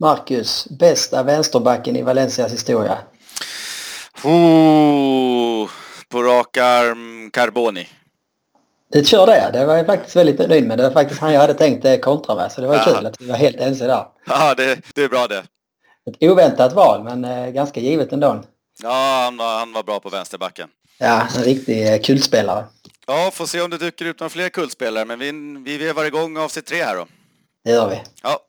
Marcus, 0.00 0.66
bästa 0.70 1.22
vänsterbacken 1.22 1.96
i 1.96 2.02
Valencias 2.02 2.52
historia? 2.52 2.98
Oh, 4.24 5.70
på 6.08 6.22
rak 6.22 6.56
arm 6.56 7.30
Carboni. 7.30 7.88
Det 8.92 9.04
kör 9.04 9.26
det. 9.26 9.50
Det 9.52 9.66
var 9.66 9.76
jag 9.76 9.86
faktiskt 9.86 10.16
väldigt 10.16 10.48
nöjd 10.48 10.66
med. 10.66 10.78
Det 10.78 10.82
var 10.82 10.90
faktiskt 10.90 11.20
han 11.20 11.32
jag 11.32 11.40
hade 11.40 11.54
tänkt 11.54 11.84
eh, 11.84 11.96
kontra 11.96 12.34
med. 12.34 12.52
Så 12.52 12.60
det 12.60 12.66
var 12.66 12.74
ja. 12.74 12.84
kul 12.84 13.06
att 13.06 13.20
vi 13.20 13.26
var 13.26 13.36
helt 13.36 13.56
ense 13.56 13.86
där. 13.86 14.06
Ja, 14.26 14.54
det, 14.54 14.78
det 14.94 15.02
är 15.02 15.08
bra 15.08 15.26
det. 15.26 15.44
Ett 16.10 16.30
oväntat 16.30 16.72
val, 16.72 17.04
men 17.04 17.24
eh, 17.24 17.50
ganska 17.50 17.80
givet 17.80 18.12
ändå. 18.12 18.42
Ja, 18.82 19.22
han 19.24 19.36
var, 19.36 19.58
han 19.58 19.72
var 19.72 19.82
bra 19.82 20.00
på 20.00 20.08
vänsterbacken. 20.08 20.68
Ja, 20.98 21.26
en 21.36 21.42
riktig 21.42 21.92
eh, 21.92 22.00
kultspelare. 22.00 22.64
Ja, 23.06 23.30
får 23.32 23.46
se 23.46 23.60
om 23.60 23.70
det 23.70 23.78
dyker 23.78 24.04
ut 24.04 24.20
några 24.20 24.30
fler 24.30 24.48
kultspelare, 24.48 25.04
men 25.04 25.18
vi, 25.18 25.32
vi 25.64 25.78
vevar 25.78 26.04
igång 26.04 26.36
avsnitt 26.36 26.66
tre 26.66 26.82
här 26.82 26.96
då. 26.96 27.06
Det 27.64 27.70
gör 27.70 27.88
vi. 27.88 28.02
Ja. 28.22 28.40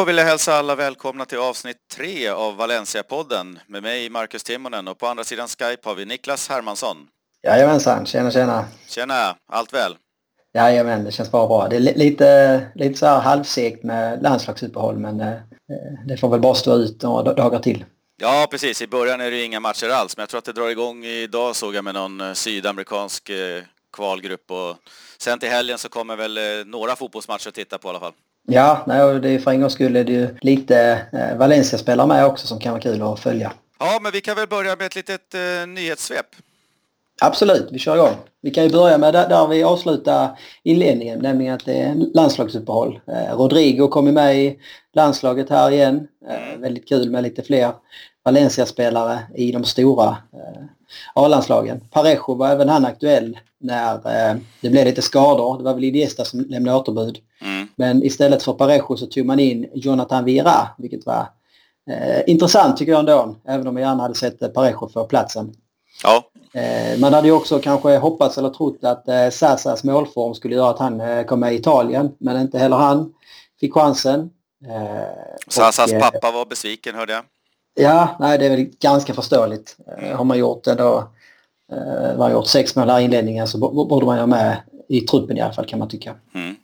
Då 0.00 0.04
vill 0.04 0.18
jag 0.18 0.24
hälsa 0.24 0.54
alla 0.54 0.74
välkomna 0.74 1.24
till 1.24 1.38
avsnitt 1.38 1.76
tre 1.94 2.28
av 2.28 2.56
Valencia-podden 2.56 3.58
med 3.66 3.82
mig 3.82 4.10
Marcus 4.10 4.44
Timonen 4.44 4.88
och 4.88 4.98
på 4.98 5.06
andra 5.06 5.24
sidan 5.24 5.48
Skype 5.48 5.88
har 5.88 5.94
vi 5.94 6.04
Niklas 6.04 6.48
Hermansson. 6.48 6.96
Jajamensan, 7.42 8.06
tjena 8.06 8.30
tjena. 8.30 8.64
Tjena, 8.88 9.36
allt 9.48 9.72
väl? 9.72 9.96
Jajamän, 10.54 11.04
det 11.04 11.12
känns 11.12 11.30
bara 11.30 11.46
bra. 11.46 11.68
Det 11.68 11.76
är 11.76 11.80
lite, 11.80 12.66
lite 12.74 12.98
så 12.98 13.06
här 13.06 13.20
halvsegt 13.20 13.84
med 13.84 14.22
landslagsuppehåll 14.22 14.98
men 14.98 15.20
eh, 15.20 15.36
det 16.06 16.16
får 16.16 16.28
väl 16.28 16.40
bara 16.40 16.54
stå 16.54 16.76
ut 16.76 17.02
några 17.02 17.32
dagar 17.34 17.58
till. 17.58 17.84
Ja, 18.20 18.46
precis. 18.50 18.82
I 18.82 18.86
början 18.86 19.20
är 19.20 19.30
det 19.30 19.44
inga 19.44 19.60
matcher 19.60 19.88
alls, 19.88 20.16
men 20.16 20.22
jag 20.22 20.28
tror 20.28 20.38
att 20.38 20.44
det 20.44 20.52
drar 20.52 20.68
igång 20.68 21.04
idag 21.04 21.56
såg 21.56 21.74
jag 21.74 21.84
med 21.84 21.94
någon 21.94 22.20
eh, 22.20 22.32
sydamerikansk 22.32 23.28
eh, 23.28 23.62
kvalgrupp 23.96 24.50
och 24.50 24.76
sen 25.18 25.38
till 25.38 25.50
helgen 25.50 25.78
så 25.78 25.88
kommer 25.88 26.16
väl 26.16 26.66
några 26.66 26.96
fotbollsmatcher 26.96 27.48
att 27.48 27.54
titta 27.54 27.78
på 27.78 27.88
i 27.88 27.90
alla 27.90 28.00
fall. 28.00 28.12
Ja, 28.48 28.84
nej, 28.86 29.20
det 29.20 29.30
är 29.30 29.38
för 29.38 29.50
en 29.50 29.60
gångs 29.60 29.72
skull 29.72 29.96
är 29.96 30.04
det 30.04 30.12
ju 30.12 30.36
lite 30.40 31.02
eh, 31.12 31.36
Valencia-spelare 31.36 32.06
med 32.06 32.26
också 32.26 32.46
som 32.46 32.58
kan 32.58 32.72
vara 32.72 32.82
kul 32.82 33.02
att 33.02 33.20
följa. 33.20 33.52
Ja, 33.78 33.98
men 34.02 34.12
vi 34.12 34.20
kan 34.20 34.36
väl 34.36 34.48
börja 34.48 34.76
med 34.76 34.86
ett 34.86 34.96
litet 34.96 35.34
eh, 35.34 35.66
nyhetssvep. 35.66 36.26
Absolut, 37.22 37.68
vi 37.72 37.78
kör 37.78 37.96
igång. 37.96 38.16
Vi 38.42 38.50
kan 38.50 38.64
ju 38.64 38.70
börja 38.70 38.98
med 38.98 39.14
där, 39.14 39.28
där 39.28 39.46
vi 39.46 39.62
avslutar 39.62 40.38
inledningen, 40.62 41.18
nämligen 41.18 41.54
att 41.54 41.64
det 41.64 41.82
är 41.82 41.94
landslagsuppehåll. 42.14 43.00
Eh, 43.06 43.36
Rodrigo 43.36 43.88
kommer 43.88 44.12
med 44.12 44.36
i 44.36 44.58
landslaget 44.94 45.50
här 45.50 45.70
igen. 45.70 46.08
Eh, 46.28 46.48
mm. 46.48 46.60
väldigt 46.60 46.88
kul 46.88 47.10
med 47.10 47.22
lite 47.22 47.42
fler 47.42 47.72
Valencia-spelare 48.24 49.18
i 49.34 49.52
de 49.52 49.64
stora 49.64 50.08
eh, 50.08 50.64
A-landslagen. 51.14 51.80
Parejo 51.90 52.34
var 52.34 52.48
även 52.48 52.68
han 52.68 52.84
aktuell 52.84 53.38
när 53.58 53.94
eh, 53.94 54.36
det 54.60 54.70
blev 54.70 54.84
lite 54.84 55.02
skador. 55.02 55.58
Det 55.58 55.64
var 55.64 55.74
väl 55.74 55.84
Iniesta 55.84 56.24
som 56.24 56.40
lämnade 56.40 56.78
återbud. 56.78 57.18
Men 57.76 58.02
istället 58.02 58.42
för 58.42 58.52
Parejo 58.52 58.96
så 58.96 59.06
tog 59.06 59.26
man 59.26 59.40
in 59.40 59.70
Jonathan 59.74 60.24
Vira, 60.24 60.68
vilket 60.78 61.06
var 61.06 61.26
eh, 61.90 62.22
intressant 62.26 62.76
tycker 62.76 62.92
jag 62.92 62.98
ändå, 62.98 63.36
även 63.44 63.66
om 63.66 63.76
jag 63.76 63.88
gärna 63.88 64.02
hade 64.02 64.14
sett 64.14 64.54
Parejo 64.54 64.88
få 64.88 65.04
platsen. 65.04 65.54
Ja. 66.02 66.24
Eh, 66.60 66.98
man 66.98 67.14
hade 67.14 67.28
ju 67.28 67.34
också 67.34 67.58
kanske 67.58 67.96
hoppats 67.96 68.38
eller 68.38 68.50
trott 68.50 68.84
att 68.84 69.08
eh, 69.08 69.30
Sassas 69.30 69.84
målform 69.84 70.34
skulle 70.34 70.54
göra 70.54 70.70
att 70.70 70.78
han 70.78 71.00
eh, 71.00 71.24
kom 71.24 71.40
med 71.40 71.52
i 71.52 71.56
Italien, 71.56 72.12
men 72.18 72.40
inte 72.40 72.58
heller 72.58 72.76
han 72.76 73.14
fick 73.60 73.74
chansen. 73.74 74.30
Eh, 74.66 75.02
Sassas 75.48 75.92
och, 75.92 76.00
pappa 76.00 76.30
var 76.30 76.46
besviken 76.46 76.94
hörde 76.94 77.12
jag. 77.12 77.24
Ja, 77.74 78.16
nej 78.20 78.38
det 78.38 78.46
är 78.46 78.50
väl 78.50 78.66
ganska 78.80 79.14
förståeligt. 79.14 79.76
Har 80.14 80.24
man 80.24 80.38
gjort 80.38 80.66
ändå 80.66 81.08
eh, 81.72 82.18
man 82.18 82.32
gjort 82.32 82.46
sex 82.46 82.76
mål 82.76 82.90
här 82.90 83.00
i 83.00 83.04
inledningen 83.04 83.48
så 83.48 83.58
borde 83.58 84.06
man 84.06 84.16
ju 84.16 84.20
ha 84.20 84.26
med 84.26 84.56
i 84.88 85.00
truppen 85.00 85.36
i 85.36 85.40
alla 85.40 85.52
fall 85.52 85.66
kan 85.66 85.78
man 85.78 85.88
tycka. 85.88 86.14
Mm. 86.34 86.56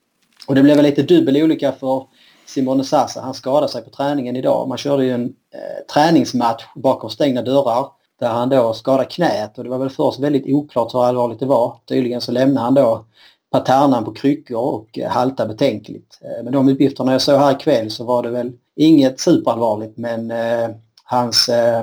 Och 0.46 0.54
det 0.54 0.62
blev 0.62 0.76
väl 0.76 0.84
lite 0.84 1.02
dubbel 1.02 1.42
olycka 1.42 1.72
för 1.72 2.06
Simone 2.46 2.84
Sassa. 2.84 3.20
Han 3.20 3.34
skadade 3.34 3.72
sig 3.72 3.84
på 3.84 3.90
träningen 3.90 4.36
idag. 4.36 4.68
Man 4.68 4.78
körde 4.78 5.04
ju 5.04 5.12
en 5.12 5.24
eh, 5.24 5.94
träningsmatch 5.94 6.64
bakom 6.74 7.10
stängda 7.10 7.42
dörrar 7.42 7.86
där 8.20 8.28
han 8.28 8.48
då 8.48 8.72
skadade 8.72 9.04
knät 9.04 9.58
och 9.58 9.64
det 9.64 9.70
var 9.70 9.78
väl 9.78 9.90
först 9.90 10.20
väldigt 10.20 10.46
oklart 10.46 10.94
hur 10.94 11.04
allvarligt 11.04 11.40
det 11.40 11.46
var. 11.46 11.80
Tydligen 11.88 12.20
så 12.20 12.32
lämnade 12.32 12.64
han 12.64 12.74
då 12.74 13.04
Paternan 13.50 14.04
på 14.04 14.12
kryckor 14.12 14.58
och 14.58 14.98
eh, 14.98 15.10
halta 15.10 15.46
betänkligt. 15.46 16.18
Eh, 16.22 16.28
men 16.36 16.44
med 16.44 16.52
de 16.52 16.68
uppgifterna 16.68 17.12
jag 17.12 17.22
såg 17.22 17.38
här 17.38 17.52
ikväll 17.52 17.90
så 17.90 18.04
var 18.04 18.22
det 18.22 18.30
väl 18.30 18.52
inget 18.76 19.20
superallvarligt 19.20 19.98
men 19.98 20.30
eh, 20.30 20.68
hans 21.04 21.48
eh, 21.48 21.80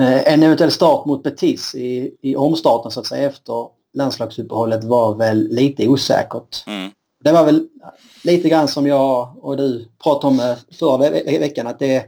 eh, 0.00 0.32
en 0.32 0.42
eventuell 0.42 0.70
start 0.70 1.06
mot 1.06 1.22
Betis 1.22 1.74
i, 1.74 2.14
i 2.22 2.36
omstarten 2.36 2.90
så 2.90 3.00
att 3.00 3.06
säga 3.06 3.28
efter 3.28 3.66
landslagsuppehållet 3.94 4.84
var 4.84 5.14
väl 5.14 5.48
lite 5.50 5.88
osäkert. 5.88 6.64
Mm. 6.66 6.90
Det 7.24 7.32
var 7.32 7.44
väl 7.44 7.68
lite 8.24 8.48
grann 8.48 8.68
som 8.68 8.86
jag 8.86 9.36
och 9.40 9.56
du 9.56 9.88
pratade 10.02 10.26
om 10.26 10.40
eh, 10.40 10.56
förra 10.78 11.10
ve 11.10 11.38
veckan 11.38 11.66
att 11.66 11.78
det 11.78 11.96
är 11.96 12.04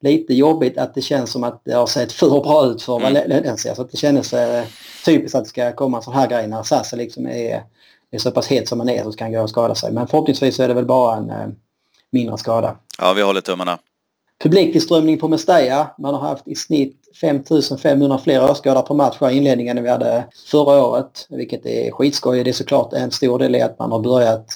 lite 0.00 0.34
jobbigt 0.34 0.78
att 0.78 0.94
det 0.94 1.02
känns 1.02 1.32
som 1.32 1.44
att 1.44 1.62
det 1.64 1.72
har 1.72 1.86
sett 1.86 2.12
för 2.12 2.40
bra 2.40 2.66
ut 2.66 2.82
för 2.82 2.96
mm. 3.00 3.14
Valencia. 3.14 3.74
Så 3.74 3.82
att 3.82 3.90
det 3.90 3.96
kändes 3.96 4.32
eh, 4.32 4.64
typiskt 5.04 5.34
att 5.34 5.44
det 5.44 5.50
ska 5.50 5.72
komma 5.72 5.96
en 5.96 6.02
sån 6.02 6.14
här 6.14 6.28
grej 6.28 6.48
när 6.48 6.62
Sassa 6.62 6.96
liksom 6.96 7.26
är, 7.26 7.62
är 8.10 8.18
så 8.18 8.30
pass 8.30 8.46
het 8.46 8.68
som 8.68 8.78
man 8.78 8.88
är 8.88 9.02
så 9.02 9.12
ska 9.12 9.24
han 9.24 9.32
gå 9.32 9.42
och 9.42 9.50
skada 9.50 9.74
sig. 9.74 9.92
Men 9.92 10.06
förhoppningsvis 10.06 10.60
är 10.60 10.68
det 10.68 10.74
väl 10.74 10.86
bara 10.86 11.16
en 11.16 11.30
eh, 11.30 11.48
mindre 12.10 12.38
skada. 12.38 12.76
Ja, 12.98 13.12
vi 13.12 13.22
håller 13.22 13.40
tummarna. 13.40 13.78
Publiktillströmning 14.42 15.18
på 15.18 15.28
Mestalla. 15.28 15.90
Man 15.98 16.14
har 16.14 16.20
haft 16.20 16.48
i 16.48 16.54
snitt 16.54 16.96
5500 17.20 18.18
fler 18.18 18.50
åskådare 18.50 18.82
per 18.82 18.94
match 18.94 19.16
i 19.22 19.36
inledningen 19.36 19.78
än 19.78 19.84
vi 19.84 19.90
hade 19.90 20.24
förra 20.50 20.86
året. 20.86 21.26
Vilket 21.30 21.66
är 21.66 21.90
skitskoj. 21.90 22.44
Det 22.44 22.50
är 22.50 22.52
såklart 22.52 22.92
en 22.92 23.10
stor 23.10 23.38
del 23.38 23.54
i 23.54 23.60
att 23.60 23.78
man 23.78 23.92
har 23.92 24.00
börjat 24.00 24.46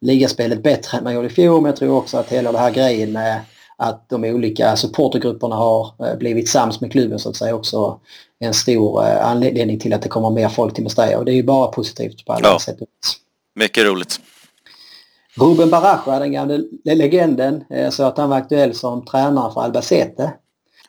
ligaspelet 0.00 0.62
bättre 0.62 0.98
än 0.98 1.04
man 1.04 1.14
gjorde 1.14 1.26
i 1.26 1.30
fjol. 1.30 1.62
Men 1.62 1.70
jag 1.70 1.76
tror 1.76 1.96
också 1.96 2.18
att 2.18 2.32
hela 2.32 2.52
den 2.52 2.60
här 2.60 2.70
grejen 2.70 3.12
med 3.12 3.40
att 3.76 4.08
de 4.08 4.24
olika 4.24 4.76
supportergrupperna 4.76 5.56
har 5.56 5.92
eh, 6.06 6.18
blivit 6.18 6.48
sams 6.48 6.80
med 6.80 6.92
klubben 6.92 7.18
så 7.18 7.28
att 7.28 7.36
säga 7.36 7.54
också 7.54 8.00
en 8.38 8.54
stor 8.54 9.04
eh, 9.04 9.26
anledning 9.26 9.78
till 9.78 9.92
att 9.92 10.02
det 10.02 10.08
kommer 10.08 10.30
mer 10.30 10.48
folk 10.48 10.74
till 10.74 10.84
Mestalla. 10.84 11.18
Och 11.18 11.24
det 11.24 11.32
är 11.32 11.36
ju 11.36 11.42
bara 11.42 11.66
positivt 11.66 12.24
på 12.24 12.32
alla 12.32 12.48
ja. 12.48 12.58
sätt. 12.58 12.78
Mycket 13.54 13.84
roligt. 13.84 14.20
Ruben 15.40 15.70
Baraja, 15.70 16.18
den 16.18 16.32
gamla 16.32 16.58
legenden, 16.84 17.64
eh, 17.70 17.90
så 17.90 18.04
att 18.04 18.18
han 18.18 18.30
var 18.30 18.36
aktuell 18.36 18.74
som 18.74 19.04
tränare 19.04 19.52
för 19.52 19.60
Albacete. 19.60 20.32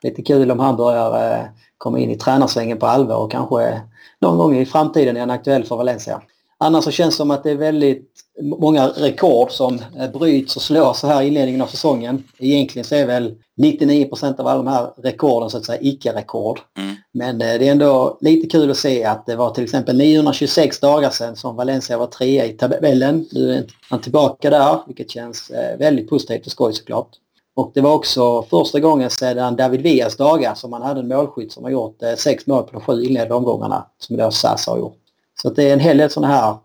Lite 0.02 0.22
kul 0.22 0.52
om 0.52 0.59
han 0.59 0.76
börjar 0.76 1.34
eh, 1.34 1.46
komma 1.78 2.00
in 2.00 2.09
i 2.09 2.18
tränarsvängen 2.18 2.80
på 2.80 2.86
allvar 2.86 3.16
och 3.16 3.31
kanske 3.31 3.81
någon 4.22 4.38
gång 4.38 4.58
i 4.58 4.66
framtiden 4.66 5.16
är 5.16 5.20
han 5.20 5.30
aktuell 5.30 5.64
för 5.64 5.76
Valencia. 5.76 6.22
Annars 6.63 6.84
så 6.84 6.91
känns 6.91 7.16
det 7.16 7.18
som 7.18 7.31
att 7.31 7.44
det 7.44 7.51
är 7.51 7.56
väldigt 7.56 8.09
många 8.41 8.88
rekord 8.88 9.51
som 9.51 9.81
eh, 10.00 10.12
bryts 10.12 10.56
och 10.56 10.62
slås 10.62 11.00
så 11.00 11.07
här 11.07 11.22
i 11.22 11.28
inledningen 11.28 11.62
av 11.62 11.68
säsongen. 11.68 12.24
Egentligen 12.38 12.85
så 12.85 12.96
är 12.96 13.06
väl 13.06 13.35
99% 13.62 14.40
av 14.40 14.47
alla 14.47 14.63
de 14.63 14.68
här 14.68 14.90
rekorden 14.97 15.50
så 15.50 15.57
att 15.57 15.66
säga 15.66 15.81
icke-rekord. 15.81 16.59
Mm. 16.78 16.96
Men 17.12 17.41
eh, 17.41 17.59
det 17.59 17.68
är 17.68 17.72
ändå 17.72 18.18
lite 18.22 18.47
kul 18.47 18.72
att 18.72 18.78
se 18.78 19.03
att 19.03 19.25
det 19.25 19.35
var 19.35 19.50
till 19.50 19.63
exempel 19.63 19.97
926 19.97 20.79
dagar 20.79 21.09
sedan 21.09 21.35
som 21.35 21.56
Valencia 21.56 21.97
var 21.97 22.07
trea 22.07 22.46
i 22.46 22.50
tabellen. 22.50 23.25
Nu 23.31 23.53
är 23.53 23.66
han 23.90 24.01
tillbaka 24.01 24.50
där, 24.50 24.78
vilket 24.88 25.12
känns 25.12 25.50
eh, 25.50 25.78
väldigt 25.78 26.09
positivt 26.09 26.45
och 26.45 26.51
skoj 26.51 26.74
såklart. 26.74 27.09
Och 27.56 27.72
det 27.74 27.81
var 27.81 27.94
också 27.94 28.44
första 28.44 28.80
gången 28.80 29.09
sedan 29.09 29.56
David 29.56 29.81
Vias 29.81 30.18
dagar 30.18 30.56
som 30.56 30.72
man 30.72 30.81
hade 30.81 31.00
en 31.00 31.07
målskytt 31.07 31.51
som 31.51 31.63
har 31.63 31.72
gjort 31.72 31.97
sex 32.18 32.47
mål 32.47 32.63
på 32.63 32.72
de 32.72 32.81
sju 32.81 33.03
inledande 33.03 33.35
omgångarna, 33.35 33.86
som 34.00 34.18
då 34.18 34.31
SAS 34.31 34.68
har 34.68 34.77
gjort. 34.77 35.03
Så 35.44 35.50
det 35.50 35.69
är 35.69 35.74
en 35.74 35.80
hel 35.80 35.98
del 35.98 36.10
sådana 36.10 36.34
här 36.34 36.57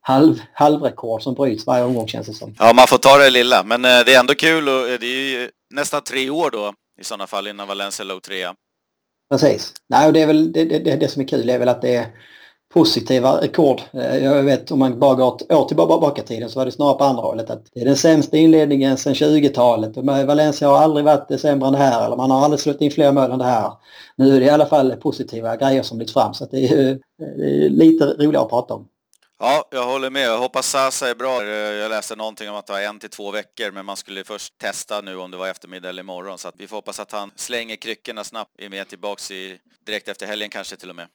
halv, 0.00 0.40
halvrekord 0.52 1.22
som 1.22 1.34
bryts 1.34 1.66
varje 1.66 1.84
omgång 1.84 2.08
känns 2.08 2.26
det 2.26 2.32
som. 2.32 2.54
Ja, 2.58 2.72
man 2.72 2.86
får 2.86 2.98
ta 2.98 3.16
det 3.18 3.30
lilla, 3.30 3.62
men 3.62 3.84
eh, 3.84 4.04
det 4.06 4.14
är 4.14 4.20
ändå 4.20 4.34
kul 4.34 4.68
och 4.68 4.88
eh, 4.88 4.98
det 5.00 5.06
är 5.06 5.40
ju 5.40 5.50
nästan 5.74 6.02
tre 6.02 6.30
år 6.30 6.50
då 6.50 6.74
i 7.00 7.04
sådana 7.04 7.26
fall 7.26 7.46
innan 7.46 7.68
Valencia 7.68 8.04
låg 8.04 8.22
trea. 8.22 8.54
Precis. 9.30 9.72
Nej, 9.88 10.06
och 10.06 10.12
det 10.12 10.20
är 10.20 10.26
väl 10.26 10.52
det, 10.52 10.64
det, 10.64 10.96
det 10.96 11.08
som 11.08 11.22
är 11.22 11.28
kul 11.28 11.50
är 11.50 11.58
väl 11.58 11.68
att 11.68 11.82
det 11.82 11.96
är 11.96 12.06
positiva 12.76 13.40
rekord. 13.40 13.82
Eh, 13.92 14.24
jag 14.24 14.42
vet 14.42 14.70
om 14.70 14.78
man 14.78 14.98
bara 14.98 15.14
går 15.14 15.36
ett 15.36 15.52
år 15.52 15.68
tillbaka 15.68 16.22
i 16.22 16.24
tiden 16.24 16.50
så 16.50 16.58
var 16.58 16.66
det 16.66 16.72
snarare 16.72 16.98
på 16.98 17.04
andra 17.04 17.22
hållet. 17.22 17.50
Att 17.50 17.66
det 17.74 17.80
är 17.80 17.84
den 17.84 17.96
sämsta 17.96 18.36
inledningen 18.36 18.96
sedan 18.96 19.14
20-talet. 19.14 19.96
Valencia 19.96 20.68
har 20.68 20.78
aldrig 20.78 21.04
varit 21.04 21.40
sämre 21.40 21.66
än 21.66 21.72
det 21.72 21.78
här 21.78 22.06
eller 22.06 22.16
man 22.16 22.30
har 22.30 22.44
aldrig 22.44 22.60
slått 22.60 22.80
in 22.80 22.90
fler 22.90 23.12
mål 23.12 23.30
än 23.30 23.38
det 23.38 23.44
här. 23.44 23.72
Nu 24.16 24.36
är 24.36 24.40
det 24.40 24.46
i 24.46 24.50
alla 24.50 24.66
fall 24.66 24.96
positiva 24.96 25.56
grejer 25.56 25.82
som 25.82 25.98
lyfts 25.98 26.12
fram 26.12 26.34
så 26.34 26.44
det 26.44 26.64
är, 26.64 26.98
det 27.18 27.64
är 27.66 27.68
lite 27.68 28.04
roligare 28.04 28.44
att 28.44 28.50
prata 28.50 28.74
om. 28.74 28.88
Ja, 29.38 29.68
jag 29.70 29.86
håller 29.86 30.10
med. 30.10 30.26
Jag 30.26 30.38
hoppas 30.38 30.66
Sasa 30.66 31.10
är 31.10 31.14
bra. 31.14 31.42
Eh, 31.42 31.48
jag 31.48 31.88
läste 31.88 32.16
någonting 32.16 32.50
om 32.50 32.56
att 32.56 32.66
det 32.66 32.72
var 32.72 32.80
en 32.80 32.98
till 32.98 33.10
två 33.10 33.30
veckor, 33.30 33.70
men 33.70 33.86
man 33.86 33.96
skulle 33.96 34.24
först 34.24 34.58
testa 34.58 35.00
nu 35.00 35.16
om 35.16 35.30
det 35.30 35.36
var 35.36 35.48
eftermiddag 35.48 35.88
eller 35.88 36.02
imorgon. 36.02 36.38
Så 36.38 36.48
att 36.48 36.54
vi 36.58 36.66
får 36.66 36.76
hoppas 36.76 37.00
att 37.00 37.12
han 37.12 37.30
slänger 37.36 37.76
kryckorna 37.76 38.24
snabbt, 38.24 38.50
är 38.58 38.68
med 38.68 38.88
tillbaks 38.88 39.30
i, 39.30 39.58
direkt 39.86 40.08
efter 40.08 40.26
helgen 40.26 40.50
kanske 40.50 40.76
till 40.76 40.90
och 40.90 40.96
med. 40.96 41.06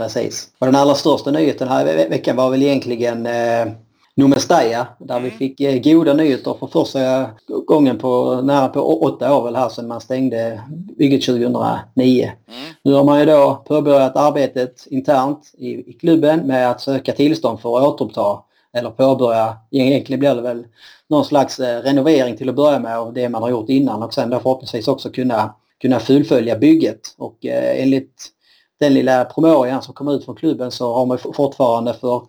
Precis. 0.00 0.48
Och 0.58 0.66
den 0.66 0.76
allra 0.76 0.94
största 0.94 1.30
nyheten 1.30 1.68
här 1.68 2.08
veckan 2.08 2.36
var 2.36 2.50
väl 2.50 2.62
egentligen 2.62 3.26
eh, 3.26 3.66
Numestaja 4.14 4.86
där 4.98 5.16
mm. 5.16 5.24
vi 5.24 5.30
fick 5.30 5.60
eh, 5.60 5.80
goda 5.82 6.14
nyheter 6.14 6.56
för 6.60 6.66
första 6.66 7.30
gången 7.66 7.98
på 7.98 8.40
nära 8.42 8.68
på 8.68 9.02
åtta 9.02 9.36
år 9.36 9.44
väl 9.44 9.56
här 9.56 9.68
sedan 9.68 9.88
man 9.88 10.00
stängde 10.00 10.60
bygget 10.98 11.26
2009. 11.26 12.22
Mm. 12.24 12.60
Nu 12.82 12.92
har 12.92 13.04
man 13.04 13.20
ju 13.20 13.26
då 13.26 13.64
påbörjat 13.66 14.16
arbetet 14.16 14.86
internt 14.90 15.54
i, 15.58 15.90
i 15.90 15.92
klubben 15.92 16.40
med 16.40 16.70
att 16.70 16.80
söka 16.80 17.12
tillstånd 17.12 17.60
för 17.60 17.78
att 17.78 17.84
återuppta 17.84 18.42
eller 18.72 18.90
påbörja, 18.90 19.56
egentligen 19.70 20.20
blir 20.20 20.34
det 20.34 20.42
väl 20.42 20.64
någon 21.08 21.24
slags 21.24 21.60
eh, 21.60 21.82
renovering 21.82 22.36
till 22.36 22.48
att 22.48 22.56
börja 22.56 22.78
med 22.78 22.98
av 22.98 23.12
det 23.12 23.28
man 23.28 23.42
har 23.42 23.50
gjort 23.50 23.68
innan 23.68 24.02
och 24.02 24.14
sen 24.14 24.30
då 24.30 24.38
förhoppningsvis 24.40 24.88
också 24.88 25.10
kunna, 25.10 25.54
kunna 25.80 26.00
fullfölja 26.00 26.58
bygget. 26.58 27.00
Och 27.18 27.46
eh, 27.46 27.82
enligt 27.82 28.32
den 28.80 28.94
lilla 28.94 29.24
promemorian 29.24 29.82
som 29.82 29.94
kom 29.94 30.08
ut 30.08 30.24
från 30.24 30.36
klubben 30.36 30.70
så 30.70 30.94
har 30.94 31.06
man 31.06 31.18
fortfarande 31.18 31.94
för 31.94 32.26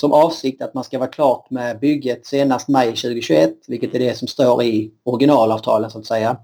som 0.00 0.12
avsikt 0.12 0.62
att 0.62 0.74
man 0.74 0.84
ska 0.84 0.98
vara 0.98 1.08
klart 1.08 1.50
med 1.50 1.80
bygget 1.80 2.26
senast 2.26 2.68
maj 2.68 2.86
2021, 2.86 3.54
vilket 3.68 3.94
är 3.94 3.98
det 3.98 4.18
som 4.18 4.28
står 4.28 4.62
i 4.62 4.90
originalavtalen 5.04 5.90
så 5.90 5.98
att 5.98 6.06
säga. 6.06 6.36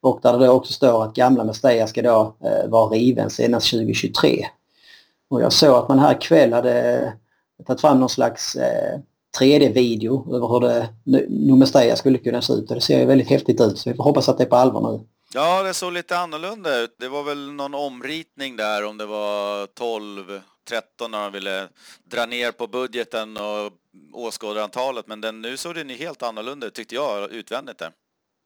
Och 0.00 0.20
där 0.22 0.38
det 0.38 0.46
då 0.46 0.52
också 0.52 0.72
står 0.72 1.04
att 1.04 1.14
gamla 1.14 1.44
Mestalla 1.44 1.86
ska 1.86 2.02
då 2.02 2.36
eh, 2.44 2.70
vara 2.70 2.90
riven 2.90 3.30
senast 3.30 3.70
2023. 3.70 4.46
Och 5.30 5.42
jag 5.42 5.52
såg 5.52 5.76
att 5.76 5.88
man 5.88 5.98
här 5.98 6.14
ikväll 6.14 6.52
hade 6.52 7.12
tagit 7.66 7.80
fram 7.80 8.00
någon 8.00 8.08
slags 8.08 8.56
eh, 8.56 8.98
3D-video 9.40 10.34
över 10.34 10.48
hur 10.48 10.60
det 10.60 10.88
Numestaya 11.28 11.96
skulle 11.96 12.18
kunna 12.18 12.42
se 12.42 12.52
ut 12.52 12.70
och 12.70 12.74
det 12.74 12.80
ser 12.80 12.98
ju 12.98 13.06
väldigt 13.06 13.30
häftigt 13.30 13.60
ut 13.60 13.78
så 13.78 13.90
vi 13.90 13.96
får 13.96 14.04
hoppas 14.04 14.28
att 14.28 14.38
det 14.38 14.44
är 14.44 14.48
på 14.48 14.56
allvar 14.56 14.92
nu. 14.92 15.00
Ja, 15.36 15.62
det 15.62 15.74
såg 15.74 15.92
lite 15.92 16.18
annorlunda 16.18 16.76
ut. 16.76 16.96
Det 16.98 17.08
var 17.08 17.22
väl 17.22 17.52
någon 17.52 17.74
omritning 17.74 18.56
där 18.56 18.84
om 18.84 18.98
det 18.98 19.06
var 19.06 19.66
12 19.66 20.40
13 20.68 21.10
när 21.10 21.22
de 21.22 21.32
ville 21.32 21.68
dra 22.04 22.26
ner 22.26 22.52
på 22.52 22.66
budgeten 22.66 23.36
och 23.36 23.72
åskådarantalet, 24.12 25.06
men 25.06 25.20
den, 25.20 25.42
nu 25.42 25.56
såg 25.56 25.74
den 25.74 25.90
ju 25.90 25.96
helt 25.96 26.22
annorlunda 26.22 26.66
ut 26.66 26.74
tyckte 26.74 26.94
jag 26.94 27.30
utvändigt 27.30 27.78
där. 27.78 27.90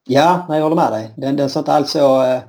Ja, 0.06 0.46
jag 0.49 0.62
håller 0.62 0.76
med 0.76 0.93
dig. 0.93 1.11
Den, 1.17 1.37
den 1.37 1.50
såg 1.50 1.61
inte 1.61 1.73
alls 1.73 1.90
så, 1.90 2.23
eh, 2.23 2.40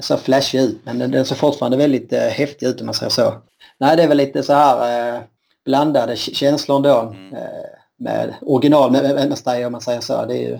så 0.00 0.16
flashig 0.16 0.60
ut, 0.60 0.80
men 0.84 0.98
den, 0.98 1.10
den 1.10 1.24
såg 1.24 1.38
fortfarande 1.38 1.76
väldigt 1.76 2.12
eh, 2.12 2.20
häftig 2.20 2.66
ut 2.66 2.80
om 2.80 2.86
man 2.86 2.94
säger 2.94 3.10
så. 3.10 3.34
Nej, 3.78 3.96
det 3.96 4.02
är 4.02 4.08
väl 4.08 4.16
lite 4.16 4.42
så 4.42 4.52
här 4.52 5.14
eh, 5.14 5.20
blandade 5.64 6.16
känslor 6.16 6.80
då 6.80 7.00
mm. 7.00 7.34
eh, 7.34 7.40
med 7.98 8.34
original 8.40 8.92
med, 8.92 9.02
med, 9.02 9.28
med 9.28 9.38
Stay, 9.38 9.64
om 9.64 9.72
man 9.72 9.80
säger 9.80 10.00
så. 10.00 10.24
Det 10.24 10.34
är 10.34 10.48
ju 10.48 10.58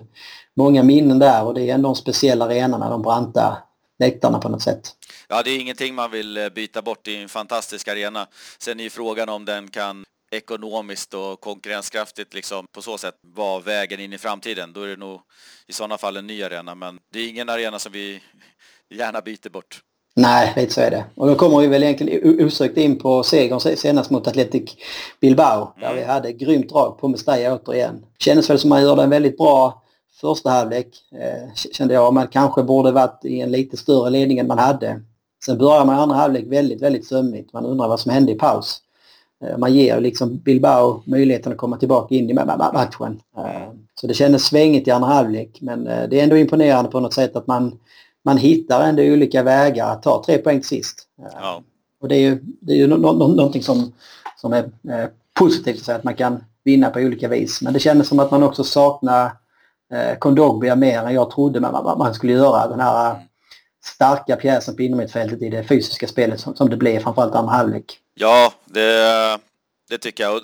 många 0.56 0.82
minnen 0.82 1.19
där 1.19 1.44
och 1.44 1.55
det 1.55 1.70
är 1.70 1.75
ändå 1.75 1.88
en 1.88 1.94
speciell 1.94 2.43
arena 2.43 2.79
med 2.79 2.91
de 2.91 3.03
branta 3.03 3.58
läktarna 3.99 4.38
på 4.38 4.49
något 4.49 4.62
sätt. 4.62 4.94
Ja, 5.29 5.43
det 5.43 5.50
är 5.50 5.61
ingenting 5.61 5.94
man 5.94 6.11
vill 6.11 6.37
eh, 6.37 6.49
byta 6.49 6.82
bort 6.82 7.08
i 7.08 7.17
en 7.17 7.29
fantastisk 7.29 7.88
arena. 7.88 8.26
Sen 8.58 8.81
är 8.81 8.85
ju 8.85 8.91
frågan 8.91 9.29
om 9.29 9.44
den 9.44 9.69
kan 9.69 10.05
ekonomiskt 10.31 11.14
och 11.14 11.41
konkurrenskraftigt 11.41 12.35
liksom 12.35 12.67
på 12.73 12.82
så 12.82 12.99
sätt 12.99 13.14
vara 13.35 13.61
vägen 13.61 14.00
in 14.00 14.12
i 14.12 14.19
framtiden. 14.19 14.73
Då 14.73 14.82
är 14.82 14.88
det 14.88 14.97
nog 14.97 15.20
i 15.67 15.73
sådana 15.73 15.99
fall 15.99 16.17
en 16.17 16.26
ny 16.26 16.43
arena, 16.43 16.75
men 16.75 16.99
det 17.12 17.20
är 17.20 17.29
ingen 17.29 17.49
arena 17.49 17.79
som 17.79 17.93
vi 17.93 18.20
gärna 18.91 19.20
byter 19.20 19.50
bort. 19.50 19.81
Nej, 20.19 20.52
lite 20.56 20.73
så 20.73 20.81
är 20.81 20.91
det. 20.91 21.05
Och 21.14 21.26
då 21.26 21.35
kommer 21.35 21.59
vi 21.59 21.67
väl 21.67 21.82
egentligen 21.82 22.47
osökt 22.47 22.76
in 22.76 22.99
på 22.99 23.23
segern 23.23 23.76
senast 23.76 24.11
mot 24.11 24.26
Atletic 24.26 24.70
Bilbao, 25.20 25.73
där 25.81 25.87
mm. 25.87 25.97
vi 25.97 26.05
hade 26.05 26.32
grymt 26.32 26.69
drag 26.69 26.99
på 26.99 27.09
Mestalla 27.09 27.55
återigen. 27.55 28.05
Kändes 28.19 28.50
väl 28.50 28.59
som 28.59 28.70
man 28.70 28.82
gjorde 28.82 29.02
en 29.02 29.11
väldigt 29.11 29.37
bra 29.37 29.82
första 30.20 30.50
halvlek, 30.50 30.88
eh, 31.12 31.54
kände 31.72 31.94
jag. 31.94 32.14
Man 32.14 32.28
kanske 32.28 32.62
borde 32.62 32.92
varit 32.92 33.24
i 33.24 33.40
en 33.40 33.50
lite 33.50 33.76
större 33.76 34.10
ledning 34.10 34.38
än 34.38 34.46
man 34.46 34.58
hade. 34.58 35.00
Sen 35.44 35.58
börjar 35.58 35.84
man 35.84 35.98
andra 35.98 36.16
halvlek 36.16 36.44
väldigt, 36.46 36.82
väldigt 36.82 37.06
sömnigt. 37.06 37.52
Man 37.52 37.66
undrar 37.66 37.88
vad 37.88 38.00
som 38.00 38.12
hände 38.12 38.32
i 38.32 38.34
paus. 38.34 38.82
Eh, 39.44 39.58
man 39.58 39.74
ger 39.74 40.00
liksom 40.00 40.38
Bilbao 40.38 41.02
möjligheten 41.04 41.52
att 41.52 41.58
komma 41.58 41.76
tillbaka 41.76 42.14
in 42.14 42.30
i 42.30 42.34
matchen. 42.34 43.20
Eh, 43.36 43.68
så 44.00 44.06
det 44.06 44.14
kändes 44.14 44.44
svängigt 44.44 44.88
i 44.88 44.90
andra 44.90 45.08
halvlek 45.08 45.58
men 45.60 45.86
eh, 45.86 46.08
det 46.08 46.20
är 46.20 46.22
ändå 46.22 46.36
imponerande 46.36 46.90
på 46.90 47.00
något 47.00 47.14
sätt 47.14 47.36
att 47.36 47.46
man, 47.46 47.78
man 48.24 48.36
hittar 48.36 48.88
ändå 48.88 49.02
olika 49.02 49.42
vägar 49.42 49.92
att 49.92 50.02
ta 50.02 50.22
tre 50.26 50.38
poäng 50.38 50.62
sist. 50.62 51.02
Ja. 51.32 51.62
Och 52.00 52.08
det 52.08 52.16
är 52.16 52.20
ju, 52.20 52.38
det 52.42 52.72
är 52.72 52.76
ju 52.76 52.86
no 52.86 52.96
no 52.96 53.28
någonting 53.28 53.62
som, 53.62 53.92
som 54.36 54.52
är 54.52 54.70
positivt 55.34 55.76
att 55.76 55.84
säga 55.84 55.98
att 55.98 56.04
man 56.04 56.14
kan 56.14 56.44
vinna 56.64 56.90
på 56.90 57.00
olika 57.00 57.28
vis. 57.28 57.62
Men 57.62 57.72
det 57.72 57.80
kändes 57.80 58.08
som 58.08 58.18
att 58.18 58.30
man 58.30 58.42
också 58.42 58.64
saknar 58.64 59.30
eh, 59.93 60.19
Kondogbia 60.19 60.77
mer 60.77 60.99
än 61.03 61.15
jag 61.15 61.31
trodde 61.31 61.61
man, 61.61 61.99
man 61.99 62.15
skulle 62.15 62.33
göra. 62.33 62.69
Den 62.69 62.81
här 62.81 63.27
starka 63.85 64.37
pjäsen 64.37 64.77
på 64.77 64.83
innermittfältet 64.83 65.43
i 65.43 65.49
det 65.49 65.65
fysiska 65.65 66.09
spelet 66.09 66.41
som, 66.41 66.56
som 66.56 66.71
det 66.71 66.77
blev 66.77 67.00
framförallt 67.00 67.35
andra 67.35 67.53
halvlek. 67.53 67.99
Ja, 68.15 68.53
det, 68.65 69.38
det 69.88 69.99
tycker 69.99 70.25
jag. 70.25 70.43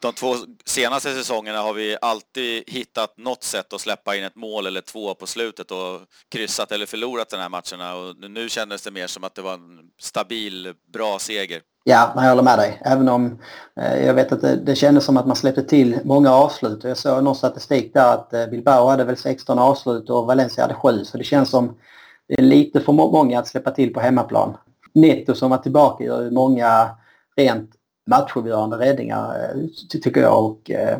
De 0.00 0.12
två 0.12 0.34
senaste 0.64 1.14
säsongerna 1.14 1.58
har 1.58 1.74
vi 1.74 1.96
alltid 2.00 2.64
hittat 2.66 3.18
något 3.18 3.42
sätt 3.42 3.72
att 3.72 3.80
släppa 3.80 4.16
in 4.16 4.24
ett 4.24 4.36
mål 4.36 4.66
eller 4.66 4.80
två 4.80 5.14
på 5.14 5.26
slutet 5.26 5.70
och 5.70 6.00
kryssat 6.28 6.72
eller 6.72 6.86
förlorat 6.86 7.28
den 7.28 7.40
här 7.40 7.48
matcherna 7.48 7.94
och 7.94 8.16
nu 8.30 8.48
kändes 8.48 8.82
det 8.82 8.90
mer 8.90 9.06
som 9.06 9.24
att 9.24 9.34
det 9.34 9.42
var 9.42 9.54
en 9.54 9.78
stabil, 10.00 10.74
bra 10.92 11.18
seger. 11.18 11.62
Ja, 11.90 12.12
jag 12.16 12.22
håller 12.22 12.42
med 12.42 12.58
dig. 12.58 12.80
Även 12.84 13.08
om 13.08 13.38
eh, 13.80 14.06
jag 14.06 14.14
vet 14.14 14.32
att 14.32 14.40
det, 14.40 14.56
det 14.56 14.74
kändes 14.74 15.04
som 15.04 15.16
att 15.16 15.26
man 15.26 15.36
släppte 15.36 15.62
till 15.62 15.98
många 16.04 16.30
avslut. 16.30 16.84
Jag 16.84 16.96
såg 16.96 17.24
någon 17.24 17.34
statistik 17.34 17.94
där 17.94 18.14
att 18.14 18.34
eh, 18.34 18.46
Bilbao 18.46 18.88
hade 18.88 19.04
väl 19.04 19.16
16 19.16 19.58
avslut 19.58 20.10
och 20.10 20.26
Valencia 20.26 20.64
hade 20.64 20.74
7 20.74 21.04
så 21.04 21.18
det 21.18 21.24
känns 21.24 21.50
som 21.50 21.76
det 22.28 22.34
är 22.34 22.42
lite 22.42 22.80
för 22.80 22.92
många 22.92 23.38
att 23.38 23.48
släppa 23.48 23.70
till 23.70 23.94
på 23.94 24.00
hemmaplan. 24.00 24.56
Netto 24.92 25.34
som 25.34 25.50
var 25.50 25.58
tillbaka 25.58 26.04
gör 26.04 26.22
ju 26.22 26.30
många 26.30 26.90
rent 27.36 27.70
matchavgörande 28.06 28.78
räddningar 28.78 29.34
eh, 29.34 30.00
tycker 30.02 30.20
jag 30.20 30.44
och 30.44 30.70
eh, 30.70 30.98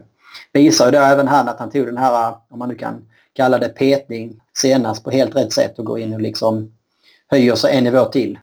visar 0.53 0.85
ju 0.85 0.91
då 0.91 0.99
även 0.99 1.29
han 1.29 1.49
att 1.49 1.59
han 1.59 1.71
tog 1.71 1.87
den 1.87 1.99
här, 1.99 2.35
om 2.49 2.59
man 2.59 2.69
nu 2.69 2.75
kan 2.75 3.09
kalla 3.33 3.59
det 3.59 3.69
petning, 3.69 4.41
senast 4.57 5.05
på 5.05 5.11
helt 5.11 5.37
rätt 5.37 5.53
sätt 5.53 5.79
och 5.79 5.85
går 5.85 5.99
in 5.99 6.15
och 6.15 6.21
liksom 6.21 6.73
höjer 7.31 7.55
sig 7.55 7.77
en 7.77 7.85
nivå 7.85 8.05
till. 8.05 8.39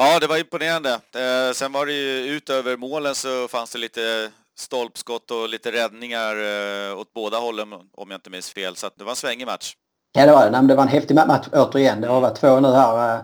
Ja, 0.00 0.18
det 0.20 0.26
var 0.26 0.38
imponerande. 0.38 0.90
Eh, 0.92 1.52
sen 1.54 1.72
var 1.72 1.86
det 1.86 1.92
ju 1.92 2.36
utöver 2.36 2.76
målen 2.76 3.14
så 3.14 3.48
fanns 3.48 3.72
det 3.72 3.78
lite 3.78 4.30
stolpskott 4.58 5.30
och 5.30 5.48
lite 5.48 5.72
räddningar 5.72 6.36
eh, 6.36 6.98
åt 6.98 7.12
båda 7.12 7.38
hållen 7.38 7.72
om 7.72 8.10
jag 8.10 8.16
inte 8.16 8.30
minns 8.30 8.50
fel. 8.50 8.76
Så 8.76 8.90
det 8.96 9.04
var 9.04 9.10
en 9.10 9.16
svängig 9.16 9.46
match. 9.46 9.72
Ja 10.12 10.26
det 10.26 10.32
var 10.32 10.50
det. 10.50 10.66
Det 10.68 10.74
var 10.74 10.82
en 10.82 10.88
häftig 10.88 11.14
match 11.14 11.48
återigen. 11.52 12.00
Det 12.00 12.08
har 12.08 12.20
varit 12.20 12.36
två 12.36 12.60
nu 12.60 12.68
här, 12.68 13.16
eh, 13.16 13.20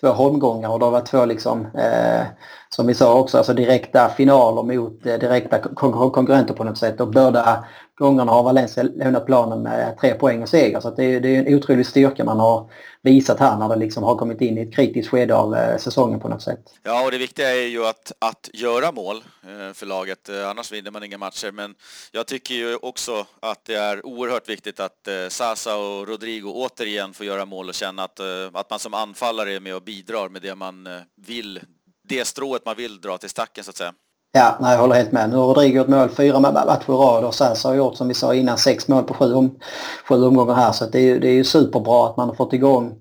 två 0.00 0.08
holmgångar 0.08 0.68
och 0.68 0.78
det 0.78 0.84
har 0.84 0.92
varit 0.92 1.06
två 1.06 1.24
liksom, 1.24 1.66
eh, 1.66 2.26
som 2.68 2.86
vi 2.86 2.94
sa 2.94 3.14
också, 3.14 3.38
alltså 3.38 3.54
direkta 3.54 4.08
finaler 4.08 4.62
mot 4.62 5.06
eh, 5.06 5.18
direkta 5.18 5.58
kon 5.58 6.10
konkurrenter 6.12 6.54
på 6.54 6.64
något 6.64 6.78
sätt. 6.78 7.00
Och 7.00 7.08
båda 7.08 7.64
gångerna 7.94 8.32
har 8.32 8.42
Valencia 8.42 8.82
lämnat 8.82 9.26
planen 9.26 9.62
med 9.62 9.98
tre 10.00 10.14
poäng 10.14 10.42
och 10.42 10.48
seger. 10.48 10.80
Så 10.80 10.90
det, 10.90 11.04
är, 11.04 11.20
det 11.20 11.36
är 11.36 11.46
en 11.46 11.54
otrolig 11.54 11.86
styrka 11.86 12.24
man 12.24 12.40
har 12.40 12.70
visat 13.02 13.40
här 13.40 13.58
när 13.58 13.68
det 13.68 13.76
liksom 13.76 14.02
har 14.02 14.16
kommit 14.16 14.40
in 14.40 14.58
i 14.58 14.60
ett 14.60 14.74
kritiskt 14.74 15.10
skede 15.10 15.34
av 15.34 15.54
eh, 15.54 15.76
säsongen 15.76 16.20
på 16.20 16.28
något 16.28 16.42
sätt. 16.42 16.60
Ja, 16.82 17.04
och 17.04 17.10
det 17.10 17.18
viktiga 17.18 17.50
är 17.50 17.66
ju 17.66 17.86
att, 17.86 18.12
att 18.18 18.50
göra 18.52 18.92
mål 18.92 19.16
eh, 19.42 19.72
för 19.74 19.86
laget, 19.86 20.28
eh, 20.28 20.48
annars 20.48 20.72
vinner 20.72 20.90
man 20.90 21.04
inga 21.04 21.18
matcher. 21.18 21.52
Men 21.52 21.74
jag 22.12 22.26
tycker 22.26 22.54
ju 22.54 22.76
också 22.76 23.26
att 23.40 23.64
det 23.64 23.74
är 23.74 24.06
oerhört 24.06 24.48
viktigt 24.48 24.80
att 24.80 25.08
eh, 25.08 25.28
Sasa 25.28 25.76
och 25.76 26.08
Rodrigo 26.08 26.52
återigen 26.54 27.14
får 27.14 27.26
göra 27.26 27.44
mål 27.44 27.68
och 27.68 27.74
känna 27.74 28.04
att, 28.04 28.20
eh, 28.20 28.26
att 28.52 28.70
man 28.70 28.78
som 28.78 28.94
anfallare 28.94 29.52
är 29.52 29.60
med 29.60 29.76
och 29.76 29.82
bidrar 29.82 30.28
med 30.28 30.42
det 30.42 30.54
man 30.54 30.86
eh, 30.86 31.00
vill, 31.16 31.60
det 32.08 32.24
strået 32.24 32.64
man 32.64 32.76
vill 32.76 33.00
dra 33.00 33.18
till 33.18 33.30
stacken 33.30 33.64
så 33.64 33.70
att 33.70 33.76
säga. 33.76 33.94
Ja, 34.34 34.56
nej, 34.60 34.72
jag 34.72 34.80
håller 34.80 34.94
helt 34.94 35.12
med. 35.12 35.30
Nu 35.30 35.36
har 35.36 35.46
Rodrigo 35.46 35.76
gjort 35.76 35.88
mål 35.88 36.08
fyra 36.08 36.40
matcher 36.40 36.82
i 36.88 36.92
rad 36.92 37.24
och 37.24 37.34
Sasa 37.34 37.68
har 37.68 37.74
gjort 37.74 37.96
som 37.96 38.08
vi 38.08 38.14
sa 38.14 38.34
innan 38.34 38.58
sex 38.58 38.88
mål 38.88 39.04
på 39.04 39.14
sju, 39.14 39.34
om, 39.34 39.58
sju 40.08 40.24
omgångar 40.24 40.54
här. 40.54 40.72
Så 40.72 40.86
det 40.86 40.98
är, 41.00 41.20
det 41.20 41.28
är 41.28 41.32
ju 41.32 41.44
superbra 41.44 42.06
att 42.06 42.16
man 42.16 42.28
har 42.28 42.34
fått 42.34 42.52
igång 42.52 42.94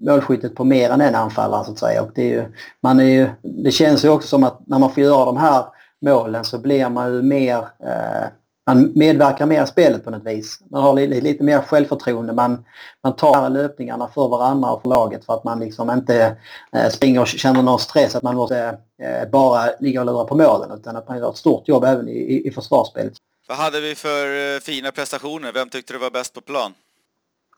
målskyttet 0.00 0.54
på 0.54 0.64
mer 0.64 0.90
än 0.90 1.00
en 1.00 1.14
anfallare 1.14 1.64
så 1.64 1.72
att 1.72 1.78
säga. 1.78 2.02
Och 2.02 2.10
det, 2.14 2.22
är 2.22 2.28
ju, 2.28 2.44
man 2.82 3.00
är 3.00 3.04
ju, 3.04 3.28
det 3.42 3.70
känns 3.70 4.04
ju 4.04 4.08
också 4.08 4.28
som 4.28 4.44
att 4.44 4.66
när 4.66 4.78
man 4.78 4.90
får 4.90 5.02
göra 5.02 5.24
de 5.24 5.36
här 5.36 5.64
målen 6.02 6.44
så 6.44 6.58
blir 6.58 6.88
man 6.88 7.14
ju 7.14 7.22
mer 7.22 7.56
eh, 7.58 8.28
man 8.68 8.92
medverkar 8.94 9.46
mer 9.46 9.64
i 9.64 9.66
spelet 9.66 10.04
på 10.04 10.10
något 10.10 10.26
vis. 10.26 10.60
Man 10.70 10.82
har 10.82 10.94
lite, 10.94 11.20
lite 11.20 11.44
mer 11.44 11.60
självförtroende. 11.60 12.32
Man, 12.32 12.64
man 13.04 13.16
tar 13.16 13.50
löpningarna 13.50 14.08
för 14.08 14.28
varandra 14.28 14.70
och 14.70 14.82
för 14.82 14.88
laget 14.88 15.24
för 15.24 15.34
att 15.34 15.44
man 15.44 15.60
liksom 15.60 15.90
inte 15.90 16.36
eh, 16.72 16.88
springer 16.90 17.20
och 17.20 17.28
känner 17.28 17.62
någon 17.62 17.78
stress 17.78 18.14
att 18.14 18.22
man 18.22 18.36
måste 18.36 18.78
eh, 19.02 19.30
bara 19.32 19.70
ligga 19.80 20.00
och 20.00 20.06
lura 20.06 20.24
på 20.24 20.36
målen 20.36 20.78
utan 20.78 20.96
att 20.96 21.08
man 21.08 21.18
gör 21.18 21.30
ett 21.30 21.36
stort 21.36 21.68
jobb 21.68 21.84
även 21.84 22.08
i, 22.08 22.42
i, 22.46 22.50
försvarsspelet. 22.50 23.12
Vad 23.48 23.58
hade 23.58 23.80
vi 23.80 23.94
för 23.94 24.54
eh, 24.54 24.60
fina 24.60 24.90
prestationer? 24.90 25.52
Vem 25.52 25.68
tyckte 25.68 25.92
du 25.92 25.98
var 25.98 26.10
bäst 26.10 26.34
på 26.34 26.40
plan? 26.40 26.74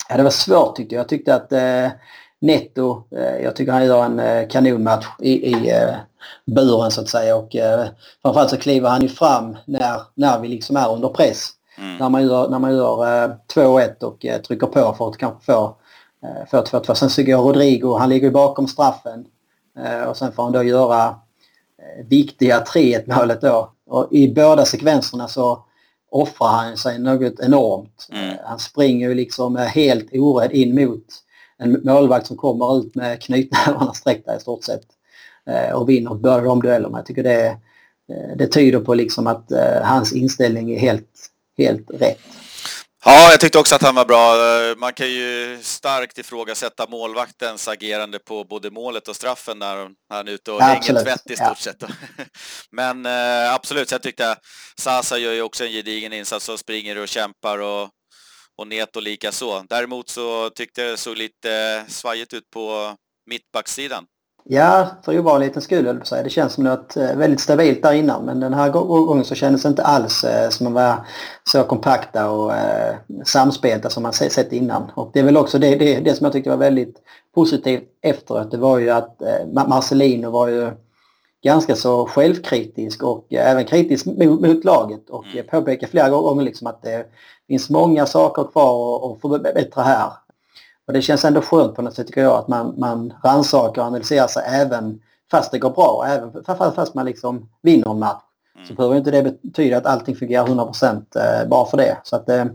Ja, 0.08 0.16
det 0.16 0.22
var 0.22 0.30
svårt 0.30 0.76
tyckte 0.76 0.94
jag. 0.94 1.00
Jag 1.00 1.08
tyckte 1.08 1.34
att 1.34 1.52
eh, 1.52 1.88
Netto, 2.40 3.02
eh, 3.16 3.44
jag 3.44 3.56
tycker 3.56 3.72
han 3.72 3.86
gör 3.86 4.04
en 4.04 4.20
eh, 4.20 4.48
kanonmatch 4.48 5.06
i, 5.18 5.32
i, 5.32 5.70
eh, 5.70 5.94
buren 6.46 6.90
så 6.90 7.00
att 7.00 7.08
säga. 7.08 7.36
Och 7.36 7.56
framförallt 8.22 8.50
så 8.50 8.56
kliver 8.56 8.88
han 8.88 9.02
ju 9.02 9.08
fram 9.08 9.56
när, 9.64 10.00
när 10.14 10.40
vi 10.40 10.48
liksom 10.48 10.76
är 10.76 10.92
under 10.92 11.08
press. 11.08 11.48
Mm. 11.78 11.96
När 11.96 12.08
man 12.08 12.22
gör, 12.22 12.48
när 12.48 12.58
man 12.58 12.76
gör 12.76 13.24
eh, 13.24 13.30
2-1 13.54 14.02
och 14.02 14.26
trycker 14.46 14.66
på 14.66 14.94
för 14.98 15.08
att 15.08 15.16
kanske 15.16 15.44
få 15.52 15.76
eh, 16.24 16.48
för 16.50 16.62
2-2. 16.62 16.94
Sen 16.94 17.10
så 17.10 17.22
går 17.22 17.42
Rodrigo, 17.42 17.96
han 17.98 18.08
ligger 18.08 18.30
bakom 18.30 18.68
straffen. 18.68 19.24
Och 20.08 20.16
sen 20.16 20.32
får 20.32 20.42
han 20.42 20.52
då 20.52 20.62
göra 20.62 21.14
viktiga 22.08 22.60
3-1 22.60 23.18
målet 23.18 23.40
då. 23.40 23.72
Och 23.86 24.08
i 24.12 24.34
båda 24.34 24.64
sekvenserna 24.64 25.28
så 25.28 25.64
offrar 26.10 26.48
han 26.48 26.76
sig 26.76 26.98
något 26.98 27.40
enormt. 27.40 28.08
Mm. 28.12 28.36
Han 28.44 28.58
springer 28.58 29.08
ju 29.08 29.14
liksom 29.14 29.56
helt 29.56 30.08
orädd 30.12 30.52
in 30.52 30.74
mot 30.74 31.04
en 31.60 31.80
målvakt 31.84 32.26
som 32.26 32.36
kommer 32.36 32.78
ut 32.78 32.94
med 32.94 33.22
knytnävarna 33.22 33.92
sträckta 33.94 34.36
i 34.36 34.40
stort 34.40 34.64
sett 34.64 34.82
eh, 35.46 35.72
och 35.74 35.88
vinner 35.88 36.14
båda 36.14 36.40
de 36.40 36.62
duellerna. 36.62 36.98
Jag 36.98 37.06
tycker 37.06 37.22
det, 37.22 37.46
eh, 38.12 38.36
det 38.36 38.46
tyder 38.46 38.80
på 38.80 38.94
liksom 38.94 39.26
att 39.26 39.52
eh, 39.52 39.82
hans 39.82 40.12
inställning 40.12 40.70
är 40.70 40.78
helt, 40.78 41.10
helt 41.58 41.90
rätt. 41.90 42.20
Ja, 43.04 43.30
jag 43.30 43.40
tyckte 43.40 43.58
också 43.58 43.74
att 43.74 43.82
han 43.82 43.94
var 43.94 44.04
bra. 44.04 44.34
Man 44.76 44.92
kan 44.92 45.10
ju 45.10 45.58
starkt 45.62 46.18
ifrågasätta 46.18 46.86
målvaktens 46.90 47.68
agerande 47.68 48.18
på 48.18 48.44
både 48.44 48.70
målet 48.70 49.08
och 49.08 49.16
straffen 49.16 49.58
när 49.58 49.88
han 50.10 50.28
är 50.28 50.32
ute 50.32 50.52
och 50.52 50.60
ja, 50.60 50.64
hänger 50.64 51.04
tvätt 51.04 51.30
i 51.30 51.36
stort 51.36 51.48
ja. 51.48 51.54
sett. 51.54 51.82
Men 52.70 53.06
absolut, 53.54 53.90
jag 53.90 54.02
tyckte 54.02 54.36
Sasa 54.78 55.18
gör 55.18 55.32
ju 55.32 55.42
också 55.42 55.64
en 55.64 55.72
gedigen 55.72 56.12
insats 56.12 56.48
och 56.48 56.58
springer 56.58 56.98
och 56.98 57.08
kämpar 57.08 57.58
och 57.58 57.88
och 58.60 58.68
Neto 58.68 59.00
lika 59.00 59.32
så. 59.32 59.64
Däremot 59.68 60.08
så 60.08 60.50
tyckte 60.50 60.80
jag 60.80 60.92
det 60.92 60.96
såg 60.96 61.16
lite 61.16 61.84
svajigt 61.88 62.34
ut 62.34 62.50
på 62.50 62.94
mittbacksidan. 63.30 64.04
Ja, 64.44 64.88
för 65.04 65.18
ovanlighetens 65.18 65.64
skull 65.64 65.86
höll 65.86 66.06
säga. 66.06 66.22
Det 66.22 66.30
känns 66.30 66.52
som 66.52 66.64
något 66.64 66.96
eh, 66.96 67.16
väldigt 67.16 67.40
stabilt 67.40 67.82
där 67.82 67.92
innan 67.92 68.24
men 68.24 68.40
den 68.40 68.54
här 68.54 68.70
gången 68.70 69.24
så 69.24 69.34
kändes 69.34 69.62
det 69.62 69.68
inte 69.68 69.82
alls 69.82 70.24
eh, 70.24 70.50
som 70.50 70.66
att 70.66 70.72
vara 70.72 71.04
så 71.44 71.64
kompakta 71.64 72.30
och 72.30 72.54
eh, 72.54 72.96
samspelta 73.24 73.90
som 73.90 74.02
man 74.02 74.12
sett 74.12 74.52
innan. 74.52 74.90
Och 74.94 75.10
det 75.12 75.20
är 75.20 75.24
väl 75.24 75.36
också 75.36 75.58
det, 75.58 75.76
det, 75.76 76.00
det 76.00 76.14
som 76.14 76.24
jag 76.24 76.32
tyckte 76.32 76.50
var 76.50 76.56
väldigt 76.56 76.96
positivt 77.34 77.84
efteråt. 78.02 78.50
Det 78.50 78.56
var 78.56 78.78
ju 78.78 78.90
att 78.90 79.22
eh, 79.22 79.66
Marcelino 79.68 80.30
var 80.30 80.48
ju 80.48 80.70
ganska 81.44 81.76
så 81.76 82.06
självkritisk 82.06 83.02
och 83.02 83.34
eh, 83.34 83.50
även 83.50 83.64
kritisk 83.64 84.06
mot, 84.06 84.40
mot 84.40 84.64
laget 84.64 85.10
och 85.10 85.26
mm. 85.32 85.46
påpekar 85.46 85.86
flera 85.86 86.10
gånger 86.10 86.42
liksom 86.42 86.66
att 86.66 86.82
det 86.82 87.06
finns 87.50 87.70
många 87.70 88.06
saker 88.06 88.44
kvar 88.44 89.12
att 89.12 89.20
förbättra 89.20 89.82
här. 89.82 90.12
Och 90.86 90.92
det 90.92 91.02
känns 91.02 91.24
ändå 91.24 91.40
skönt 91.40 91.74
på 91.74 91.82
något 91.82 91.94
sätt 91.94 92.06
tycker 92.06 92.20
jag 92.20 92.32
att 92.32 92.48
man, 92.48 92.74
man 92.78 93.12
rannsakar 93.24 93.82
och 93.82 93.86
analyserar 93.88 94.26
sig 94.26 94.42
även 94.46 95.00
fast 95.30 95.52
det 95.52 95.58
går 95.58 95.70
bra, 95.70 96.04
även 96.06 96.44
fast 96.74 96.94
man 96.94 97.06
liksom 97.06 97.48
vinner 97.62 97.90
en 97.90 97.98
match. 97.98 98.22
Mm. 98.54 98.68
Så 98.68 98.74
behöver 98.74 98.96
inte 98.96 99.10
det 99.10 99.42
betyda 99.42 99.76
att 99.76 99.86
allting 99.86 100.16
fungerar 100.16 100.46
100% 100.46 100.96
eh, 100.96 101.48
bara 101.48 101.66
för 101.66 101.76
det. 101.76 101.96
Så 102.02 102.16
att 102.16 102.26
det, 102.26 102.48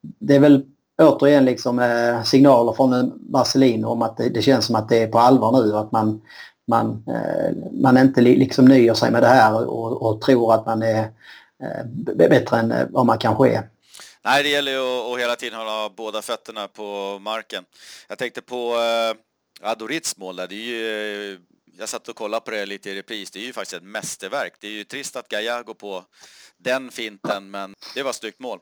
det 0.00 0.36
är 0.36 0.40
väl 0.40 0.64
återigen 1.02 1.44
liksom 1.44 1.78
eh, 1.78 2.22
signaler 2.22 2.72
från 2.72 3.12
Marcelino 3.30 3.86
om 3.86 4.02
att 4.02 4.16
det, 4.16 4.28
det, 4.28 4.42
känns 4.42 4.66
som 4.66 4.76
att 4.76 4.88
det 4.88 5.02
är 5.02 5.08
på 5.08 5.18
allvar 5.18 5.52
nu 5.52 5.72
och 5.72 5.80
att 5.80 5.92
man, 5.92 6.20
man, 6.66 7.04
eh, 7.08 7.56
man 7.72 7.98
inte 7.98 8.20
liksom 8.20 8.64
nöjer 8.64 8.94
sig 8.94 9.10
med 9.10 9.22
det 9.22 9.28
här 9.28 9.68
och, 9.68 10.02
och 10.02 10.20
tror 10.20 10.54
att 10.54 10.66
man 10.66 10.82
är 10.82 11.08
bättre 12.14 12.58
än 12.58 12.74
vad 12.90 13.06
man 13.06 13.18
kanske 13.18 13.48
är. 13.48 13.71
Nej, 14.24 14.42
det 14.42 14.48
gäller 14.48 14.72
ju 14.72 15.12
att, 15.12 15.20
hela 15.20 15.36
tiden 15.36 15.58
hålla 15.58 15.90
båda 15.96 16.22
fötterna 16.22 16.68
på 16.68 17.18
marken. 17.18 17.64
Jag 18.08 18.18
tänkte 18.18 18.42
på 18.42 18.74
eh, 18.74 19.70
Adorits 19.70 20.16
mål 20.16 20.36
där. 20.36 20.48
Det 20.48 20.54
är 20.54 20.66
ju, 20.66 21.32
eh, 21.32 21.38
jag 21.78 21.88
satt 21.88 22.08
och 22.08 22.16
kollade 22.16 22.44
på 22.44 22.50
det 22.50 22.66
lite 22.66 22.90
i 22.90 22.98
repris. 22.98 23.30
Det 23.30 23.38
är 23.38 23.44
ju 23.44 23.52
faktiskt 23.52 23.74
ett 23.74 23.82
mästerverk. 23.82 24.52
Det 24.60 24.66
är 24.66 24.70
ju 24.70 24.84
trist 24.84 25.16
att 25.16 25.28
Gaia 25.28 25.62
går 25.62 25.74
på 25.74 26.04
den 26.58 26.90
finten, 26.90 27.50
men 27.50 27.74
det 27.94 28.02
var 28.02 28.10
ett 28.10 28.16
snyggt 28.16 28.40
mål. 28.40 28.58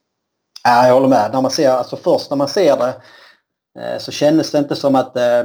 Ja, 0.64 0.86
jag 0.86 0.94
håller 0.94 1.08
med. 1.08 1.30
När 1.32 1.42
man 1.42 1.50
ser, 1.50 1.70
alltså 1.70 1.96
först 1.96 2.30
när 2.30 2.36
man 2.36 2.48
ser 2.48 2.76
det 2.76 3.02
eh, 3.80 3.98
så 3.98 4.12
kändes 4.12 4.50
det 4.50 4.58
inte 4.58 4.76
som 4.76 4.94
att 4.94 5.16
eh, 5.16 5.44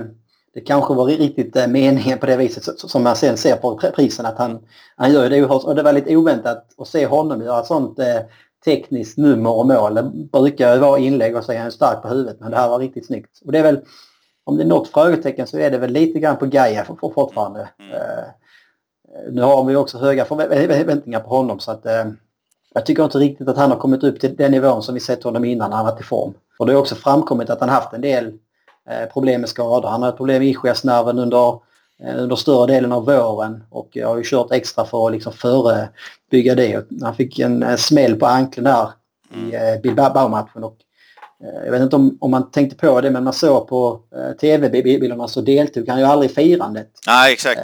det 0.53 0.61
kanske 0.61 0.93
var 0.93 1.05
riktigt 1.05 1.55
meningen 1.69 2.19
på 2.19 2.25
det 2.25 2.37
viset 2.37 2.79
som 2.79 3.03
man 3.03 3.15
sen 3.15 3.37
ser 3.37 3.55
på 3.55 3.77
prisen 3.95 4.25
att 4.25 4.37
han, 4.37 4.67
han 4.95 5.13
gör 5.13 5.29
det. 5.29 5.45
Och 5.45 5.75
det 5.75 5.83
var 5.83 5.93
lite 5.93 6.15
oväntat 6.15 6.65
att 6.77 6.87
se 6.87 7.05
honom 7.05 7.41
göra 7.41 7.59
ett 7.59 7.65
sånt 7.65 7.99
tekniskt 8.65 9.17
nummer 9.17 9.53
och 9.53 9.67
mål. 9.67 9.95
Det 9.95 10.03
brukar 10.31 10.73
ju 10.73 10.79
vara 10.79 10.99
inlägg 10.99 11.35
och 11.35 11.43
så 11.43 11.51
är 11.51 11.59
han 11.59 11.71
stark 11.71 12.01
på 12.01 12.07
huvudet 12.07 12.37
men 12.39 12.51
det 12.51 12.57
här 12.57 12.69
var 12.69 12.79
riktigt 12.79 13.05
snyggt. 13.05 13.39
Och 13.45 13.51
det 13.51 13.59
är 13.59 13.63
väl, 13.63 13.79
om 14.43 14.57
det 14.57 14.63
är 14.63 14.67
något 14.67 14.87
frågetecken 14.87 15.47
så 15.47 15.57
är 15.57 15.71
det 15.71 15.77
väl 15.77 15.91
lite 15.91 16.19
grann 16.19 16.37
på 16.37 16.45
Gaia 16.45 16.85
för, 16.85 16.95
för 16.95 17.09
fortfarande. 17.09 17.69
Mm. 17.79 17.91
Uh, 17.91 18.23
nu 19.31 19.41
har 19.41 19.63
vi 19.63 19.75
också 19.75 19.97
höga 19.97 20.25
förväntningar 20.25 21.19
på 21.19 21.29
honom 21.29 21.59
så 21.59 21.71
att 21.71 21.85
uh, 21.85 22.11
jag 22.73 22.85
tycker 22.85 23.03
inte 23.03 23.17
riktigt 23.17 23.47
att 23.47 23.57
han 23.57 23.71
har 23.71 23.77
kommit 23.77 24.03
upp 24.03 24.19
till 24.19 24.35
den 24.35 24.51
nivån 24.51 24.83
som 24.83 24.93
vi 24.93 24.99
sett 24.99 25.23
honom 25.23 25.45
innan 25.45 25.69
när 25.69 25.77
han 25.77 25.85
varit 25.85 26.01
i 26.01 26.03
form. 26.03 26.33
Och 26.59 26.65
det 26.65 26.73
har 26.73 26.79
också 26.79 26.95
framkommit 26.95 27.49
att 27.49 27.59
han 27.59 27.69
haft 27.69 27.93
en 27.93 28.01
del 28.01 28.25
uh, 28.25 29.11
problem 29.13 29.41
med 29.41 29.49
skador. 29.49 29.89
Han 29.89 30.01
har 30.01 30.09
ett 30.09 30.17
problem 30.17 30.39
med 30.39 30.47
ischiasnerven 30.47 31.19
under 31.19 31.59
under 32.03 32.35
större 32.35 32.73
delen 32.73 32.91
av 32.91 33.05
våren 33.05 33.63
och 33.69 33.89
jag 33.91 34.07
har 34.07 34.17
ju 34.17 34.23
kört 34.25 34.51
extra 34.51 34.85
för 34.85 35.07
att 35.07 35.11
liksom 35.11 35.33
förebygga 35.33 36.55
det. 36.55 36.85
Han 37.01 37.15
fick 37.15 37.39
en 37.39 37.63
eh, 37.63 37.75
smäll 37.75 38.15
på 38.15 38.25
anklen 38.25 38.63
där 38.63 38.89
i 39.33 39.55
mm. 39.55 39.73
eh, 39.73 39.81
Bilbao-matchen 39.81 40.63
och 40.63 40.77
jag 41.65 41.71
vet 41.71 41.81
inte 41.81 41.95
om, 41.95 42.17
om 42.21 42.31
man 42.31 42.51
tänkte 42.51 42.75
på 42.75 43.01
det 43.01 43.11
men 43.11 43.23
man 43.23 43.33
såg 43.33 43.67
på 43.67 43.99
tv-bilderna 44.41 45.27
så 45.27 45.41
deltog 45.41 45.89
han 45.89 45.99
ju 45.99 46.05
aldrig 46.05 46.31
i 46.31 46.33
firandet. 46.33 46.91
Nej, 47.07 47.33
exakt. 47.33 47.61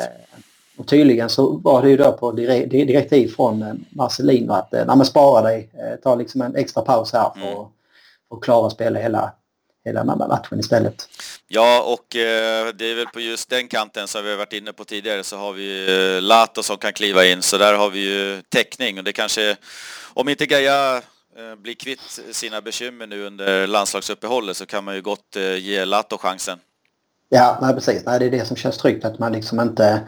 Och 0.78 0.88
tydligen 0.88 1.30
så 1.30 1.58
var 1.58 1.82
det 1.82 1.90
ju 1.90 1.98
då 1.98 2.12
på 2.12 2.32
direktiv 2.32 3.28
från 3.28 3.86
Marcelino 3.90 4.54
att 4.54 4.72
när 4.72 4.96
man 4.96 5.06
sparar 5.06 5.44
dig, 5.44 5.70
ta 6.04 6.16
liksom 6.16 6.42
en 6.42 6.56
extra 6.56 6.82
paus 6.82 7.14
här 7.14 7.30
för, 7.34 7.42
mm. 7.42 7.56
för 8.30 8.36
att 8.36 8.42
klara 8.42 8.68
att 8.68 8.74
spela 8.74 9.00
hela 9.00 9.34
hela 9.86 10.04
matchen 10.04 10.60
istället. 10.60 11.08
Ja, 11.53 11.81
och 11.81 12.15
eh, 12.15 12.67
det 12.74 12.91
är 12.91 12.96
väl 12.96 13.08
på 13.08 13.20
just 13.20 13.50
den 13.50 13.67
kanten 13.67 14.08
som 14.08 14.24
vi 14.24 14.29
har 14.29 14.38
varit 14.38 14.53
inne 14.53 14.74
på 14.74 14.84
tidigare 14.84 15.24
så 15.24 15.38
har 15.38 15.53
vi 15.53 15.88
eh, 16.15 16.22
Lato 16.22 16.63
som 16.63 16.77
kan 16.77 16.93
kliva 16.93 17.25
in, 17.25 17.41
så 17.41 17.58
där 17.58 17.74
har 17.74 17.89
vi 17.89 18.00
ju 18.00 18.41
täckning 18.41 18.98
och 18.98 19.03
det 19.03 19.13
kanske, 19.13 19.58
om 20.13 20.29
inte 20.29 20.46
Gaia 20.46 20.98
eh, 20.98 21.55
blir 21.58 21.74
kvitt 21.74 22.20
sina 22.31 22.62
bekymmer 22.62 23.08
nu 23.08 23.25
under 23.25 23.67
landslagsuppehållet 23.67 24.58
så 24.58 24.65
kan 24.65 24.84
man 24.84 24.96
ju 24.96 25.01
gott 25.01 25.36
ge 25.60 25.86
Lato 25.86 26.17
chansen. 26.17 26.60
Ja, 27.29 27.58
nej, 27.62 27.74
precis. 27.74 28.05
Nej, 28.05 28.20
det 28.20 28.25
är 28.25 28.31
det 28.31 28.46
som 28.46 28.58
känns 28.58 28.77
tryggt, 28.77 29.05
att 29.05 29.20
man 29.20 29.31
liksom 29.31 29.60
inte 29.60 30.01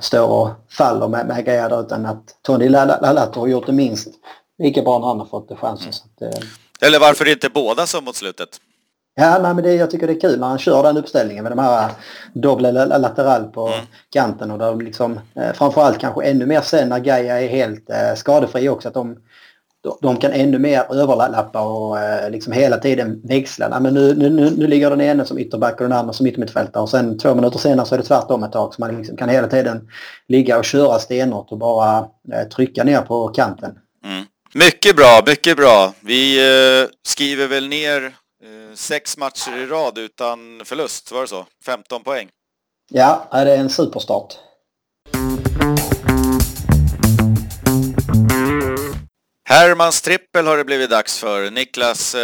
står 0.00 0.28
och 0.28 0.50
faller 0.70 1.08
med, 1.08 1.26
med 1.26 1.44
Gaia 1.44 1.68
där, 1.68 1.80
utan 1.80 2.06
att 2.06 2.42
Tony 2.42 2.68
Lato 2.68 3.40
har 3.40 3.46
gjort 3.46 3.66
det 3.66 3.72
minst 3.72 4.08
lika 4.58 4.82
bra 4.82 4.98
när 4.98 5.06
han 5.06 5.18
har 5.18 5.26
fått 5.26 5.58
chansen. 5.58 5.92
Mm. 6.20 6.32
Att, 6.32 6.82
eller 6.82 6.98
varför 6.98 7.28
inte 7.28 7.48
båda 7.48 7.86
som 7.86 8.04
mot 8.04 8.16
slutet? 8.16 8.60
Ja, 9.20 9.38
nej, 9.42 9.54
men 9.54 9.64
det, 9.64 9.74
jag 9.74 9.90
tycker 9.90 10.06
det 10.06 10.12
är 10.12 10.20
kul 10.20 10.40
när 10.40 10.46
han 10.46 10.58
kör 10.58 10.82
den 10.82 10.96
uppställningen 10.96 11.42
med 11.42 11.52
de 11.52 11.58
här 11.58 11.90
dubbla 12.32 12.70
lateral 12.84 13.44
på 13.44 13.66
mm. 13.66 13.80
kanten 14.12 14.50
och 14.50 14.58
de 14.58 14.80
liksom, 14.80 15.20
eh, 15.34 15.52
framförallt 15.52 15.98
kanske 15.98 16.24
ännu 16.24 16.46
mer 16.46 16.60
sen 16.60 16.88
när 16.88 16.98
Gaia 16.98 17.40
är 17.40 17.48
helt 17.48 17.90
eh, 17.90 18.14
skadefri 18.16 18.68
också, 18.68 18.88
att 18.88 18.94
de, 18.94 19.16
de 20.02 20.16
kan 20.16 20.32
ännu 20.32 20.58
mer 20.58 20.84
överlappa 20.90 21.60
och 21.60 21.98
eh, 21.98 22.30
liksom 22.30 22.52
hela 22.52 22.76
tiden 22.76 23.20
växla. 23.24 23.68
Nej, 23.68 23.80
men 23.80 23.94
nu, 23.94 24.14
nu, 24.14 24.30
nu, 24.30 24.50
nu 24.56 24.66
ligger 24.66 24.90
den 24.90 25.00
ene 25.00 25.24
som 25.24 25.38
ytterback 25.38 25.74
och 25.80 25.88
den 25.88 25.98
andra 25.98 26.12
som 26.12 26.26
yttermittfältare 26.26 26.82
och 26.82 26.90
sen 26.90 27.18
två 27.18 27.34
minuter 27.34 27.58
senare 27.58 27.86
så 27.86 27.94
är 27.94 27.98
det 27.98 28.04
tvärtom 28.04 28.42
ett 28.42 28.52
tag 28.52 28.74
så 28.74 28.80
man 28.80 28.96
liksom 28.96 29.16
kan 29.16 29.28
hela 29.28 29.48
tiden 29.48 29.88
ligga 30.28 30.58
och 30.58 30.64
köra 30.64 30.98
stenhårt 30.98 31.52
och 31.52 31.58
bara 31.58 31.98
eh, 32.32 32.48
trycka 32.48 32.84
ner 32.84 33.00
på 33.00 33.28
kanten. 33.28 33.78
Mm. 34.04 34.24
Mycket 34.54 34.96
bra, 34.96 35.22
mycket 35.26 35.56
bra. 35.56 35.92
Vi 36.00 36.38
eh, 36.38 36.88
skriver 37.06 37.46
väl 37.46 37.68
ner 37.68 38.12
sex 38.74 39.16
matcher 39.16 39.56
i 39.56 39.66
rad 39.66 39.98
utan 39.98 40.62
förlust, 40.64 41.12
var 41.12 41.20
det 41.20 41.28
så? 41.28 41.46
15 41.64 42.02
poäng. 42.02 42.28
Ja, 42.90 43.28
det 43.30 43.38
är 43.38 43.56
en 43.56 43.70
superstart. 43.70 44.38
Hermans 49.48 50.02
trippel 50.02 50.46
har 50.46 50.56
det 50.56 50.64
blivit 50.64 50.90
dags 50.90 51.18
för. 51.18 51.50
Niklas, 51.50 52.14
eh, 52.14 52.20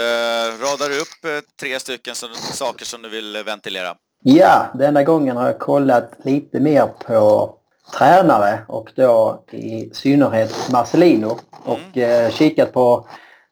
radar 0.60 0.88
du 0.88 1.00
upp 1.00 1.24
eh, 1.24 1.50
tre 1.60 1.80
stycken 1.80 2.14
som, 2.14 2.28
saker 2.34 2.84
som 2.84 3.02
du 3.02 3.08
vill 3.08 3.42
ventilera? 3.46 3.94
Ja, 4.22 4.66
denna 4.74 5.02
gången 5.02 5.36
har 5.36 5.46
jag 5.46 5.58
kollat 5.58 6.12
lite 6.22 6.60
mer 6.60 6.86
på 7.06 7.54
tränare 7.98 8.58
och 8.68 8.92
då 8.94 9.44
i 9.50 9.90
synnerhet 9.92 10.68
Marcelino 10.72 11.38
och 11.64 11.96
mm. 11.96 12.24
eh, 12.24 12.30
kikat 12.32 12.72
på, 12.72 13.08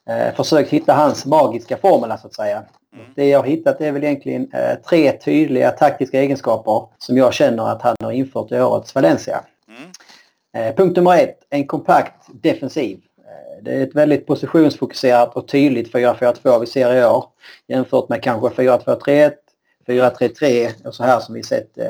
eh, 0.08 0.34
försökt 0.34 0.70
hitta 0.70 0.92
hans 0.92 1.26
magiska 1.26 1.76
formel 1.76 2.18
så 2.18 2.26
att 2.26 2.34
säga. 2.34 2.64
Mm. 2.94 3.06
Det 3.16 3.28
jag 3.28 3.38
har 3.38 3.46
hittat 3.46 3.80
är 3.80 3.92
väl 3.92 4.04
egentligen 4.04 4.52
eh, 4.52 4.74
tre 4.88 5.12
tydliga 5.12 5.70
taktiska 5.70 6.20
egenskaper 6.20 6.88
som 6.98 7.16
jag 7.16 7.34
känner 7.34 7.68
att 7.68 7.82
han 7.82 7.96
har 8.02 8.12
infört 8.12 8.52
i 8.52 8.60
årets 8.60 8.94
Valencia. 8.94 9.44
Mm. 9.68 9.90
Eh, 10.56 10.74
punkt 10.74 10.96
nummer 10.96 11.16
ett, 11.16 11.38
en 11.50 11.66
kompakt 11.66 12.26
defensiv. 12.42 13.00
Eh, 13.18 13.64
det 13.64 13.72
är 13.72 13.82
ett 13.82 13.94
väldigt 13.94 14.26
positionsfokuserat 14.26 15.36
och 15.36 15.48
tydligt 15.48 15.92
4-4-2 15.92 16.60
vi 16.60 16.66
ser 16.66 16.96
i 16.96 17.04
år 17.04 17.24
jämfört 17.68 18.08
med 18.08 18.22
kanske 18.22 18.62
4-2-3-1, 18.62 19.32
4-3-3 19.86 20.86
och 20.86 20.94
så 20.94 21.04
här 21.04 21.20
som 21.20 21.34
vi 21.34 21.42
sett 21.42 21.78
eh, 21.78 21.86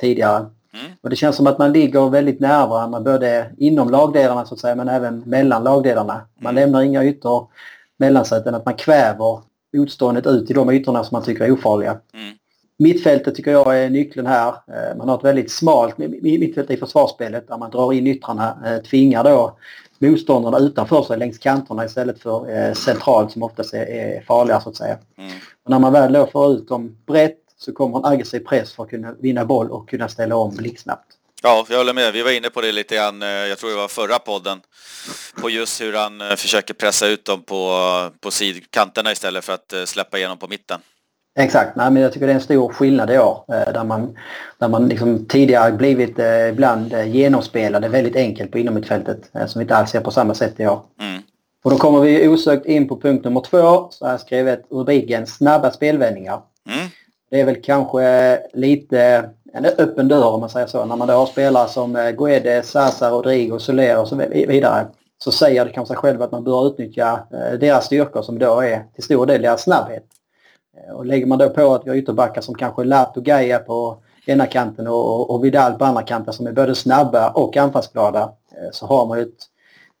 tidigare. 0.00 0.46
Mm. 0.74 0.92
Och 1.00 1.10
det 1.10 1.16
känns 1.16 1.36
som 1.36 1.46
att 1.46 1.58
man 1.58 1.72
ligger 1.72 2.10
väldigt 2.10 2.40
nära 2.40 2.66
varandra 2.66 3.00
både 3.00 3.50
inom 3.58 3.90
lagdelarna 3.90 4.44
så 4.44 4.54
att 4.54 4.60
säga 4.60 4.74
men 4.74 4.88
även 4.88 5.18
mellan 5.18 5.64
lagdelarna. 5.64 6.20
Man 6.40 6.50
mm. 6.50 6.54
lämnar 6.54 6.82
inga 6.82 7.04
ytor 7.04 7.48
mellan 7.96 8.24
sig 8.24 8.40
utan 8.40 8.54
att 8.54 8.64
man 8.64 8.74
kväver 8.74 9.40
motståndet 9.76 10.26
ut 10.26 10.50
i 10.50 10.54
de 10.54 10.70
ytorna 10.70 11.04
som 11.04 11.14
man 11.16 11.22
tycker 11.22 11.44
är 11.44 11.52
ofarliga. 11.52 11.90
Mm. 12.14 12.34
Mittfältet 12.78 13.34
tycker 13.34 13.50
jag 13.50 13.78
är 13.84 13.90
nyckeln 13.90 14.26
här. 14.26 14.48
Eh, 14.48 14.96
man 14.96 15.08
har 15.08 15.18
ett 15.18 15.24
väldigt 15.24 15.50
smalt 15.50 15.98
mittfält 15.98 16.70
i 16.70 16.76
försvarsspelet 16.76 17.48
där 17.48 17.58
man 17.58 17.70
drar 17.70 17.92
in 17.92 18.06
yttrarna, 18.06 18.56
eh, 18.66 18.82
tvingar 18.82 19.24
då 19.24 19.56
motståndarna 19.98 20.58
utanför 20.58 21.02
sig 21.02 21.18
längs 21.18 21.38
kanterna 21.38 21.84
istället 21.84 22.22
för 22.22 22.50
eh, 22.50 22.72
centralt 22.72 23.32
som 23.32 23.42
oftast 23.42 23.74
är, 23.74 24.20
farliga 24.20 24.60
så 24.60 24.68
att 24.68 24.76
säga. 24.76 24.98
Mm. 25.18 25.30
Och 25.64 25.70
när 25.70 25.78
man 25.78 25.92
väl 25.92 26.12
då 26.12 26.26
får 26.26 26.52
ut 26.52 26.68
dem 26.68 26.96
brett 27.06 27.41
så 27.62 27.72
kommer 27.72 27.98
en 27.98 28.04
aggressiv 28.04 28.40
press 28.40 28.72
för 28.72 28.82
att 28.82 28.90
kunna 28.90 29.14
vinna 29.20 29.44
boll 29.44 29.70
och 29.70 29.88
kunna 29.88 30.08
ställa 30.08 30.36
om 30.36 30.56
blixtsnabbt. 30.56 31.06
Ja, 31.42 31.66
jag 31.70 31.78
håller 31.78 31.94
med. 31.94 32.12
Vi 32.12 32.22
var 32.22 32.30
inne 32.30 32.50
på 32.50 32.60
det 32.60 32.72
lite 32.72 32.94
grann, 32.94 33.20
jag 33.20 33.58
tror 33.58 33.70
det 33.70 33.76
var 33.76 33.88
förra 33.88 34.18
podden, 34.18 34.60
på 35.40 35.50
just 35.50 35.80
hur 35.80 35.92
han 35.92 36.36
försöker 36.36 36.74
pressa 36.74 37.06
ut 37.06 37.24
dem 37.24 37.42
på, 37.42 37.70
på 38.20 38.30
sidkanterna 38.30 39.12
istället 39.12 39.44
för 39.44 39.52
att 39.52 39.88
släppa 39.88 40.18
igenom 40.18 40.38
på 40.38 40.48
mitten. 40.48 40.80
Exakt, 41.34 41.76
Nej, 41.76 41.90
men 41.90 42.02
jag 42.02 42.12
tycker 42.12 42.26
det 42.26 42.32
är 42.32 42.34
en 42.34 42.40
stor 42.40 42.68
skillnad 42.72 43.10
i 43.10 43.18
år 43.18 43.44
eh, 43.48 43.72
där 43.72 43.84
man, 43.84 44.18
där 44.58 44.68
man 44.68 44.88
liksom 44.88 45.26
tidigare 45.26 45.72
blivit 45.72 46.18
eh, 46.18 46.48
ibland 46.48 46.92
eh, 46.92 47.08
genomspelade 47.08 47.88
väldigt 47.88 48.16
enkelt 48.16 48.50
på 48.50 48.58
inomhutfältet 48.58 49.30
som 49.46 49.58
vi 49.58 49.62
inte 49.62 49.76
alls 49.76 49.90
ser 49.90 50.00
på 50.00 50.10
samma 50.10 50.34
sätt 50.34 50.60
i 50.60 50.66
år. 50.66 50.80
Mm. 51.00 51.22
Och 51.64 51.70
då 51.70 51.76
kommer 51.76 52.00
vi 52.00 52.28
osökt 52.28 52.66
in 52.66 52.88
på 52.88 53.00
punkt 53.00 53.24
nummer 53.24 53.40
två. 53.40 53.88
Så 53.90 54.06
jag 54.06 54.20
skrivit 54.20 54.66
rubriken 54.70 55.26
snabba 55.26 55.70
spelvändningar. 55.70 56.40
Det 57.32 57.40
är 57.40 57.44
väl 57.44 57.62
kanske 57.62 58.38
lite 58.52 59.30
en 59.52 59.64
öppen 59.64 60.08
dörr 60.08 60.34
om 60.34 60.40
man 60.40 60.50
säger 60.50 60.66
så. 60.66 60.84
När 60.84 60.96
man 60.96 61.08
då 61.08 61.14
har 61.14 61.26
spelare 61.26 61.68
som 61.68 61.96
eh, 61.96 62.10
Guedes, 62.10 62.70
Sasa, 62.70 63.10
Rodrigo, 63.10 63.58
Soler 63.58 64.00
och 64.00 64.08
så 64.08 64.16
vidare 64.30 64.86
så 65.18 65.32
säger 65.32 65.64
det 65.64 65.70
kanske 65.70 65.94
sig 65.94 66.00
själv 66.00 66.22
att 66.22 66.32
man 66.32 66.44
bör 66.44 66.66
utnyttja 66.66 67.26
eh, 67.30 67.58
deras 67.58 67.86
styrkor 67.86 68.22
som 68.22 68.38
då 68.38 68.60
är 68.60 68.84
till 68.94 69.04
stor 69.04 69.26
del 69.26 69.42
deras 69.42 69.62
snabbhet. 69.62 70.04
Eh, 70.76 70.94
och 70.94 71.06
lägger 71.06 71.26
man 71.26 71.38
då 71.38 71.48
på 71.48 71.74
att 71.74 71.84
vi 71.86 71.90
har 71.90 71.96
ytterbackar 71.96 72.40
som 72.40 72.54
kanske 72.54 72.84
Lato 72.84 73.20
Gaia 73.20 73.58
på 73.58 73.96
ena 74.26 74.46
kanten 74.46 74.86
och, 74.86 75.30
och 75.30 75.44
Vidal 75.44 75.72
på 75.72 75.84
andra 75.84 76.02
kanten 76.02 76.34
som 76.34 76.46
är 76.46 76.52
både 76.52 76.74
snabba 76.74 77.30
och 77.30 77.56
anfallsglada 77.56 78.32
så 78.72 78.86
har 78.86 79.06
man 79.06 79.18
ju 79.18 79.24
ett 79.24 79.48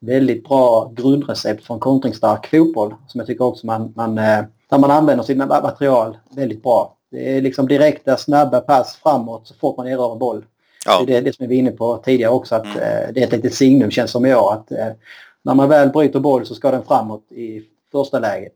väldigt 0.00 0.48
bra 0.48 0.92
grundrecept 0.94 1.64
för 1.64 1.74
en 1.74 1.80
kontringsstark 1.80 2.46
fotboll 2.46 2.94
som 3.06 3.18
jag 3.18 3.26
tycker 3.26 3.44
också 3.44 3.66
man, 3.66 3.92
man, 3.96 4.14
där 4.14 4.78
man 4.78 4.90
använder 4.90 5.24
sitt 5.24 5.36
material 5.36 6.16
väldigt 6.36 6.62
bra. 6.62 6.96
Det 7.12 7.36
är 7.36 7.40
liksom 7.40 7.68
direkta 7.68 8.16
snabba 8.16 8.60
pass 8.60 8.98
framåt 9.02 9.48
så 9.48 9.54
fort 9.54 9.76
man 9.76 9.86
erövrar 9.86 10.16
boll. 10.16 10.44
Ja. 10.84 11.04
Det 11.06 11.16
är 11.16 11.22
det 11.22 11.36
som 11.36 11.46
vi 11.46 11.54
var 11.54 11.60
inne 11.60 11.70
på 11.70 11.96
tidigare 11.96 12.32
också 12.32 12.54
att 12.54 12.64
mm. 12.64 12.78
det 13.14 13.20
är 13.20 13.26
ett 13.26 13.32
litet 13.32 13.54
signum 13.54 13.90
känns 13.90 14.10
som 14.10 14.26
i 14.26 14.34
år 14.34 14.52
att 14.52 14.70
när 15.42 15.54
man 15.54 15.68
väl 15.68 15.88
bryter 15.88 16.20
boll 16.20 16.46
så 16.46 16.54
ska 16.54 16.70
den 16.70 16.84
framåt 16.84 17.32
i 17.32 17.62
första 17.92 18.18
läget. 18.18 18.52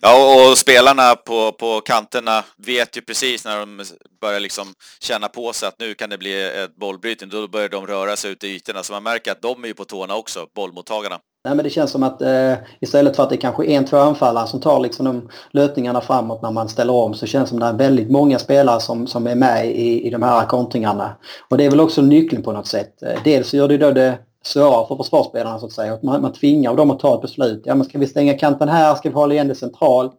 Ja, 0.00 0.50
och 0.50 0.58
spelarna 0.58 1.14
på, 1.14 1.52
på 1.52 1.80
kanterna 1.80 2.44
vet 2.56 2.96
ju 2.96 3.00
precis 3.00 3.44
när 3.44 3.58
de 3.58 3.84
börjar 4.20 4.40
liksom 4.40 4.74
känna 5.00 5.28
på 5.28 5.52
sig 5.52 5.68
att 5.68 5.78
nu 5.78 5.94
kan 5.94 6.10
det 6.10 6.18
bli 6.18 6.62
ett 6.64 6.76
bollbrytning, 6.76 7.30
då 7.30 7.48
börjar 7.48 7.68
de 7.68 7.86
röra 7.86 8.16
sig 8.16 8.30
ut 8.30 8.44
i 8.44 8.48
ytorna. 8.48 8.82
Så 8.82 8.92
man 8.92 9.02
märker 9.02 9.32
att 9.32 9.42
de 9.42 9.64
är 9.64 9.68
ju 9.68 9.74
på 9.74 9.84
tårna 9.84 10.16
också, 10.16 10.46
bollmottagarna. 10.54 11.18
Nej, 11.44 11.54
men 11.54 11.64
det 11.64 11.70
känns 11.70 11.90
som 11.90 12.02
att 12.02 12.22
eh, 12.22 12.54
istället 12.80 13.16
för 13.16 13.22
att 13.22 13.30
det 13.30 13.36
kanske 13.36 13.64
är 13.66 13.78
en, 13.78 13.84
två 13.84 13.96
anfallare 13.96 14.46
som 14.46 14.60
tar 14.60 14.80
liksom 14.80 15.06
de 15.06 15.28
löpningarna 15.50 16.00
framåt 16.00 16.42
när 16.42 16.50
man 16.50 16.68
ställer 16.68 16.92
om 16.92 17.14
så 17.14 17.26
känns 17.26 17.50
det 17.50 17.56
som 17.56 17.62
att 17.62 17.78
det 17.78 17.84
är 17.84 17.88
väldigt 17.88 18.10
många 18.10 18.38
spelare 18.38 18.80
som, 18.80 19.06
som 19.06 19.26
är 19.26 19.34
med 19.34 19.66
i, 19.66 20.06
i 20.06 20.10
de 20.10 20.22
här 20.22 20.46
kontringarna. 20.46 21.16
Och 21.48 21.58
det 21.58 21.64
är 21.64 21.70
väl 21.70 21.80
också 21.80 22.02
nyckeln 22.02 22.42
på 22.42 22.52
något 22.52 22.66
sätt. 22.66 23.02
Eh, 23.02 23.20
dels 23.24 23.48
så 23.48 23.56
gör 23.56 23.68
det 23.68 23.78
då 23.78 23.90
det 23.90 24.18
svårare 24.44 24.86
för 24.88 24.96
försvarsspelarna 24.96 25.58
så 25.58 25.66
att 25.66 25.72
säga. 25.72 25.98
Man, 26.02 26.22
man 26.22 26.32
tvingar 26.32 26.74
dem 26.74 26.90
att 26.90 27.00
ta 27.00 27.14
ett 27.14 27.22
beslut. 27.22 27.62
Ja, 27.64 27.74
men 27.74 27.84
ska 27.84 27.98
vi 27.98 28.06
stänga 28.06 28.38
kanten 28.38 28.68
här? 28.68 28.94
Ska 28.94 29.08
vi 29.08 29.14
hålla 29.14 29.34
igen 29.34 29.48
det 29.48 29.54
centralt? 29.54 30.18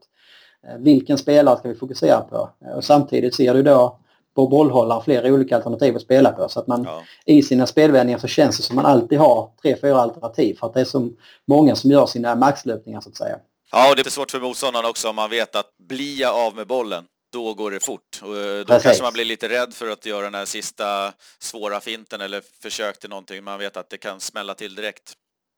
Eh, 0.68 0.78
vilken 0.80 1.18
spelare 1.18 1.58
ska 1.58 1.70
vi 1.70 1.76
fokusera 1.76 2.22
på? 2.22 2.50
Eh, 2.66 2.74
och 2.74 2.84
samtidigt 2.84 3.36
ser 3.36 3.54
du 3.54 3.64
då 3.64 4.00
på 4.36 4.48
bollhållaren 4.48 5.04
flera 5.04 5.28
olika 5.34 5.56
alternativ 5.56 5.96
att 5.96 6.02
spela 6.02 6.32
på. 6.32 6.50
Så 6.50 6.60
att 6.60 6.68
man 6.68 6.84
ja. 6.84 7.04
i 7.26 7.44
sina 7.44 7.68
spelvändningar 7.68 8.20
så 8.20 8.28
känns 8.28 8.58
det 8.58 8.64
som 8.64 8.76
man 8.76 8.86
alltid 8.86 9.20
har 9.20 9.50
tre, 9.62 9.78
fyra 9.82 10.02
alternativ 10.02 10.56
för 10.60 10.68
att 10.68 10.74
det 10.74 10.82
är 10.82 10.86
så 10.86 11.10
många 11.48 11.76
som 11.76 11.92
gör 11.92 12.06
sina 12.06 12.36
maxlöpningar 12.36 13.02
så 13.02 13.10
att 13.10 13.18
säga. 13.18 13.38
Ja, 13.72 13.90
och 13.90 13.96
det 13.96 14.06
är 14.06 14.10
svårt 14.10 14.32
för 14.32 14.40
motståndaren 14.40 14.86
också 14.86 15.10
om 15.10 15.16
man 15.16 15.30
vet 15.30 15.56
att 15.56 15.78
blir 15.88 16.22
jag 16.22 16.36
av 16.36 16.56
med 16.56 16.68
bollen 16.68 17.04
då 17.34 17.54
går 17.54 17.72
det 17.72 17.80
fort. 17.80 18.22
Och 18.22 18.38
eh, 18.38 18.60
då 18.60 18.66
Precis. 18.66 18.84
kanske 18.84 19.04
man 19.04 19.14
blir 19.14 19.26
lite 19.26 19.50
rädd 19.50 19.74
för 19.74 19.88
att 19.88 20.06
göra 20.06 20.24
den 20.24 20.36
här 20.36 20.46
sista 20.46 21.14
svåra 21.40 21.80
finten 21.80 22.22
eller 22.22 22.42
försök 22.62 23.00
till 23.00 23.10
någonting. 23.10 23.44
Man 23.44 23.60
vet 23.60 23.78
att 23.78 23.90
det 23.90 23.98
kan 23.98 24.20
smälla 24.20 24.54
till 24.54 24.76
direkt. 24.76 25.14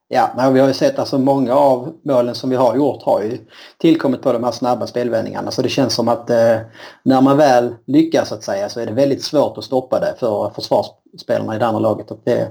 Ja, 0.08 0.30
men 0.36 0.54
vi 0.54 0.60
har 0.60 0.68
ju 0.68 0.74
sett 0.74 0.94
att 0.94 1.00
alltså 1.00 1.18
många 1.18 1.56
av 1.56 1.94
målen 2.04 2.36
som 2.36 2.50
vi 2.50 2.56
har 2.56 2.76
gjort 2.76 3.04
har 3.04 3.22
ju 3.22 3.38
tillkommit 3.78 4.22
på 4.22 4.34
de 4.34 4.44
här 4.44 4.52
snabba 4.52 4.88
spelvändningarna. 4.88 5.52
Så 5.52 5.62
det 5.62 5.70
känns 5.70 5.94
som 5.94 6.08
att 6.08 6.30
eh, 6.30 6.58
när 7.04 7.22
man 7.22 7.38
väl 7.38 7.76
lyckas 7.86 8.30
så 8.30 8.36
att 8.36 8.44
säga 8.44 8.70
så 8.70 8.80
är 8.80 8.86
det 8.86 8.92
väldigt 8.92 9.24
svårt 9.24 9.58
att 9.58 9.64
stoppa 9.64 10.00
det 10.00 10.16
för 10.20 10.50
försvarsspelarna 10.56 11.56
i 11.56 11.60
det 11.60 11.66
andra 11.66 11.80
laget. 11.80 12.12
Och 12.12 12.20
det, 12.24 12.42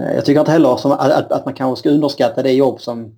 eh, 0.00 0.14
jag 0.14 0.24
tycker 0.24 0.40
inte 0.40 0.52
heller 0.52 0.76
som 0.76 0.92
att, 0.92 1.32
att 1.32 1.44
man 1.44 1.54
kanske 1.54 1.80
ska 1.80 1.90
underskatta 1.90 2.42
det 2.42 2.52
jobb 2.52 2.80
som 2.80 3.16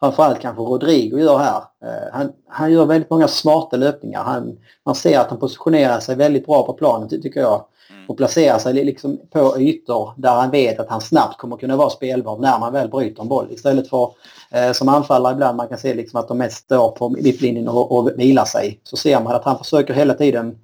framförallt 0.00 0.40
kanske 0.40 0.62
Rodrigo 0.62 1.18
gör 1.18 1.38
här. 1.38 1.62
Eh, 1.84 2.12
han, 2.12 2.32
han 2.48 2.72
gör 2.72 2.86
väldigt 2.86 3.10
många 3.10 3.28
smarta 3.28 3.76
löpningar. 3.76 4.22
Han, 4.22 4.58
man 4.86 4.94
ser 4.94 5.18
att 5.18 5.30
han 5.30 5.38
positionerar 5.38 6.00
sig 6.00 6.16
väldigt 6.16 6.46
bra 6.46 6.66
på 6.66 6.72
planen 6.72 7.08
tycker 7.08 7.40
jag. 7.40 7.64
Och 8.10 8.16
placerar 8.16 8.58
sig 8.58 8.72
liksom 8.72 9.20
på 9.30 9.60
ytor 9.60 10.12
där 10.16 10.30
han 10.30 10.50
vet 10.50 10.80
att 10.80 10.88
han 10.88 11.00
snabbt 11.00 11.38
kommer 11.38 11.56
kunna 11.56 11.76
vara 11.76 11.90
spelbar 11.90 12.38
när 12.38 12.58
man 12.58 12.72
väl 12.72 12.88
bryter 12.88 13.22
en 13.22 13.28
boll. 13.28 13.46
Istället 13.50 13.88
för 13.88 14.12
eh, 14.50 14.72
som 14.72 14.88
anfallare 14.88 15.32
ibland 15.32 15.56
man 15.56 15.68
kan 15.68 15.78
se 15.78 15.94
liksom 15.94 16.20
att 16.20 16.28
de 16.28 16.38
mest 16.38 16.64
står 16.64 16.90
på 16.90 17.08
mittlinjen 17.08 17.68
och, 17.68 17.98
och 17.98 18.10
vilar 18.18 18.44
sig. 18.44 18.80
Så 18.82 18.96
ser 18.96 19.20
man 19.20 19.34
att 19.34 19.44
han 19.44 19.58
försöker 19.58 19.94
hela 19.94 20.14
tiden 20.14 20.58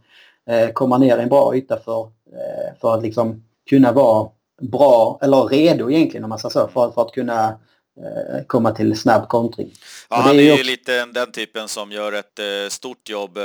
eh, 0.51 0.69
komma 0.69 0.99
ner 0.99 1.19
i 1.19 1.23
en 1.23 1.29
bra 1.29 1.57
yta 1.57 1.79
för, 1.79 2.01
eh, 2.33 2.79
för 2.81 2.95
att 2.95 3.03
liksom 3.03 3.45
kunna 3.71 3.93
vara 3.93 4.29
bra, 4.63 5.19
eller 5.23 5.45
redo 5.45 5.91
egentligen 5.91 6.25
om 6.25 6.29
man 6.29 6.39
säger 6.39 6.51
så, 6.51 6.69
för, 6.69 6.91
för 6.91 7.03
att 7.03 7.13
kunna 7.13 7.59
Eh, 8.01 8.45
komma 8.47 8.71
till 8.71 8.97
snabb 8.97 9.29
kontring. 9.29 9.73
Ja, 10.11 10.17
han 10.17 10.39
är 10.39 10.43
ju 10.43 10.53
också... 10.53 10.65
lite 10.65 11.05
den 11.05 11.33
typen 11.33 11.69
som 11.69 11.93
gör 11.93 12.13
ett 12.13 12.39
eh, 12.39 12.69
stort 12.69 13.09
jobb 13.09 13.39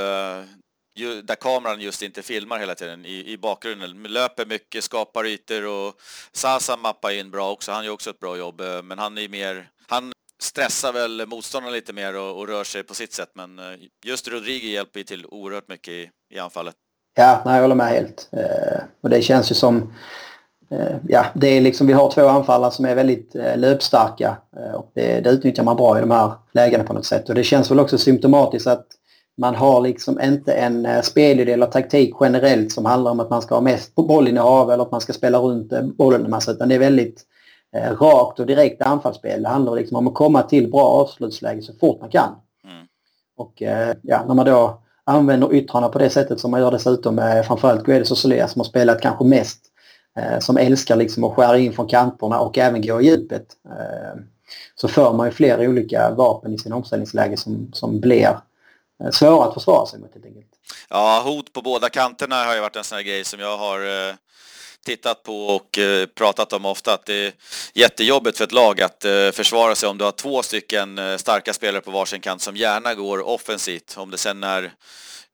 där 1.22 1.34
kameran 1.34 1.80
just 1.80 2.02
inte 2.02 2.22
filmar 2.22 2.58
hela 2.58 2.74
tiden 2.74 3.06
i, 3.06 3.32
i 3.32 3.38
bakgrunden. 3.38 4.02
Löper 4.02 4.46
mycket, 4.46 4.84
skapar 4.84 5.26
ytor 5.26 5.66
och 5.66 5.94
Sasa 6.32 6.76
mappar 6.76 7.10
in 7.10 7.30
bra 7.30 7.50
också. 7.50 7.72
Han 7.72 7.84
gör 7.84 7.92
också 7.92 8.10
ett 8.10 8.20
bra 8.20 8.36
jobb, 8.36 8.60
eh, 8.60 8.82
men 8.82 8.98
han 8.98 9.18
är 9.18 9.28
mer... 9.28 9.68
Han 9.88 10.12
stressar 10.42 10.92
väl 10.92 11.26
motståndarna 11.26 11.72
lite 11.72 11.92
mer 11.92 12.16
och, 12.16 12.38
och 12.38 12.48
rör 12.48 12.64
sig 12.64 12.82
på 12.82 12.94
sitt 12.94 13.12
sätt, 13.12 13.30
men 13.34 13.58
eh, 13.58 13.64
just 14.04 14.28
Rodrigo 14.28 14.66
hjälper 14.66 15.00
ju 15.00 15.04
till 15.04 15.26
oerhört 15.26 15.68
mycket 15.68 15.94
i, 15.94 16.10
i 16.30 16.38
anfallet. 16.38 16.74
Ja, 17.14 17.42
nej, 17.44 17.54
jag 17.54 17.62
håller 17.62 17.74
med 17.74 17.88
helt. 17.88 18.28
Eh, 18.32 18.82
och 19.00 19.10
det 19.10 19.22
känns 19.22 19.50
ju 19.50 19.54
som 19.54 19.92
Eh, 20.72 20.96
ja, 21.08 21.26
det 21.34 21.48
är 21.48 21.60
liksom, 21.60 21.86
vi 21.86 21.92
har 21.92 22.10
två 22.10 22.28
anfallare 22.28 22.70
som 22.70 22.84
är 22.84 22.94
väldigt 22.94 23.34
eh, 23.34 23.56
löpstarka 23.56 24.36
eh, 24.56 24.74
och 24.74 24.90
det, 24.94 25.20
det 25.20 25.30
utnyttjar 25.30 25.64
man 25.64 25.76
bra 25.76 25.98
i 25.98 26.00
de 26.00 26.10
här 26.10 26.32
lägena 26.52 26.84
på 26.84 26.92
något 26.92 27.06
sätt. 27.06 27.28
Och 27.28 27.34
det 27.34 27.44
känns 27.44 27.70
väl 27.70 27.80
också 27.80 27.98
symptomatiskt 27.98 28.66
att 28.66 28.86
man 29.36 29.54
har 29.54 29.80
liksom 29.80 30.20
inte 30.20 30.52
en 30.52 31.02
spelidé 31.02 31.52
eller 31.52 31.66
taktik 31.66 32.14
generellt 32.20 32.72
som 32.72 32.84
handlar 32.84 33.10
om 33.10 33.20
att 33.20 33.30
man 33.30 33.42
ska 33.42 33.54
ha 33.54 33.62
mest 33.62 33.94
bollinnehav 33.94 34.70
eller 34.70 34.82
att 34.82 34.90
man 34.90 35.00
ska 35.00 35.12
spela 35.12 35.38
runt 35.38 35.72
bollen 35.96 36.24
en 36.24 36.30
massa 36.30 36.52
utan 36.52 36.68
det 36.68 36.74
är 36.74 36.78
väldigt 36.78 37.22
eh, 37.76 37.92
rakt 37.92 38.40
och 38.40 38.46
direkt 38.46 38.82
anfallsspel. 38.82 39.42
Det 39.42 39.48
handlar 39.48 39.74
liksom 39.74 39.96
om 39.96 40.08
att 40.08 40.14
komma 40.14 40.42
till 40.42 40.70
bra 40.70 40.84
avslutsläge 40.84 41.62
så 41.62 41.72
fort 41.80 42.00
man 42.00 42.10
kan. 42.10 42.34
Mm. 42.64 42.86
Och 43.36 43.62
eh, 43.62 43.94
ja, 44.02 44.24
när 44.28 44.34
man 44.34 44.46
då 44.46 44.82
använder 45.04 45.54
yttrarna 45.54 45.88
på 45.88 45.98
det 45.98 46.10
sättet 46.10 46.40
som 46.40 46.50
man 46.50 46.60
gör 46.60 46.70
dessutom 46.70 47.14
med 47.14 47.46
framförallt 47.46 47.84
Guedes 47.84 48.10
och 48.10 48.18
Soler 48.18 48.46
som 48.46 48.60
har 48.60 48.64
spelat 48.64 49.00
kanske 49.00 49.24
mest 49.24 49.72
Eh, 50.16 50.38
som 50.38 50.56
älskar 50.56 50.96
liksom 50.96 51.24
att 51.24 51.32
skära 51.32 51.58
in 51.58 51.72
från 51.72 51.88
kanterna 51.88 52.40
och 52.40 52.58
även 52.58 52.82
gå 52.82 53.00
i 53.00 53.04
djupet. 53.04 53.46
Eh, 53.64 54.20
så 54.74 54.88
för 54.88 55.12
man 55.12 55.26
ju 55.26 55.32
flera 55.32 55.62
olika 55.62 56.10
vapen 56.10 56.54
i 56.54 56.58
sin 56.58 56.72
omställningsläge 56.72 57.36
som, 57.36 57.70
som 57.72 58.00
blir 58.00 58.28
eh, 58.28 58.36
svåra 59.10 59.48
att 59.48 59.54
försvara 59.54 59.86
sig 59.86 60.00
mot 60.00 60.14
helt 60.14 60.26
enkelt. 60.26 60.46
Ja, 60.88 61.22
hot 61.24 61.52
på 61.52 61.62
båda 61.62 61.88
kanterna 61.88 62.44
har 62.44 62.54
ju 62.54 62.60
varit 62.60 62.76
en 62.76 62.84
sån 62.84 62.96
här 62.96 63.02
grej 63.02 63.24
som 63.24 63.40
jag 63.40 63.56
har 63.56 63.80
tittat 64.84 65.22
på 65.22 65.46
och 65.46 65.78
pratat 66.14 66.52
om 66.52 66.66
ofta 66.66 66.94
att 66.94 67.06
det 67.06 67.14
är 67.26 67.32
jättejobbigt 67.74 68.38
för 68.38 68.44
ett 68.44 68.52
lag 68.52 68.80
att 68.80 69.04
försvara 69.32 69.74
sig 69.74 69.88
om 69.88 69.98
du 69.98 70.04
har 70.04 70.12
två 70.12 70.42
stycken 70.42 71.00
starka 71.18 71.52
spelare 71.52 71.80
på 71.80 71.90
varsin 71.90 72.20
kant 72.20 72.42
som 72.42 72.56
gärna 72.56 72.94
går 72.94 73.28
offensivt. 73.28 73.94
Om 73.96 74.10
det 74.10 74.18
sen 74.18 74.44
är 74.44 74.72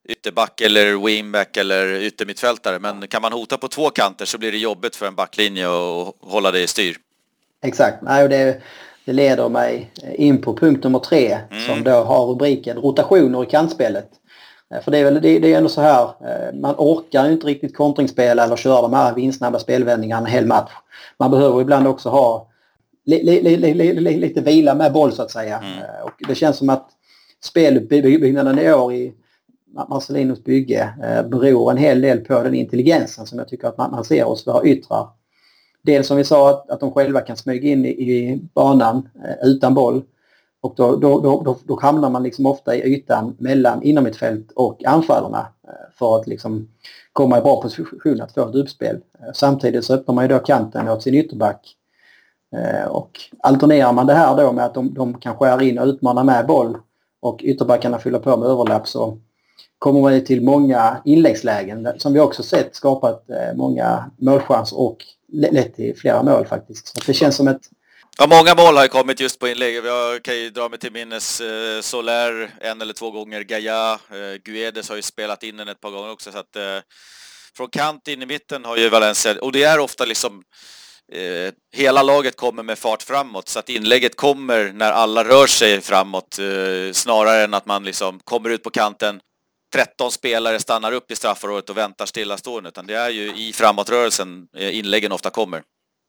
ytterback 0.09 0.61
eller 0.61 1.05
wingback 1.07 1.57
eller 1.57 1.95
yttermittfältare. 1.95 2.79
Men 2.79 3.09
kan 3.09 3.23
man 3.23 3.33
hota 3.33 3.59
på 3.59 3.69
två 3.69 3.91
kanter 3.91 4.25
så 4.25 4.39
blir 4.39 4.53
det 4.53 4.59
jobbigt 4.59 4.97
för 4.97 5.07
en 5.07 5.15
backlinje 5.15 5.67
att 5.67 6.15
hålla 6.21 6.51
det 6.51 6.61
i 6.61 6.67
styr. 6.67 6.97
Exakt. 7.63 8.03
Nej, 8.03 8.29
det, 8.29 8.63
det 9.09 9.15
leder 9.15 9.49
mig 9.49 9.91
in 10.17 10.41
på 10.41 10.57
punkt 10.57 10.85
nummer 10.85 10.99
tre 10.99 11.39
mm. 11.51 11.63
som 11.67 11.85
då 11.85 11.91
har 11.91 12.27
rubriken 12.27 12.77
rotationer 12.77 13.43
i 13.43 13.47
kantspelet. 13.47 14.11
För 14.85 14.91
det 14.91 14.99
är 14.99 15.05
väl 15.05 15.15
det, 15.15 15.39
det 15.39 15.53
är 15.53 15.57
ändå 15.57 15.69
så 15.69 15.81
här, 15.81 16.11
man 16.61 16.75
orkar 16.79 17.27
ju 17.27 17.33
inte 17.33 17.47
riktigt 17.47 17.77
kontringsspela 17.77 18.45
eller 18.45 18.57
köra 18.57 18.83
de 18.83 18.93
här 18.93 19.15
vinstsnabba 19.15 19.59
spelvändningarna 19.59 20.27
en 20.27 20.33
hel 20.33 20.47
match. 20.47 20.71
Man 21.19 21.31
behöver 21.31 21.61
ibland 21.61 21.87
också 21.87 22.09
ha 22.09 22.49
li, 23.05 23.41
li, 23.41 23.57
li, 23.75 24.17
lite 24.17 24.41
vila 24.41 24.75
med 24.75 24.93
boll 24.93 25.13
så 25.13 25.23
att 25.23 25.31
säga. 25.31 25.59
Mm. 25.59 26.05
Och 26.05 26.29
det 26.29 26.35
känns 26.35 26.57
som 26.57 26.71
att 26.71 26.89
speluppbyggnaden 27.45 28.59
i 28.59 28.73
år 28.73 28.93
i 28.93 29.15
Marcelinos 29.89 30.45
bygge 30.45 30.89
beror 31.31 31.71
en 31.71 31.77
hel 31.77 32.01
del 32.01 32.19
på 32.19 32.43
den 32.43 32.55
intelligensen 32.55 33.27
som 33.27 33.39
jag 33.39 33.49
tycker 33.49 33.69
att 33.69 33.79
man, 33.79 34.05
ser 34.05 34.25
hos 34.25 34.47
våra 34.47 34.65
yttrar. 34.65 35.09
Dels 35.89 36.07
som 36.07 36.17
vi 36.17 36.25
sa 36.25 36.51
att, 36.51 36.71
att 36.71 36.81
de 36.81 36.93
själva 36.93 37.21
kan 37.21 37.37
smyga 37.37 37.69
in 37.69 37.85
i, 37.85 37.89
i 37.89 38.41
banan 38.55 39.09
eh, 39.25 39.49
utan 39.49 39.75
boll. 39.75 40.03
Och 40.61 40.75
då, 40.77 40.97
då, 40.97 41.21
då, 41.21 41.57
då, 41.65 41.81
hamnar 41.81 42.11
man 42.11 42.23
liksom 42.23 42.47
ofta 42.47 42.77
i 42.77 42.95
ytan 42.95 43.37
mellan 43.39 43.83
inom 43.83 44.07
ett 44.07 44.17
fält 44.17 44.53
och 44.55 44.85
anfallarna 44.85 45.47
eh, 45.69 45.93
för 45.99 46.17
att 46.17 46.27
liksom 46.27 46.69
komma 47.13 47.39
i 47.39 47.41
bra 47.41 47.63
position 47.63 48.21
att 48.21 48.33
få 48.33 48.49
ett 48.49 48.55
uppspel. 48.55 48.97
Eh, 48.97 49.33
samtidigt 49.35 49.85
så 49.85 49.95
öppnar 49.95 50.15
man 50.15 50.25
ju 50.25 50.29
då 50.29 50.39
kanten 50.39 50.89
åt 50.89 51.03
sin 51.03 51.15
ytterback. 51.15 51.75
Och 52.89 53.11
alternerar 53.43 53.93
man 53.93 54.07
det 54.07 54.15
här 54.15 54.37
då 54.37 54.53
med 54.53 54.65
att 54.65 54.75
de, 54.75 54.95
de 54.95 55.15
kan 55.15 55.37
skära 55.37 55.63
in 55.63 55.79
och 55.79 55.87
utmana 55.87 56.25
med 56.25 56.47
boll 56.47 56.77
och 57.21 57.41
ytterbackarna 57.43 57.99
fyller 57.99 58.19
på 58.19 58.37
med 58.37 58.49
överlapp 58.49 58.89
så 58.89 59.19
kommer 59.79 60.01
man 60.01 60.25
till 60.25 60.45
många 60.45 60.97
inläggslägen 61.05 61.89
som 61.97 62.13
vi 62.13 62.21
också 62.21 62.43
sett 62.43 62.75
skapat 62.75 63.25
många 63.55 64.11
målchanser 64.19 64.81
och 64.81 65.05
lett 65.33 65.77
till 65.77 65.97
flera 65.97 66.23
mål 66.23 66.47
faktiskt. 66.47 66.89
Så 66.89 67.01
det 67.07 67.15
känns 67.15 67.37
som 67.37 67.49
ett 67.49 67.61
Ja, 68.21 68.27
många 68.27 68.55
mål 68.55 68.77
har 68.77 68.83
ju 68.83 68.89
kommit 68.89 69.21
just 69.21 69.39
på 69.39 69.49
inlägg. 69.49 69.75
Jag 69.75 70.23
kan 70.23 70.37
ju 70.37 70.51
dra 70.51 70.69
mig 70.69 70.79
till 70.79 70.93
minnes 70.93 71.41
eh, 71.41 71.81
Soler 71.81 72.51
en 72.61 72.81
eller 72.81 72.93
två 72.93 73.11
gånger, 73.11 73.41
Gaia, 73.41 73.93
eh, 73.93 74.35
Guedes 74.45 74.89
har 74.89 74.97
ju 74.97 75.03
spelat 75.03 75.43
in 75.43 75.57
den 75.57 75.69
ett 75.69 75.81
par 75.81 75.91
gånger 75.91 76.11
också. 76.11 76.33
Så 76.33 76.39
att, 76.39 76.57
eh, 76.57 76.79
från 77.57 77.69
kant 77.69 78.09
in 78.09 78.23
i 78.23 78.27
mitten 78.27 78.65
har 78.65 78.77
ju 78.77 78.89
Valencia, 78.89 79.35
och 79.41 79.53
det 79.53 79.63
är 79.63 79.79
ofta 79.79 80.05
liksom 80.05 80.43
eh, 81.13 81.53
hela 81.77 82.03
laget 82.03 82.37
kommer 82.37 82.63
med 82.63 82.79
fart 82.79 83.03
framåt 83.03 83.49
så 83.49 83.59
att 83.59 83.69
inlägget 83.69 84.17
kommer 84.17 84.73
när 84.73 84.93
alla 84.93 85.25
rör 85.25 85.47
sig 85.47 85.81
framåt 85.81 86.39
eh, 86.39 86.93
snarare 86.93 87.45
än 87.45 87.55
att 87.55 87.67
man 87.67 87.85
liksom 87.85 88.21
kommer 88.25 88.51
ut 88.51 88.63
på 88.63 88.71
kanten 88.71 89.21
13 89.73 90.11
spelare 90.11 90.61
stannar 90.61 90.93
upp 90.93 91.11
i 91.11 91.17
straffområdet 91.17 91.71
och 91.71 91.77
väntar 91.77 92.07
stillastående 92.07 92.69
utan 92.69 92.87
det 92.87 92.95
är 92.95 93.11
ju 93.11 93.37
i 93.37 93.53
framåtrörelsen 93.53 94.47
eh, 94.57 94.79
inläggen 94.79 95.13
ofta 95.13 95.31
kommer. 95.31 95.63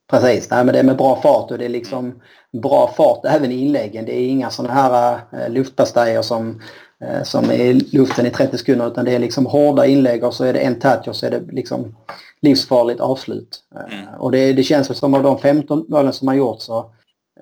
Precis, 0.09 0.49
Nej, 0.49 0.65
men 0.65 0.73
det 0.73 0.79
är 0.79 0.83
med 0.83 0.97
bra 0.97 1.21
fart 1.21 1.51
och 1.51 1.57
det 1.57 1.65
är 1.65 1.69
liksom 1.69 2.21
bra 2.61 2.93
fart 2.97 3.25
även 3.25 3.51
i 3.51 3.55
inläggen. 3.55 4.05
Det 4.05 4.15
är 4.15 4.27
inga 4.27 4.49
sådana 4.49 4.73
här 4.73 5.19
äh, 5.33 5.49
luftpastejer 5.49 6.21
som, 6.21 6.61
äh, 7.03 7.23
som 7.23 7.49
är 7.49 7.59
i 7.59 7.73
luften 7.73 8.25
i 8.25 8.29
30 8.29 8.57
sekunder 8.57 8.87
utan 8.87 9.05
det 9.05 9.15
är 9.15 9.19
liksom 9.19 9.45
hårda 9.45 9.85
inlägg 9.85 10.23
och 10.23 10.33
så 10.33 10.43
är 10.43 10.53
det 10.53 10.59
en 10.59 10.79
touch 10.79 11.07
och 11.07 11.15
så 11.15 11.25
är 11.25 11.31
det 11.31 11.41
liksom 11.51 11.95
livsfarligt 12.41 12.99
avslut. 13.01 13.59
Mm. 13.91 14.07
Och 14.19 14.31
det, 14.31 14.53
det 14.53 14.63
känns 14.63 14.97
som 14.97 15.13
av 15.13 15.23
de 15.23 15.39
15 15.39 15.85
målen 15.89 16.13
som 16.13 16.27
har 16.27 16.35
gjort 16.35 16.61
så 16.61 16.91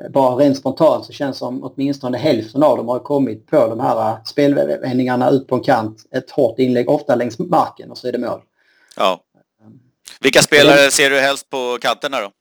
bara 0.10 0.36
rent 0.36 0.58
spontant 0.58 1.06
så 1.06 1.14
känns 1.14 1.36
det 1.36 1.40
som 1.40 1.64
åtminstone 1.64 2.18
hälften 2.18 2.64
av 2.64 2.78
dem 2.78 2.88
har 2.88 3.00
kommit 3.00 3.48
på 3.48 3.68
de 3.68 3.80
här 3.80 4.18
spelvändningarna 4.26 5.30
ut 5.30 5.48
på 5.48 5.56
en 5.56 5.64
kant, 5.64 6.06
ett 6.12 6.32
hårt 6.32 6.60
inlägg, 6.60 6.90
ofta 6.90 7.16
längs 7.16 7.40
marken 7.40 7.92
och 7.92 7.98
så 7.98 8.08
är 8.08 8.12
det 8.12 8.18
mål. 8.18 8.42
Ja. 8.96 9.22
Vilka 10.20 10.42
spelare 10.42 10.92
ser 10.92 11.10
du 11.10 11.20
helst 11.20 11.50
på 11.50 11.78
kanterna 11.82 12.22
då? 12.22 12.32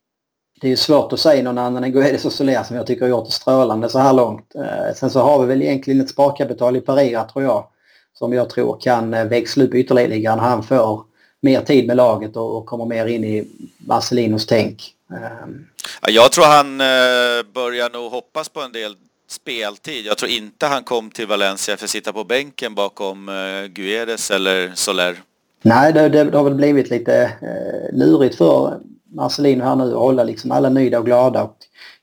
det 0.60 0.72
är 0.72 0.76
svårt 0.76 1.12
att 1.12 1.20
säga 1.20 1.42
någon 1.42 1.58
annan 1.58 1.84
än 1.84 1.92
Guedes 1.92 2.24
och 2.24 2.32
Soler 2.32 2.62
som 2.62 2.76
jag 2.76 2.86
tycker 2.86 3.02
har 3.02 3.10
gjort 3.10 3.26
det 3.26 3.32
strålande 3.32 3.88
så 3.88 3.98
här 3.98 4.12
långt. 4.12 4.54
Eh, 4.54 4.94
sen 4.94 5.10
så 5.10 5.20
har 5.20 5.40
vi 5.40 5.46
väl 5.46 5.62
egentligen 5.62 6.00
ett 6.00 6.10
sparkapital 6.10 6.76
i 6.76 6.80
Pereira 6.80 7.24
tror 7.24 7.44
jag. 7.44 7.66
Som 8.12 8.32
jag 8.32 8.50
tror 8.50 8.80
kan 8.80 9.14
eh, 9.14 9.24
växla 9.24 9.64
upp 9.64 9.74
ytterligare 9.74 10.36
när 10.36 10.42
han 10.42 10.62
får 10.62 11.04
mer 11.40 11.60
tid 11.60 11.86
med 11.86 11.96
laget 11.96 12.36
och, 12.36 12.66
kommer 12.66 12.84
mer 12.86 13.06
in 13.06 13.24
i 13.24 13.48
Marcelinos 13.78 14.46
tänk. 14.46 14.92
Jag 16.06 16.32
tror 16.32 16.44
han 16.44 16.80
eh, 16.80 17.52
börjar 17.54 17.90
nog 17.90 18.10
hoppas 18.10 18.48
på 18.48 18.60
en 18.60 18.72
del 18.72 18.94
speltid. 19.28 20.06
Jag 20.06 20.18
tror 20.18 20.30
inte 20.30 20.66
han 20.66 20.84
kom 20.84 21.10
till 21.10 21.26
Valencia 21.26 21.76
för 21.76 21.84
att 21.84 21.90
sitta 21.90 22.12
på 22.12 22.24
bänken 22.24 22.74
bakom 22.74 23.28
eh, 23.28 23.66
Guedes 23.66 24.30
eller 24.30 24.72
Soler. 24.74 25.16
Nej, 25.62 25.92
det, 25.92 26.08
det, 26.08 26.24
det 26.24 26.36
har 26.36 26.44
väl 26.44 26.54
blivit 26.54 26.90
lite 26.90 27.22
eh, 27.22 27.96
lurigt 27.96 28.36
för 28.36 28.80
Marcelino 29.14 29.64
här 29.64 29.76
nu 29.76 29.84
att 29.84 29.98
hålla 29.98 30.24
liksom 30.24 30.52
alla 30.52 30.68
nöjda 30.68 30.98
och 30.98 31.06
glada. 31.06 31.42
Och 31.42 31.56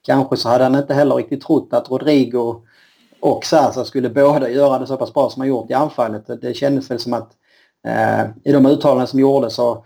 kanske 0.06 0.38
så 0.38 0.50
hade 0.50 0.64
han 0.64 0.76
inte 0.76 0.94
heller 0.94 1.16
riktigt 1.16 1.42
trott 1.42 1.68
att 1.72 1.90
Rodrigo 1.90 2.62
och 3.20 3.46
Sasa 3.46 3.86
skulle 3.86 4.10
båda 4.10 4.50
göra 4.50 4.80
det 4.80 4.88
så 4.88 4.98
pass 4.98 5.14
bra 5.14 5.30
som 5.30 5.42
han 5.42 5.50
gjort 5.50 5.70
i 5.70 5.74
anfallet. 5.74 6.42
Det 6.42 6.54
kändes 6.54 6.92
väl 6.92 7.00
som 7.00 7.14
att 7.14 7.32
eh, 7.88 8.22
i 8.44 8.52
de 8.52 8.66
uttalanden 8.66 9.08
som 9.08 9.20
gjordes 9.20 9.56
så 9.56 9.86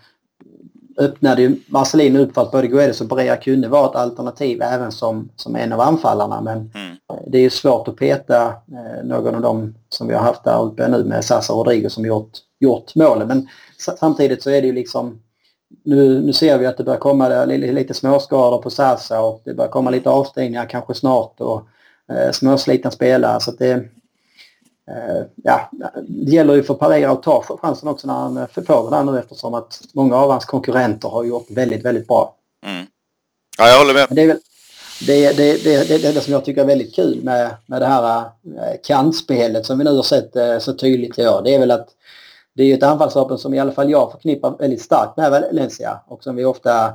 öppnade 0.97 1.41
ju 1.41 1.55
Marcelino 1.67 2.19
upp 2.19 2.33
för 2.33 2.41
att 2.41 2.51
både 2.51 2.67
Guedes 2.67 3.01
och 3.01 3.07
Brea 3.07 3.35
kunde 3.35 3.67
vara 3.67 3.89
ett 3.89 3.95
alternativ 3.95 4.61
även 4.61 4.91
som, 4.91 5.29
som 5.35 5.55
en 5.55 5.73
av 5.73 5.81
anfallarna. 5.81 6.41
Men 6.41 6.57
mm. 6.57 6.97
det 7.27 7.37
är 7.37 7.41
ju 7.41 7.49
svårt 7.49 7.87
att 7.87 7.95
peta 7.95 8.45
eh, 8.47 9.03
någon 9.03 9.35
av 9.35 9.41
dem 9.41 9.75
som 9.89 10.07
vi 10.07 10.13
har 10.13 10.21
haft 10.21 10.43
där 10.43 10.63
uppe 10.63 10.87
nu 10.87 11.03
med 11.03 11.25
Sasa 11.25 11.53
och 11.53 11.59
Rodrigo 11.59 11.89
som 11.89 12.05
gjort, 12.05 12.31
gjort 12.59 12.95
målen. 12.95 13.27
Men 13.27 13.47
samtidigt 13.77 14.43
så 14.43 14.49
är 14.49 14.61
det 14.61 14.67
ju 14.67 14.73
liksom 14.73 15.19
nu, 15.85 16.21
nu 16.21 16.33
ser 16.33 16.57
vi 16.57 16.65
att 16.65 16.77
det 16.77 16.83
börjar 16.83 16.99
komma 16.99 17.45
lite, 17.45 17.71
lite 17.71 17.93
småskador 17.93 18.61
på 18.61 18.69
Sasa 18.69 19.21
och 19.21 19.41
det 19.45 19.53
börjar 19.53 19.71
komma 19.71 19.89
lite 19.89 20.09
avstängningar 20.09 20.65
kanske 20.65 20.93
snart 20.93 21.41
och 21.41 21.67
eh, 22.11 22.31
småslitna 22.31 22.91
spelare. 22.91 23.39
Så 23.39 23.51
att 23.51 23.59
det, 23.59 23.71
eh, 23.71 23.79
ja, 25.43 25.69
det 26.07 26.31
gäller 26.31 26.55
ju 26.55 26.63
för 26.63 26.73
Pereira 26.73 27.11
att 27.11 27.23
ta 27.23 27.43
chansen 27.61 27.89
också 27.89 28.07
när 28.07 28.13
han 28.13 28.37
eh, 28.37 28.47
får 28.47 28.91
den 28.91 29.05
nu 29.05 29.19
eftersom 29.19 29.53
att 29.53 29.81
många 29.93 30.15
av 30.15 30.31
hans 30.31 30.45
konkurrenter 30.45 31.09
har 31.09 31.23
gjort 31.23 31.51
väldigt, 31.51 31.85
väldigt 31.85 32.07
bra. 32.07 32.35
Mm. 32.65 32.85
Ja, 33.57 33.67
jag 33.67 33.79
håller 33.79 33.93
med. 33.93 34.07
Det 34.09 34.21
är 34.21 34.27
väl 34.27 34.39
det, 35.05 35.37
det, 35.37 35.63
det, 35.63 35.87
det, 35.87 36.13
det 36.13 36.21
som 36.21 36.33
jag 36.33 36.45
tycker 36.45 36.61
är 36.61 36.65
väldigt 36.65 36.95
kul 36.95 37.23
med, 37.23 37.55
med 37.65 37.81
det 37.81 37.85
här 37.85 38.19
eh, 38.19 38.79
kantspelet 38.83 39.65
som 39.65 39.77
vi 39.77 39.83
nu 39.83 39.95
har 39.95 40.03
sett 40.03 40.35
eh, 40.35 40.59
så 40.59 40.73
tydligt 40.73 41.19
i 41.19 41.27
år. 41.27 41.41
Det 41.43 41.55
är 41.55 41.59
väl 41.59 41.71
att 41.71 41.87
det 42.55 42.63
är 42.63 42.77
ett 42.77 42.83
anfallsvapen 42.83 43.37
som 43.37 43.53
i 43.53 43.59
alla 43.59 43.71
fall 43.71 43.91
jag 43.91 44.11
förknippar 44.11 44.57
väldigt 44.57 44.81
starkt 44.81 45.17
med 45.17 45.31
Valencia 45.31 45.99
och 46.07 46.23
som 46.23 46.35
vi 46.35 46.45
ofta 46.45 46.85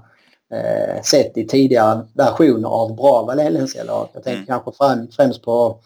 eh, 0.52 1.02
sett 1.05 1.37
i 1.37 1.46
tidigare 1.46 2.00
versioner 2.14 2.68
av 2.68 2.96
bra 2.96 3.22
Valencia-lag. 3.22 4.09
Jag 4.12 4.24
tänker 4.24 4.52
mm. 4.52 4.62
kanske 4.64 5.07
främst 5.16 5.42
på 5.42 5.78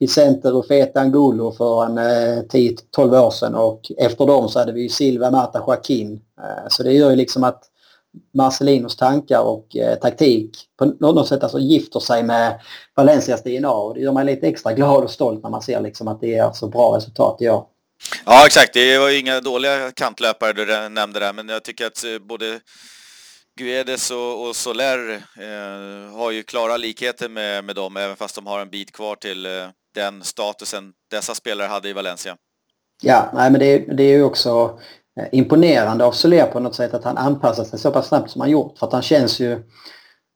Vicente 0.00 0.50
Rufeta 0.50 1.00
Angulo 1.00 1.52
för 1.52 1.84
en 1.84 1.98
eh, 1.98 2.42
10-12 2.42 3.20
år 3.20 3.30
sedan 3.30 3.54
och 3.54 3.92
efter 3.98 4.26
dem 4.26 4.48
så 4.48 4.58
hade 4.58 4.72
vi 4.72 4.88
Silva, 4.88 5.30
Marta, 5.30 5.58
Joaquin. 5.66 6.20
Eh, 6.38 6.68
så 6.68 6.82
det 6.82 6.92
gör 6.92 7.10
ju 7.10 7.16
liksom 7.16 7.44
att 7.44 7.64
Marcelinos 8.34 8.96
tankar 8.96 9.40
och 9.40 9.76
eh, 9.76 9.98
taktik 9.98 10.58
på 10.78 10.84
något 10.84 11.28
sätt 11.28 11.42
alltså 11.42 11.58
gifter 11.58 12.00
sig 12.00 12.22
med 12.22 12.60
Valencias 12.96 13.42
DNA 13.42 13.70
och 13.72 13.94
det 13.94 14.00
gör 14.00 14.12
mig 14.12 14.24
lite 14.24 14.48
extra 14.48 14.72
glad 14.72 15.04
och 15.04 15.10
stolt 15.10 15.42
när 15.42 15.50
man 15.50 15.62
ser 15.62 15.80
liksom 15.80 16.08
att 16.08 16.20
det 16.20 16.36
är 16.36 16.52
så 16.52 16.68
bra 16.68 16.96
resultat 16.96 17.36
i 17.42 17.48
år. 17.48 17.64
Ja, 18.26 18.46
exakt. 18.46 18.74
Det 18.74 18.98
var 18.98 19.18
inga 19.20 19.40
dåliga 19.40 19.90
kantlöpare 19.90 20.52
du 20.52 20.88
nämnde 20.88 21.20
där, 21.20 21.32
men 21.32 21.48
jag 21.48 21.62
tycker 21.62 21.86
att 21.86 22.04
både 22.20 22.60
Guedes 23.58 24.10
och, 24.10 24.48
och 24.48 24.56
Soler 24.56 25.12
eh, 25.14 26.16
har 26.16 26.30
ju 26.30 26.42
klara 26.42 26.76
likheter 26.76 27.28
med, 27.28 27.64
med 27.64 27.76
dem, 27.76 27.96
även 27.96 28.16
fast 28.16 28.34
de 28.34 28.46
har 28.46 28.60
en 28.60 28.70
bit 28.70 28.92
kvar 28.92 29.16
till 29.16 29.46
eh, 29.46 29.68
den 29.94 30.24
statusen 30.24 30.92
dessa 31.10 31.34
spelare 31.34 31.68
hade 31.68 31.88
i 31.88 31.92
Valencia. 31.92 32.36
Ja, 33.02 33.30
nej, 33.34 33.50
men 33.50 33.60
det, 33.60 33.78
det 33.78 34.02
är 34.02 34.16
ju 34.16 34.22
också 34.22 34.78
eh, 35.20 35.26
imponerande 35.32 36.04
av 36.04 36.12
Soler 36.12 36.46
på 36.46 36.60
något 36.60 36.74
sätt 36.74 36.94
att 36.94 37.04
han 37.04 37.16
anpassar 37.16 37.64
sig 37.64 37.78
så 37.78 37.90
pass 37.90 38.08
snabbt 38.08 38.30
som 38.30 38.40
han 38.40 38.50
gjort. 38.50 38.78
För 38.78 38.86
att 38.86 38.92
han 38.92 39.02
känns 39.02 39.40
ju, 39.40 39.52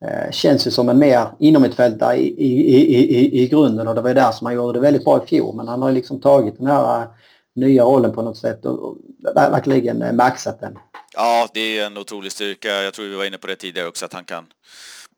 eh, 0.05 0.31
känns 0.31 0.67
ju 0.67 0.71
som 0.71 0.89
en 0.89 0.99
mer 0.99 1.27
inomhittfältare 1.39 2.17
i, 2.17 2.27
i, 2.27 2.75
i, 2.75 3.19
i, 3.19 3.43
i 3.43 3.47
grunden 3.47 3.87
och 3.87 3.95
det 3.95 4.01
var 4.01 4.09
ju 4.09 4.15
där 4.15 4.31
som 4.31 4.45
han 4.45 4.55
gjorde 4.55 4.79
det 4.79 4.83
väldigt 4.83 5.05
bra 5.05 5.23
i 5.23 5.27
fjol. 5.27 5.55
Men 5.55 5.67
han 5.67 5.81
har 5.81 5.91
liksom 5.91 6.21
tagit 6.21 6.57
den 6.57 6.67
här 6.67 7.07
nya 7.55 7.83
rollen 7.83 8.13
på 8.13 8.21
något 8.21 8.37
sätt 8.37 8.65
och, 8.65 8.83
och 8.83 8.97
verkligen 9.35 10.01
eh, 10.01 10.13
maxat 10.13 10.59
den. 10.59 10.77
Ja, 11.13 11.47
det 11.53 11.79
är 11.79 11.85
en 11.85 11.97
otrolig 11.97 12.31
styrka. 12.31 12.69
Jag 12.69 12.93
tror 12.93 13.05
vi 13.05 13.15
var 13.15 13.25
inne 13.25 13.37
på 13.37 13.47
det 13.47 13.55
tidigare 13.55 13.87
också, 13.87 14.05
att 14.05 14.13
han 14.13 14.25
kan 14.25 14.45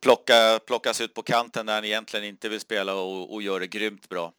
plocka, 0.03 0.59
plockas 0.67 1.01
ut 1.01 1.13
på 1.13 1.21
kanten 1.21 1.65
där 1.65 1.73
han 1.73 1.85
egentligen 1.85 2.25
inte 2.25 2.49
vill 2.49 2.59
spela 2.59 2.95
och, 2.95 3.33
och 3.33 3.41
gör 3.41 3.59
det 3.59 3.67
grymt 3.67 4.09
bra. 4.09 4.31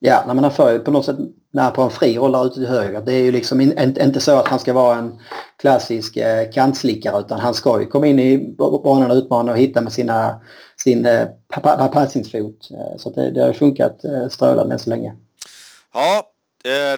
Ja, 0.00 0.24
han 0.26 0.52
får 0.52 0.70
ju 0.70 0.78
på 0.78 0.90
något 0.90 1.04
sätt 1.04 1.16
när 1.52 1.70
på 1.70 1.82
en 1.82 1.90
fri 1.90 2.18
roll 2.18 2.32
där 2.32 2.46
ute 2.46 2.54
till 2.54 2.66
höger. 2.66 3.00
Det 3.00 3.12
är 3.12 3.22
ju 3.22 3.32
liksom 3.32 3.60
in, 3.60 3.78
inte 3.78 4.20
så 4.20 4.36
att 4.36 4.48
han 4.48 4.58
ska 4.58 4.72
vara 4.72 4.98
en 4.98 5.20
klassisk 5.56 6.16
eh, 6.16 6.50
kantslickare 6.50 7.20
utan 7.20 7.40
han 7.40 7.54
ska 7.54 7.80
ju 7.80 7.86
komma 7.86 8.06
in 8.06 8.18
i 8.18 8.54
banan 8.58 9.10
och 9.10 9.16
utmana 9.16 9.52
och 9.52 9.58
hitta 9.58 9.80
med 9.80 9.92
sina, 9.92 10.40
sin 10.76 11.06
eh, 11.06 11.26
passningsfot. 11.92 12.70
Eh, 12.70 12.96
så 12.98 13.10
det, 13.10 13.30
det 13.30 13.42
har 13.42 13.52
funkat 13.52 14.04
eh, 14.04 14.28
strålande 14.28 14.74
än 14.74 14.78
så 14.78 14.90
länge. 14.90 15.16
Ja, 15.94 16.27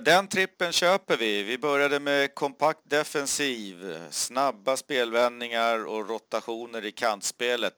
den 0.00 0.26
trippen 0.28 0.72
köper 0.72 1.16
vi. 1.16 1.42
Vi 1.42 1.58
började 1.58 2.00
med 2.00 2.34
kompakt 2.34 2.90
defensiv, 2.90 3.96
snabba 4.10 4.76
spelvändningar 4.76 5.86
och 5.86 6.08
rotationer 6.08 6.84
i 6.84 6.92
kantspelet. 6.92 7.72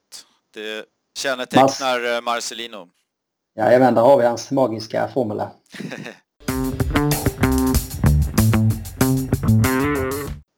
Det 0.55 0.85
kännetecknar 1.18 2.14
eh, 2.14 2.20
Marcelino. 2.20 2.88
Jajamän, 3.57 3.94
där 3.94 4.02
har 4.02 4.18
vi 4.18 4.26
hans 4.26 4.50
magiska 4.50 5.09
formula. 5.09 5.50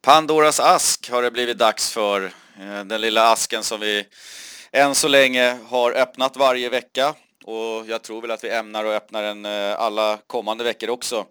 Pandoras 0.05 0.59
ask 0.59 1.11
har 1.11 1.21
det 1.21 1.31
blivit 1.31 1.57
dags 1.57 1.91
för. 1.91 2.23
Eh, 2.59 2.85
den 2.85 3.01
lilla 3.01 3.31
asken 3.31 3.63
som 3.63 3.79
vi 3.79 4.07
än 4.71 4.95
så 4.95 5.07
länge 5.07 5.57
har 5.67 5.91
öppnat 5.91 6.37
varje 6.37 6.69
vecka 6.69 7.15
och 7.47 7.87
jag 7.87 8.01
tror 8.01 8.21
väl 8.21 8.31
att 8.31 8.43
vi 8.43 8.49
ämnar 8.49 8.85
att 8.85 9.03
öppna 9.03 9.21
den 9.21 9.45
eh, 9.45 9.79
alla 9.79 10.19
kommande 10.27 10.63
veckor 10.63 10.89
också. 10.89 11.25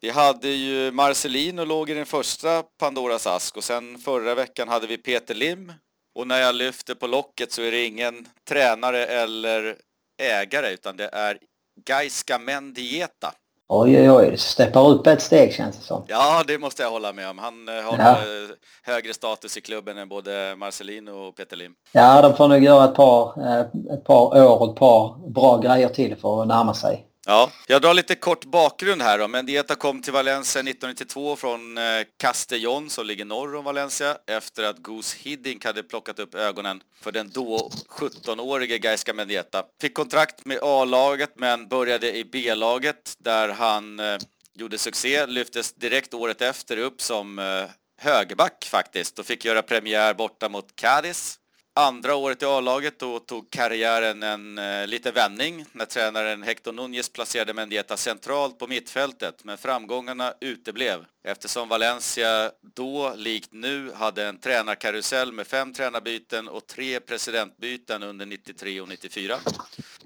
Vi 0.00 0.10
hade 0.10 0.48
ju 0.48 0.90
Marcelino 0.90 1.64
låg 1.64 1.90
i 1.90 1.94
den 1.94 2.06
första 2.06 2.62
Pandoras 2.62 3.26
ask 3.26 3.56
och 3.56 3.64
sen 3.64 3.98
förra 3.98 4.34
veckan 4.34 4.68
hade 4.68 4.86
vi 4.86 4.98
Peter 4.98 5.34
Lim 5.34 5.72
och 6.14 6.26
när 6.26 6.40
jag 6.40 6.54
lyfter 6.54 6.94
på 6.94 7.06
locket 7.06 7.52
så 7.52 7.62
är 7.62 7.70
det 7.70 7.84
ingen 7.84 8.28
tränare 8.48 9.06
eller 9.06 9.76
ägare 10.22 10.72
utan 10.72 10.96
det 10.96 11.08
är 11.12 11.38
Gaiska 11.86 12.38
Mendieta. 12.38 13.34
Oj, 13.72 13.98
oj, 13.98 14.10
oj. 14.10 14.36
Steppar 14.36 14.88
upp 14.88 15.06
ett 15.06 15.22
steg 15.22 15.52
känns 15.52 15.76
det 15.76 15.84
som. 15.84 16.02
Ja, 16.06 16.44
det 16.46 16.58
måste 16.58 16.82
jag 16.82 16.90
hålla 16.90 17.12
med 17.12 17.28
om. 17.30 17.38
Han 17.38 17.68
eh, 17.68 17.74
har 17.74 17.98
ja. 17.98 18.16
högre 18.82 19.14
status 19.14 19.56
i 19.56 19.60
klubben 19.60 19.98
än 19.98 20.08
både 20.08 20.54
Marcelino 20.56 21.10
och 21.10 21.36
Peter 21.36 21.56
Lim. 21.56 21.72
Ja, 21.92 22.22
de 22.22 22.36
får 22.36 22.48
nog 22.48 22.64
göra 22.64 22.84
ett 22.84 22.94
par, 22.94 23.46
eh, 23.46 23.60
ett 23.94 24.04
par 24.04 24.44
år 24.44 24.62
och 24.62 24.70
ett 24.70 24.76
par 24.76 25.30
bra 25.30 25.58
grejer 25.58 25.88
till 25.88 26.16
för 26.16 26.42
att 26.42 26.48
närma 26.48 26.74
sig. 26.74 27.06
Ja, 27.26 27.52
jag 27.66 27.82
drar 27.82 27.94
lite 27.94 28.14
kort 28.14 28.44
bakgrund 28.44 29.02
här 29.02 29.18
då. 29.18 29.28
Mendieta 29.28 29.74
kom 29.74 30.02
till 30.02 30.12
Valencia 30.12 30.60
1992 30.60 31.36
från 31.36 31.78
eh, 31.78 31.82
Castellón 32.16 32.90
som 32.90 33.06
ligger 33.06 33.24
norr 33.24 33.56
om 33.56 33.64
Valencia 33.64 34.16
efter 34.26 34.62
att 34.62 34.78
Goose 34.78 35.16
Hiddink 35.20 35.64
hade 35.64 35.82
plockat 35.82 36.18
upp 36.18 36.34
ögonen 36.34 36.82
för 37.00 37.12
den 37.12 37.30
då 37.30 37.70
17-årige 37.88 38.78
Gaiska 38.78 39.14
Mendieta. 39.14 39.64
Fick 39.80 39.94
kontrakt 39.94 40.44
med 40.44 40.58
A-laget 40.62 41.32
men 41.36 41.68
började 41.68 42.16
i 42.16 42.24
B-laget 42.24 43.14
där 43.18 43.48
han 43.48 44.00
eh, 44.00 44.18
gjorde 44.54 44.78
succé, 44.78 45.26
lyftes 45.26 45.72
direkt 45.72 46.14
året 46.14 46.42
efter 46.42 46.76
upp 46.76 47.02
som 47.02 47.38
eh, 47.38 47.64
högerback 47.98 48.64
faktiskt 48.64 49.18
och 49.18 49.26
fick 49.26 49.44
göra 49.44 49.62
premiär 49.62 50.14
borta 50.14 50.48
mot 50.48 50.76
Cadiz 50.76 51.39
Andra 51.80 52.14
året 52.14 52.42
i 52.42 52.44
A-laget 52.44 52.98
då 52.98 53.18
tog 53.18 53.50
karriären 53.50 54.22
en 54.22 54.58
eh, 54.58 54.86
liten 54.86 55.14
vändning 55.14 55.64
när 55.72 55.84
tränaren 55.84 56.42
Hector 56.42 56.72
Nunez 56.72 57.08
placerade 57.08 57.54
Mendieta 57.54 57.96
centralt 57.96 58.58
på 58.58 58.66
mittfältet 58.66 59.44
men 59.44 59.58
framgångarna 59.58 60.34
uteblev 60.40 61.04
eftersom 61.24 61.68
Valencia 61.68 62.50
då, 62.74 63.14
likt 63.16 63.52
nu, 63.52 63.92
hade 63.92 64.26
en 64.26 64.38
tränarkarusell 64.38 65.32
med 65.32 65.46
fem 65.46 65.72
tränarbyten 65.72 66.48
och 66.48 66.66
tre 66.66 67.00
presidentbyten 67.00 68.02
under 68.02 68.26
93 68.26 68.80
och 68.80 68.88
94. 68.88 69.36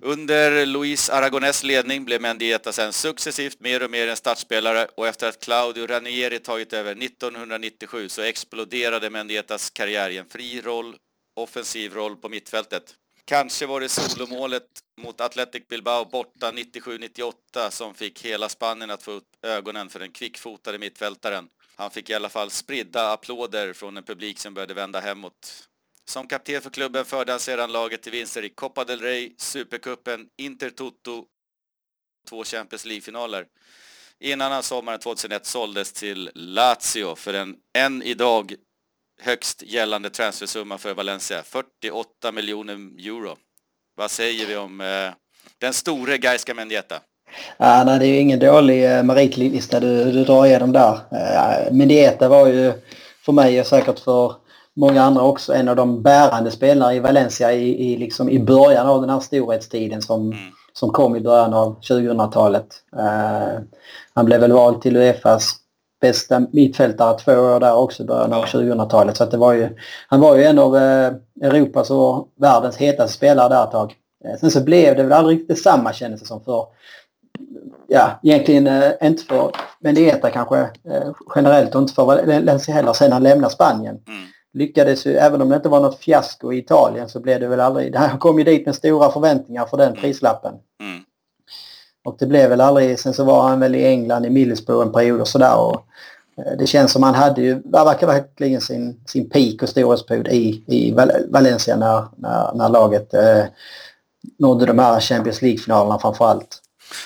Under 0.00 0.66
Luis 0.66 1.10
Aragonés 1.10 1.62
ledning 1.62 2.04
blev 2.04 2.20
Mendieta 2.20 2.72
sen 2.72 2.92
successivt 2.92 3.60
mer 3.60 3.82
och 3.82 3.90
mer 3.90 4.08
en 4.08 4.16
startspelare 4.16 4.86
och 4.94 5.06
efter 5.06 5.28
att 5.28 5.40
Claudio 5.40 5.86
Ranieri 5.86 6.38
tagit 6.38 6.72
över 6.72 6.92
1997 7.04 8.08
så 8.08 8.22
exploderade 8.22 9.10
Mendietas 9.10 9.70
karriär 9.70 10.10
i 10.10 10.18
en 10.18 10.26
fri 10.26 10.60
roll 10.60 10.96
offensiv 11.34 11.94
roll 11.94 12.16
på 12.16 12.28
mittfältet. 12.28 12.94
Kanske 13.24 13.66
var 13.66 13.80
det 13.80 13.88
solomålet 13.88 14.68
mot 14.96 15.20
Athletic 15.20 15.68
Bilbao 15.68 16.04
borta 16.04 16.52
97-98 16.52 17.70
som 17.70 17.94
fick 17.94 18.24
hela 18.24 18.48
Spanien 18.48 18.90
att 18.90 19.02
få 19.02 19.10
upp 19.10 19.28
ögonen 19.42 19.88
för 19.88 20.00
den 20.00 20.10
kvickfotade 20.10 20.78
mittfältaren. 20.78 21.48
Han 21.76 21.90
fick 21.90 22.10
i 22.10 22.14
alla 22.14 22.28
fall 22.28 22.50
spridda 22.50 23.12
applåder 23.12 23.72
från 23.72 23.96
en 23.96 24.04
publik 24.04 24.38
som 24.38 24.54
började 24.54 24.74
vända 24.74 25.00
hemåt. 25.00 25.68
Som 26.04 26.26
kapten 26.26 26.62
för 26.62 26.70
klubben 26.70 27.04
förde 27.04 27.32
han 27.32 27.40
sedan 27.40 27.72
laget 27.72 28.02
till 28.02 28.12
vinster 28.12 28.44
i 28.44 28.48
Copa 28.48 28.84
del 28.84 29.00
Rey, 29.00 29.34
Supercupen, 29.38 30.28
Intertoto 30.36 31.26
två 32.28 32.44
Champions 32.44 32.84
League-finaler. 32.84 33.46
Innan 34.20 34.52
han 34.52 34.62
sommaren 34.62 35.00
2001 35.00 35.46
såldes 35.46 35.92
till 35.92 36.30
Lazio 36.34 37.14
för 37.14 37.34
en 37.34 37.56
än 37.72 38.02
idag 38.02 38.54
högst 39.22 39.62
gällande 39.62 40.10
transfersumma 40.10 40.78
för 40.78 40.94
Valencia, 40.94 41.42
48 41.42 42.32
miljoner 42.32 42.74
euro. 42.74 43.36
Vad 43.96 44.10
säger 44.10 44.46
vi 44.46 44.56
om 44.56 44.80
eh, 44.80 44.86
den 45.58 45.72
store 45.72 46.18
Gaiska 46.18 46.54
Mendieta? 46.54 46.94
Ja, 47.56 47.84
nej, 47.84 47.98
det 47.98 48.06
är 48.06 48.08
ju 48.08 48.18
ingen 48.18 48.38
dålig 48.38 48.96
eh, 48.96 49.02
meritlista 49.02 49.80
du, 49.80 50.12
du 50.12 50.24
drar 50.24 50.46
igenom 50.46 50.72
där. 50.72 50.92
Eh, 50.92 51.72
Mendieta 51.72 52.28
var 52.28 52.46
ju 52.46 52.72
för 53.24 53.32
mig 53.32 53.60
och 53.60 53.66
säkert 53.66 53.98
för 53.98 54.34
många 54.76 55.02
andra 55.02 55.22
också 55.22 55.54
en 55.54 55.68
av 55.68 55.76
de 55.76 56.02
bärande 56.02 56.50
spelarna 56.50 56.94
i 56.94 57.00
Valencia 57.00 57.52
i, 57.52 57.92
i, 57.92 57.96
liksom 57.96 58.28
i 58.28 58.38
början 58.38 58.86
av 58.86 59.00
den 59.00 59.10
här 59.10 59.20
storhetstiden 59.20 60.02
som, 60.02 60.32
mm. 60.32 60.38
som 60.72 60.90
kom 60.90 61.16
i 61.16 61.20
början 61.20 61.54
av 61.54 61.80
2000-talet. 61.80 62.66
Eh, 62.96 63.60
han 64.14 64.24
blev 64.24 64.40
väl 64.40 64.52
vald 64.52 64.82
till 64.82 64.96
Uefas 64.96 65.56
bästa 66.04 66.46
mittfältare 66.52 67.18
två 67.18 67.32
år 67.32 67.60
där 67.60 67.76
också 67.76 68.02
i 68.02 68.06
början 68.06 68.32
av 68.32 68.44
2000-talet. 68.44 69.16
Så 69.16 69.24
det 69.24 69.36
var 69.36 69.52
ju, 69.52 69.68
han 70.08 70.20
var 70.20 70.36
ju 70.36 70.44
en 70.44 70.58
av 70.58 70.76
eh, 70.76 71.12
Europas 71.42 71.90
och 71.90 72.28
världens 72.40 72.76
hetaste 72.76 73.16
spelare 73.16 73.48
där 73.48 73.64
ett 73.64 73.70
tag. 73.70 73.94
Eh, 74.24 74.38
sen 74.40 74.50
så 74.50 74.64
blev 74.64 74.96
det 74.96 75.02
väl 75.02 75.12
aldrig 75.12 75.38
riktigt 75.38 75.62
samma 75.62 75.92
kändes 75.92 76.20
det 76.20 76.26
som 76.26 76.44
för 76.44 76.66
ja, 77.88 78.20
egentligen 78.22 78.66
eh, 78.66 78.92
inte 79.02 79.24
för 79.24 79.50
Mendieta 79.80 80.30
kanske 80.30 80.58
eh, 80.60 81.12
generellt 81.34 81.74
och 81.74 81.80
inte 81.80 81.94
för 81.94 82.04
Valencia 82.04 82.74
heller 82.74 82.92
sen 82.92 83.12
han 83.12 83.22
lämnade 83.22 83.54
Spanien. 83.54 83.94
Mm. 83.94 84.24
Lyckades 84.52 85.06
ju, 85.06 85.16
även 85.16 85.42
om 85.42 85.48
det 85.48 85.56
inte 85.56 85.68
var 85.68 85.80
något 85.80 85.98
fiasko 85.98 86.52
i 86.52 86.58
Italien 86.58 87.08
så 87.08 87.20
blev 87.20 87.40
det 87.40 87.48
väl 87.48 87.60
aldrig, 87.60 87.96
han 87.96 88.18
kom 88.18 88.38
ju 88.38 88.44
dit 88.44 88.66
med 88.66 88.74
stora 88.74 89.10
förväntningar 89.10 89.66
för 89.66 89.76
den 89.76 89.88
mm. 89.88 90.00
prislappen. 90.00 90.54
Mm. 90.80 91.04
Och 92.04 92.16
det 92.18 92.26
blev 92.26 92.50
väl 92.50 92.60
aldrig, 92.60 92.98
sen 92.98 93.14
så 93.14 93.24
var 93.24 93.48
han 93.48 93.60
väl 93.60 93.74
i 93.74 93.86
England 93.86 94.26
i 94.26 94.30
Middlesbrough 94.30 94.86
en 94.86 94.92
period 94.92 95.20
och 95.20 95.28
sådär. 95.28 95.56
Och 95.56 95.86
eh, 96.38 96.58
det 96.58 96.66
känns 96.66 96.92
som 96.92 97.02
han 97.02 97.14
hade 97.14 97.42
ju 97.42 97.62
verkligen 98.00 98.60
sin, 98.60 99.00
sin 99.06 99.30
peak 99.30 99.62
och 99.62 99.68
storhetsperiod 99.68 100.28
i, 100.28 100.64
i 100.66 100.94
Valencia 101.28 101.76
när, 101.76 102.04
när, 102.16 102.54
när 102.54 102.68
laget 102.68 103.14
eh, 103.14 103.44
nådde 104.38 104.66
de 104.66 104.78
här 104.78 105.00
Champions 105.00 105.42
League-finalerna 105.42 105.98
framförallt. 105.98 106.60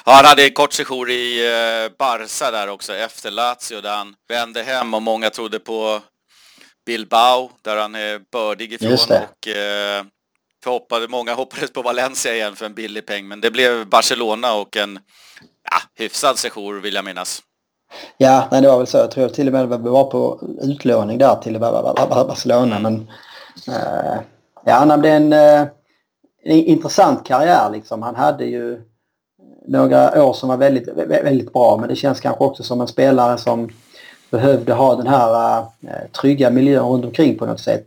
Ja, 0.06 0.12
han 0.12 0.24
hade 0.24 0.44
en 0.44 0.52
kort 0.52 0.72
sejour 0.72 1.10
i 1.10 1.46
eh, 1.46 1.92
Barca 1.98 2.50
där 2.50 2.68
också 2.68 2.94
efter 2.94 3.30
Lazio 3.30 3.80
där 3.80 3.96
han 3.96 4.14
vände 4.28 4.62
hem 4.62 4.94
och 4.94 5.02
många 5.02 5.30
trodde 5.30 5.58
på 5.58 6.00
Bilbao 6.86 7.50
där 7.62 7.76
han 7.76 7.94
är 7.94 8.20
bördig 8.32 8.72
ifrån 8.72 8.92
och 8.92 9.48
eh, 9.48 10.04
hoppade, 10.68 11.08
många 11.08 11.34
hoppades 11.34 11.72
på 11.72 11.82
Valencia 11.82 12.34
igen 12.34 12.56
för 12.56 12.66
en 12.66 12.74
billig 12.74 13.06
peng, 13.06 13.28
men 13.28 13.40
det 13.40 13.50
blev 13.50 13.86
Barcelona 13.86 14.54
och 14.54 14.76
en 14.76 14.98
ja, 15.70 15.76
hyfsad 16.04 16.38
sejour 16.38 16.80
vill 16.80 16.94
jag 16.94 17.04
minnas. 17.04 17.42
Ja, 18.16 18.48
nej, 18.50 18.62
det 18.62 18.68
var 18.68 18.78
väl 18.78 18.86
så. 18.86 18.96
Jag 18.96 19.10
tror 19.10 19.28
till 19.28 19.46
och 19.46 19.52
med 19.52 19.82
vi 19.82 19.88
var 19.88 20.04
på 20.04 20.40
utlåning 20.62 21.18
där 21.18 21.34
till 21.34 21.58
Barcelona. 21.58 22.76
Mm. 22.76 22.82
Men 22.82 22.94
uh, 23.74 24.20
ja, 24.64 24.72
han 24.72 24.90
hade 24.90 25.10
en, 25.10 25.32
uh, 25.32 25.66
en 26.44 26.56
intressant 26.56 27.26
karriär 27.26 27.70
liksom. 27.70 28.02
Han 28.02 28.14
hade 28.14 28.44
ju 28.44 28.82
några 29.66 30.24
år 30.24 30.32
som 30.32 30.48
var 30.48 30.56
väldigt, 30.56 30.88
väldigt 30.88 31.52
bra 31.52 31.76
men 31.76 31.88
det 31.88 31.96
känns 31.96 32.20
kanske 32.20 32.44
också 32.44 32.62
som 32.62 32.80
en 32.80 32.88
spelare 32.88 33.38
som 33.38 33.70
behövde 34.30 34.72
ha 34.72 34.96
den 34.96 35.06
här 35.06 35.58
äh, 35.58 36.10
trygga 36.20 36.50
miljön 36.50 36.84
runt 36.84 37.04
omkring 37.04 37.38
på 37.38 37.46
något 37.46 37.60
sätt. 37.60 37.86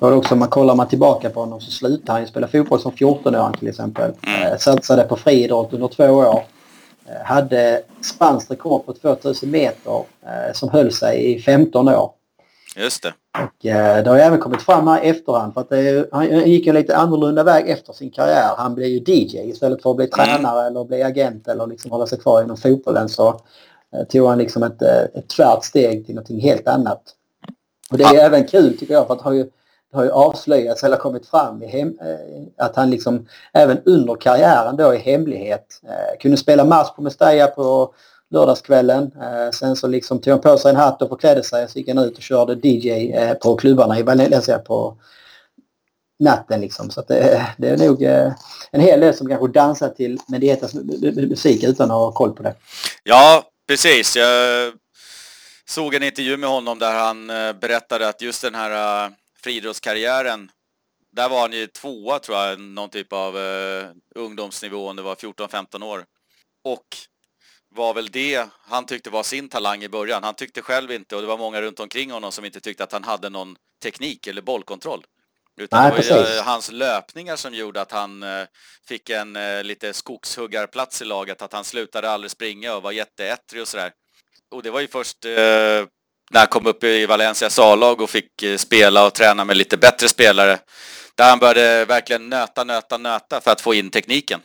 Äh, 0.00 0.08
också 0.08 0.34
om 0.34 0.38
man 0.38 0.48
kollar 0.48 0.74
man 0.74 0.88
tillbaka 0.88 1.30
på 1.30 1.40
honom 1.40 1.60
så 1.60 1.70
slutade 1.70 2.12
han 2.12 2.20
ju 2.20 2.26
spela 2.26 2.48
fotboll 2.48 2.80
som 2.80 2.92
14-åring 2.92 3.54
till 3.58 3.68
exempel. 3.68 4.12
Äh, 4.22 4.58
satsade 4.58 5.02
på 5.02 5.16
friidrott 5.16 5.72
under 5.72 5.88
två 5.88 6.04
år. 6.04 6.44
Äh, 7.08 7.24
hade 7.24 7.82
spanskt 8.00 8.50
rekord 8.50 8.86
på 8.86 8.92
2000 8.92 9.50
meter 9.50 10.04
äh, 10.26 10.52
som 10.54 10.68
höll 10.68 10.92
sig 10.92 11.34
i 11.34 11.40
15 11.40 11.88
år. 11.88 12.10
Just 12.76 13.02
det. 13.02 13.14
Och, 13.38 13.66
äh, 13.66 14.04
det 14.04 14.10
har 14.10 14.18
även 14.18 14.38
kommit 14.38 14.62
fram 14.62 14.88
här 14.88 15.04
i 15.04 15.08
efterhand 15.08 15.54
för 15.54 15.60
att 15.60 15.68
det, 15.68 16.08
han 16.12 16.50
gick 16.50 16.66
en 16.66 16.74
lite 16.74 16.96
annorlunda 16.96 17.44
väg 17.44 17.68
efter 17.68 17.92
sin 17.92 18.10
karriär. 18.10 18.50
Han 18.56 18.74
blev 18.74 18.88
ju 18.88 18.98
DJ 19.06 19.50
istället 19.50 19.82
för 19.82 19.90
att 19.90 19.96
bli 19.96 20.10
mm. 20.14 20.26
tränare 20.26 20.66
eller 20.66 20.84
bli 20.84 21.02
agent 21.02 21.48
eller 21.48 21.66
liksom 21.66 21.90
hålla 21.90 22.06
sig 22.06 22.18
kvar 22.18 22.42
inom 22.42 22.56
fotbollen 22.56 23.08
så 23.08 23.40
tog 24.08 24.28
han 24.28 24.38
liksom 24.38 24.62
ett, 24.62 24.82
eh, 24.82 25.02
ett 25.14 25.28
tvärt 25.28 25.64
steg 25.64 26.06
till 26.06 26.14
någonting 26.14 26.40
helt 26.40 26.68
annat. 26.68 27.02
Och 27.90 27.98
det 27.98 28.04
är 28.04 28.14
ja. 28.14 28.20
även 28.20 28.46
kul 28.46 28.78
tycker 28.78 28.94
jag 28.94 29.06
för 29.06 29.14
att 29.14 29.18
det 29.18 29.24
har 29.24 29.32
ju, 29.32 29.44
det 29.90 29.96
har 29.96 30.04
ju 30.04 30.10
avslöjats 30.10 30.84
eller 30.84 30.96
kommit 30.96 31.26
fram 31.26 31.62
i 31.62 31.66
hem, 31.66 31.98
eh, 32.00 32.64
att 32.66 32.76
han 32.76 32.90
liksom 32.90 33.26
även 33.52 33.78
under 33.84 34.14
karriären 34.14 34.76
då 34.76 34.94
i 34.94 34.98
hemlighet 34.98 35.80
kunde 36.20 36.36
spela 36.36 36.64
match 36.64 36.90
på 36.96 37.02
Mestalla 37.02 37.46
på 37.46 37.94
lördagskvällen. 38.30 39.10
sen 39.52 39.76
så 39.76 39.86
liksom 39.86 40.18
tog 40.18 40.30
han 40.30 40.40
på 40.40 40.56
sig 40.56 40.70
en 40.70 40.76
hatt 40.76 41.02
och 41.02 41.08
förklädde 41.08 41.42
sig 41.42 41.64
och 41.64 41.70
så 41.70 41.78
gick 41.78 41.88
han 41.88 41.98
ut 41.98 42.16
och 42.16 42.22
körde 42.22 42.68
DJ 42.68 43.12
på 43.42 43.56
klubbarna 43.56 43.98
i 43.98 44.02
Valencia 44.02 44.58
på 44.58 44.96
natten 46.18 46.60
liksom. 46.60 46.90
Så 46.90 47.02
det, 47.08 47.46
det, 47.58 47.68
är 47.68 47.76
nog 47.76 48.02
en 48.70 48.80
hel 48.80 49.00
del 49.00 49.14
som 49.14 49.28
kanske 49.28 49.48
dansar 49.48 49.88
till 49.88 50.18
Medietas 50.28 50.74
musik 51.14 51.64
utan 51.64 51.90
att 51.90 51.96
ha 51.96 52.12
koll 52.12 52.32
på 52.32 52.42
det. 52.42 52.54
Ja, 53.04 53.44
Precis, 53.68 54.16
jag 54.16 54.72
såg 55.64 55.94
en 55.94 56.02
intervju 56.02 56.36
med 56.36 56.48
honom 56.48 56.78
där 56.78 56.94
han 56.94 57.30
eh, 57.30 57.52
berättade 57.52 58.08
att 58.08 58.22
just 58.22 58.42
den 58.42 58.54
här 58.54 59.06
eh, 59.06 59.12
friidrottskarriären, 59.42 60.50
där 61.12 61.28
var 61.28 61.40
han 61.40 61.52
ju 61.52 61.66
tvåa 61.66 62.18
tror 62.18 62.38
jag, 62.38 62.60
någon 62.60 62.90
typ 62.90 63.12
av 63.12 63.38
eh, 63.38 63.88
ungdomsnivå, 64.14 64.88
om 64.88 64.96
det 64.96 65.02
var 65.02 65.14
14-15 65.14 65.84
år. 65.84 66.04
Och 66.64 66.96
var 67.74 67.94
väl 67.94 68.10
det 68.10 68.48
han 68.62 68.86
tyckte 68.86 69.10
var 69.10 69.22
sin 69.22 69.48
talang 69.48 69.82
i 69.82 69.88
början. 69.88 70.24
Han 70.24 70.34
tyckte 70.34 70.62
själv 70.62 70.92
inte, 70.92 71.16
och 71.16 71.22
det 71.22 71.28
var 71.28 71.38
många 71.38 71.62
runt 71.62 71.80
omkring 71.80 72.10
honom 72.10 72.32
som 72.32 72.44
inte 72.44 72.60
tyckte 72.60 72.84
att 72.84 72.92
han 72.92 73.04
hade 73.04 73.30
någon 73.30 73.56
teknik 73.82 74.26
eller 74.26 74.42
bollkontroll. 74.42 75.04
Utan 75.60 75.82
Nej, 75.82 76.02
det 76.02 76.14
var 76.14 76.30
ju 76.30 76.40
hans 76.40 76.72
löpningar 76.72 77.36
som 77.36 77.54
gjorde 77.54 77.80
att 77.80 77.92
han 77.92 78.22
eh, 78.22 78.46
fick 78.88 79.10
en 79.10 79.36
eh, 79.36 79.62
lite 79.62 79.92
skogshuggarplats 79.92 81.02
i 81.02 81.04
laget, 81.04 81.42
att 81.42 81.52
han 81.52 81.64
slutade 81.64 82.10
aldrig 82.10 82.30
springa 82.30 82.74
och 82.74 82.82
var 82.82 82.92
jätteättrig 82.92 83.62
och 83.62 83.68
sådär. 83.68 83.90
Och 84.54 84.62
det 84.62 84.70
var 84.70 84.80
ju 84.80 84.88
först 84.88 85.24
eh, 85.24 85.30
när 86.30 86.38
han 86.38 86.46
kom 86.46 86.66
upp 86.66 86.84
i 86.84 87.06
Valencias 87.06 87.58
A-lag 87.58 88.00
och 88.00 88.10
fick 88.10 88.44
spela 88.56 89.06
och 89.06 89.14
träna 89.14 89.44
med 89.44 89.56
lite 89.56 89.76
bättre 89.76 90.08
spelare, 90.08 90.58
där 91.14 91.30
han 91.30 91.38
började 91.38 91.84
verkligen 91.84 92.28
nöta, 92.28 92.64
nöta, 92.64 92.98
nöta 92.98 93.40
för 93.40 93.50
att 93.50 93.60
få 93.60 93.74
in 93.74 93.90
tekniken. 93.90 94.40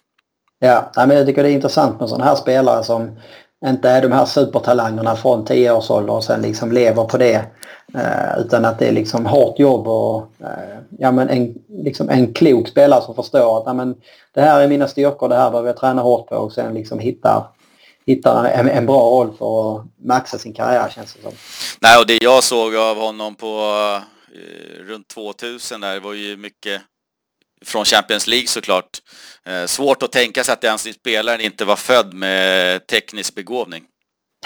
Ja, 0.60 0.91
men 0.95 1.10
jag 1.17 1.26
tycker 1.26 1.43
det 1.43 1.50
är 1.50 1.54
intressant 1.54 2.00
med 2.00 2.10
sådana 2.10 2.26
här 2.26 2.36
spelare 2.36 2.84
som 2.84 3.19
inte 3.65 3.89
är 3.89 4.02
de 4.02 4.12
här 4.12 4.26
supertalangerna 4.26 5.15
från 5.15 5.45
10 5.45 5.71
års 5.71 5.89
ålder 5.89 6.13
och 6.13 6.24
sen 6.24 6.41
liksom 6.41 6.71
lever 6.71 7.04
på 7.04 7.17
det. 7.17 7.45
Eh, 7.93 8.39
utan 8.39 8.65
att 8.65 8.80
det 8.80 8.88
är 8.88 8.91
liksom 8.91 9.26
hårt 9.26 9.60
jobb 9.60 9.88
och 9.88 10.32
eh, 10.39 10.78
ja, 11.00 11.12
men 11.12 11.30
en, 11.30 11.56
liksom 11.69 12.10
en 12.10 12.34
klok 12.34 12.67
spelare 12.67 13.02
som 13.02 13.15
förstår 13.15 13.58
att 13.58 13.63
ja, 13.65 13.74
men 13.74 13.95
det 14.34 14.41
här 14.41 14.62
är 14.62 14.67
mina 14.67 14.88
styrkor, 14.88 15.30
det 15.30 15.36
här 15.36 15.52
behöver 15.52 15.69
jag 15.69 15.78
träna 15.78 16.02
hårt 16.02 16.28
på 16.28 16.36
och 16.36 16.54
sen 16.54 16.74
liksom 16.74 17.00
hittar, 17.00 17.43
hittar 18.06 18.45
en, 18.45 18.69
en 18.69 18.86
bra 18.86 19.00
roll 19.00 19.34
för 19.38 19.76
att 19.76 19.86
maxa 20.06 20.38
sin 20.38 20.54
karriär 20.54 20.89
känns 20.89 21.13
det 21.13 21.21
som. 21.21 21.32
Nej, 21.80 22.00
och 22.00 22.08
det 22.08 22.24
jag 22.24 22.43
såg 22.43 22.76
av 22.76 22.97
honom 22.97 23.36
på 23.36 23.47
eh, 24.34 24.86
runt 24.88 25.08
2000 25.08 25.82
där 25.82 26.00
var 26.00 26.13
ju 26.13 26.38
mycket 26.38 26.82
från 27.65 27.86
Champions 27.86 28.28
League 28.28 28.47
såklart. 28.47 29.02
Eh, 29.45 29.65
svårt 29.65 30.04
att 30.04 30.12
tänka 30.12 30.43
sig 30.43 30.54
att 30.54 30.62
den 30.62 30.78
spelaren 30.78 31.41
inte 31.41 31.65
var 31.65 31.76
född 31.76 32.13
med 32.13 32.88
teknisk 32.88 33.36
begåvning. 33.36 33.84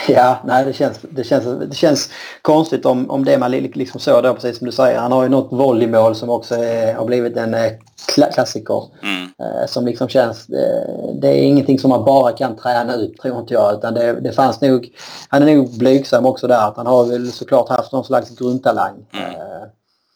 Ja, 0.08 0.38
nej 0.46 0.66
det 0.66 0.74
känns, 0.74 1.00
det 1.02 1.24
känns, 1.24 1.70
det 1.70 1.76
känns 1.76 2.10
konstigt 2.42 2.86
om, 2.86 3.12
om 3.12 3.26
det 3.26 3.38
man 3.38 3.52
liksom 3.52 4.00
såg 4.00 4.24
då, 4.24 4.34
precis 4.34 4.58
som 4.58 4.66
du 4.66 4.72
säger. 4.72 5.00
Han 5.00 5.12
har 5.12 5.24
ju 5.24 5.30
något 5.30 5.52
volleymål 5.52 6.16
som 6.16 6.30
också 6.30 6.56
är, 6.56 6.94
har 6.94 7.06
blivit 7.06 7.38
en 7.38 7.54
eh, 7.54 7.72
klassiker. 8.16 8.84
Mm. 9.04 9.24
Eh, 9.24 9.68
som 9.68 9.86
liksom 9.86 10.08
känns, 10.08 10.50
eh, 10.50 11.16
det 11.22 11.28
är 11.28 11.44
ingenting 11.44 11.80
som 11.80 11.90
man 11.90 12.06
bara 12.06 12.32
kan 12.32 12.58
träna 12.58 12.96
ut 12.96 13.18
tror 13.18 13.40
inte 13.40 13.54
jag. 13.54 13.74
Utan 13.74 13.94
det, 13.94 14.14
det 14.22 14.32
fanns 14.32 14.62
nog, 14.62 14.90
han 15.30 15.44
är 15.44 15.56
nog 15.56 15.78
blygsam 15.78 16.26
också 16.26 16.48
där. 16.48 16.68
Att 16.68 16.78
han 16.78 16.88
har 16.88 17.06
väl 17.06 17.32
såklart 17.32 17.70
haft 17.70 17.92
någon 17.92 18.06
slags 18.06 18.30
grundtalang. 18.30 19.06
Mm. 19.14 19.26
Eh, 19.26 19.68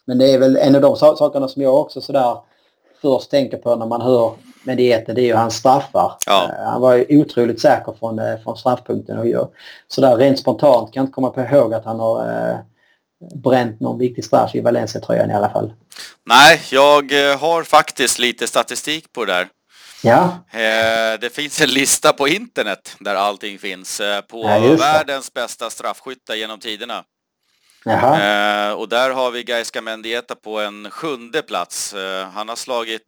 men 0.06 0.18
det 0.18 0.32
är 0.32 0.38
väl 0.38 0.56
en 0.56 0.74
av 0.74 0.80
de 0.80 0.96
sakerna 0.96 1.48
som 1.48 1.62
jag 1.62 1.74
också 1.74 2.00
sådär 2.00 2.36
först 3.02 3.30
tänker 3.30 3.56
på 3.56 3.76
när 3.76 3.86
man 3.86 4.00
hör 4.00 4.34
Mediete, 4.62 5.12
det 5.12 5.20
är 5.20 5.26
ju 5.26 5.34
hans 5.34 5.54
straffar. 5.56 6.12
Ja. 6.26 6.50
Uh, 6.52 6.64
han 6.70 6.80
var 6.80 6.94
ju 6.94 7.20
otroligt 7.20 7.60
säker 7.60 7.94
från, 7.98 8.18
uh, 8.18 8.42
från 8.42 8.56
straffpunkten. 8.56 9.18
Och 9.18 9.28
gör, 9.28 9.48
sådär 9.88 10.16
rent 10.16 10.38
spontant 10.38 10.92
kan 10.92 11.00
jag 11.00 11.04
inte 11.04 11.14
komma 11.14 11.30
på 11.30 11.40
ihåg 11.40 11.74
att 11.74 11.84
han 11.84 12.00
har 12.00 12.28
uh, 12.28 12.56
bränt 13.34 13.80
någon 13.80 13.98
viktig 13.98 14.24
straff 14.24 14.54
i 14.54 14.60
Valencia-tröjan 14.60 15.30
i 15.30 15.34
alla 15.34 15.50
fall. 15.50 15.72
Nej, 16.26 16.60
jag 16.70 17.12
har 17.38 17.62
faktiskt 17.62 18.18
lite 18.18 18.46
statistik 18.46 19.12
på 19.12 19.24
det 19.24 19.32
där. 19.32 19.48
Ja. 20.02 20.38
Det 21.20 21.34
finns 21.34 21.60
en 21.60 21.68
lista 21.68 22.12
på 22.12 22.28
internet 22.28 22.96
där 23.00 23.14
allting 23.14 23.58
finns 23.58 24.00
på 24.28 24.42
ja, 24.44 24.76
världens 24.78 25.32
bästa 25.32 25.70
straffskyttar 25.70 26.34
genom 26.34 26.58
tiderna. 26.58 27.04
Jaha. 27.84 28.74
Och 28.74 28.88
där 28.88 29.10
har 29.10 29.30
vi 29.30 29.42
Gaisca 29.42 29.80
Mendieta 29.80 30.34
på 30.34 30.60
en 30.60 30.90
sjunde 30.90 31.42
plats. 31.42 31.94
Han 32.32 32.48
har 32.48 32.56
slagit 32.56 33.02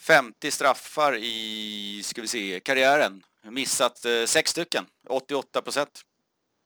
50 0.00 0.50
straffar 0.50 1.16
i, 1.16 2.02
ska 2.04 2.20
vi 2.20 2.28
se, 2.28 2.60
karriären. 2.60 3.22
Missat 3.42 4.04
eh, 4.04 4.26
sex 4.26 4.50
stycken, 4.50 4.84
88 5.08 5.62
procent. 5.62 5.90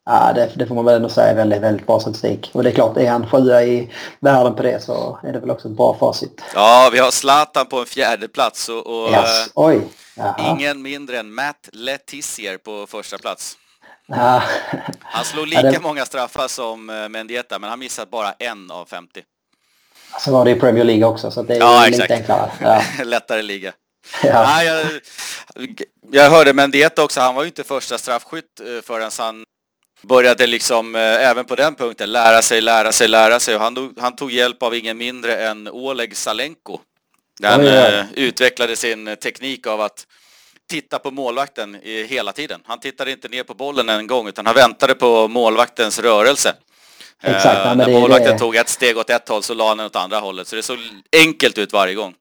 Ja, 0.06 0.32
det, 0.32 0.52
det, 0.56 0.66
får 0.66 0.74
man 0.74 0.84
väl 0.84 0.94
ändå 0.94 1.08
säga 1.08 1.26
är 1.26 1.34
väldigt, 1.34 1.62
väldigt 1.62 1.86
bra 1.86 2.00
statistik. 2.00 2.50
Och 2.52 2.62
det 2.62 2.70
är 2.70 2.74
klart, 2.74 2.96
är 2.96 3.10
han 3.10 3.26
sjua 3.26 3.62
i 3.62 3.92
världen 4.20 4.54
på 4.54 4.62
det 4.62 4.82
så 4.82 5.18
är 5.22 5.32
det 5.32 5.38
väl 5.38 5.50
också 5.50 5.68
ett 5.68 5.76
bra 5.76 5.96
facit. 6.00 6.42
Ja, 6.54 6.90
vi 6.92 6.98
har 6.98 7.10
Zlatan 7.10 7.66
på 7.66 7.78
en 7.78 7.86
fjärde 7.86 8.28
plats 8.28 8.68
och, 8.68 8.86
och 8.86 9.10
yes. 9.10 9.50
Oj. 9.54 9.80
ingen 10.38 10.82
mindre 10.82 11.18
än 11.18 11.34
Matt 11.34 11.68
Letizier 11.72 12.58
på 12.58 12.86
första 12.86 13.18
plats. 13.18 13.58
Ja. 14.06 14.42
Han 15.00 15.24
slog 15.24 15.46
lika 15.46 15.62
ja, 15.62 15.72
det... 15.72 15.80
många 15.80 16.04
straffar 16.04 16.48
som 16.48 16.90
eh, 16.90 17.08
Mendieta, 17.08 17.58
men 17.58 17.70
han 17.70 17.78
missat 17.78 18.10
bara 18.10 18.32
en 18.32 18.70
av 18.70 18.86
50. 18.86 19.22
Så 20.20 20.32
var 20.32 20.44
det 20.44 20.50
i 20.50 20.54
Premier 20.54 20.84
League 20.84 21.04
också 21.04 21.30
så 21.30 21.42
det 21.42 21.54
är 21.54 21.58
ja, 21.58 21.86
lite 21.86 22.04
exakt. 22.04 22.10
enklare. 22.10 22.50
Ja. 22.60 22.82
Lättare 23.04 23.42
liga. 23.42 23.72
Ja. 24.22 24.42
Nej, 24.42 24.66
jag, 24.66 24.86
jag 26.10 26.30
hörde 26.30 26.52
Mendieta 26.52 27.04
också, 27.04 27.20
han 27.20 27.34
var 27.34 27.42
ju 27.42 27.46
inte 27.46 27.64
första 27.64 27.98
straffskytt 27.98 28.60
eh, 28.60 28.82
förrän 28.82 29.10
han 29.18 29.44
började 30.02 30.46
liksom 30.46 30.94
eh, 30.94 31.00
även 31.00 31.44
på 31.44 31.54
den 31.54 31.74
punkten 31.74 32.12
lära 32.12 32.42
sig, 32.42 32.60
lära 32.60 32.92
sig, 32.92 33.08
lära 33.08 33.40
sig 33.40 33.54
och 33.54 33.60
han, 33.60 33.94
han 34.00 34.16
tog 34.16 34.32
hjälp 34.32 34.62
av 34.62 34.74
ingen 34.74 34.98
mindre 34.98 35.36
än 35.36 35.68
Oleg 35.68 36.16
Salenko. 36.16 36.78
Han 37.42 37.60
oj, 37.60 37.66
oj. 37.66 37.74
Eh, 37.74 38.04
utvecklade 38.14 38.76
sin 38.76 39.16
teknik 39.16 39.66
av 39.66 39.80
att 39.80 40.06
titta 40.70 40.98
på 40.98 41.10
målvakten 41.10 41.80
hela 41.84 42.32
tiden. 42.32 42.60
Han 42.64 42.80
tittade 42.80 43.10
inte 43.10 43.28
ner 43.28 43.42
på 43.42 43.54
bollen 43.54 43.88
en 43.88 44.06
gång 44.06 44.28
utan 44.28 44.46
han 44.46 44.54
väntade 44.54 44.94
på 44.94 45.28
målvaktens 45.28 45.98
rörelse. 45.98 46.54
Exakt, 47.22 47.66
eh, 47.66 47.74
när 47.74 48.00
målvakten 48.00 48.32
det... 48.32 48.38
tog 48.38 48.56
ett 48.56 48.68
steg 48.68 48.98
åt 48.98 49.10
ett 49.10 49.28
håll 49.28 49.42
så 49.42 49.54
la 49.54 49.68
han 49.68 49.76
den 49.76 49.86
åt 49.86 49.96
andra 49.96 50.18
hållet. 50.18 50.48
Så 50.48 50.56
det 50.56 50.62
såg 50.62 50.78
enkelt 51.16 51.58
ut 51.58 51.72
varje 51.72 51.94
gång. 51.94 52.14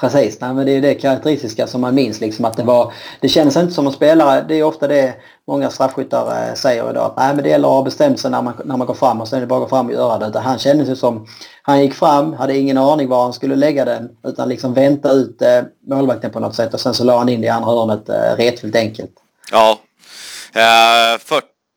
Precis, 0.00 0.40
nej, 0.40 0.54
men 0.54 0.66
det 0.66 0.72
är 0.72 0.80
det 0.80 0.94
karaktäristiska 0.94 1.66
som 1.66 1.80
man 1.80 1.94
minns. 1.94 2.20
Liksom, 2.20 2.44
att 2.44 2.56
det, 2.56 2.62
var, 2.62 2.92
det 3.20 3.28
kändes 3.28 3.56
inte 3.56 3.74
som 3.74 3.86
en 3.86 3.92
spelare, 3.92 4.44
det 4.48 4.54
är 4.54 4.62
ofta 4.62 4.88
det 4.88 5.14
många 5.46 5.70
straffskyttar 5.70 6.48
eh, 6.48 6.54
säger 6.54 6.90
idag. 6.90 7.04
Att, 7.04 7.16
nej, 7.16 7.34
men 7.34 7.44
det 7.44 7.50
gäller 7.50 7.68
att 7.68 7.74
ha 7.74 7.82
bestämt 7.82 8.20
sig 8.20 8.30
när 8.30 8.42
man, 8.42 8.54
när 8.64 8.76
man 8.76 8.86
går 8.86 8.94
fram 8.94 9.20
och 9.20 9.28
sen 9.28 9.36
är 9.36 9.40
det 9.40 9.46
bara 9.46 9.62
att 9.62 9.70
gå 9.70 9.76
fram 9.76 9.86
och 9.86 9.92
göra 9.92 10.18
det. 10.18 10.26
Utan 10.26 10.42
han 10.42 10.58
kände 10.58 10.86
sig 10.86 10.96
som, 10.96 11.26
han 11.62 11.82
gick 11.82 11.94
fram, 11.94 12.32
hade 12.32 12.56
ingen 12.56 12.78
aning 12.78 13.08
var 13.08 13.22
han 13.22 13.32
skulle 13.32 13.56
lägga 13.56 13.84
den 13.84 14.08
utan 14.24 14.48
liksom 14.48 14.74
vänta 14.74 15.10
ut 15.10 15.42
eh, 15.42 15.62
målvakten 15.88 16.30
på 16.30 16.40
något 16.40 16.54
sätt 16.54 16.74
och 16.74 16.80
sen 16.80 16.94
så 16.94 17.04
la 17.04 17.18
han 17.18 17.28
in 17.28 17.40
det 17.40 17.46
i 17.46 17.50
andra 17.50 17.70
hörnet 17.70 18.08
eh, 18.08 18.36
retfullt 18.36 18.76
enkelt. 18.76 19.12
Ja, 19.50 19.78
eh, 20.54 21.18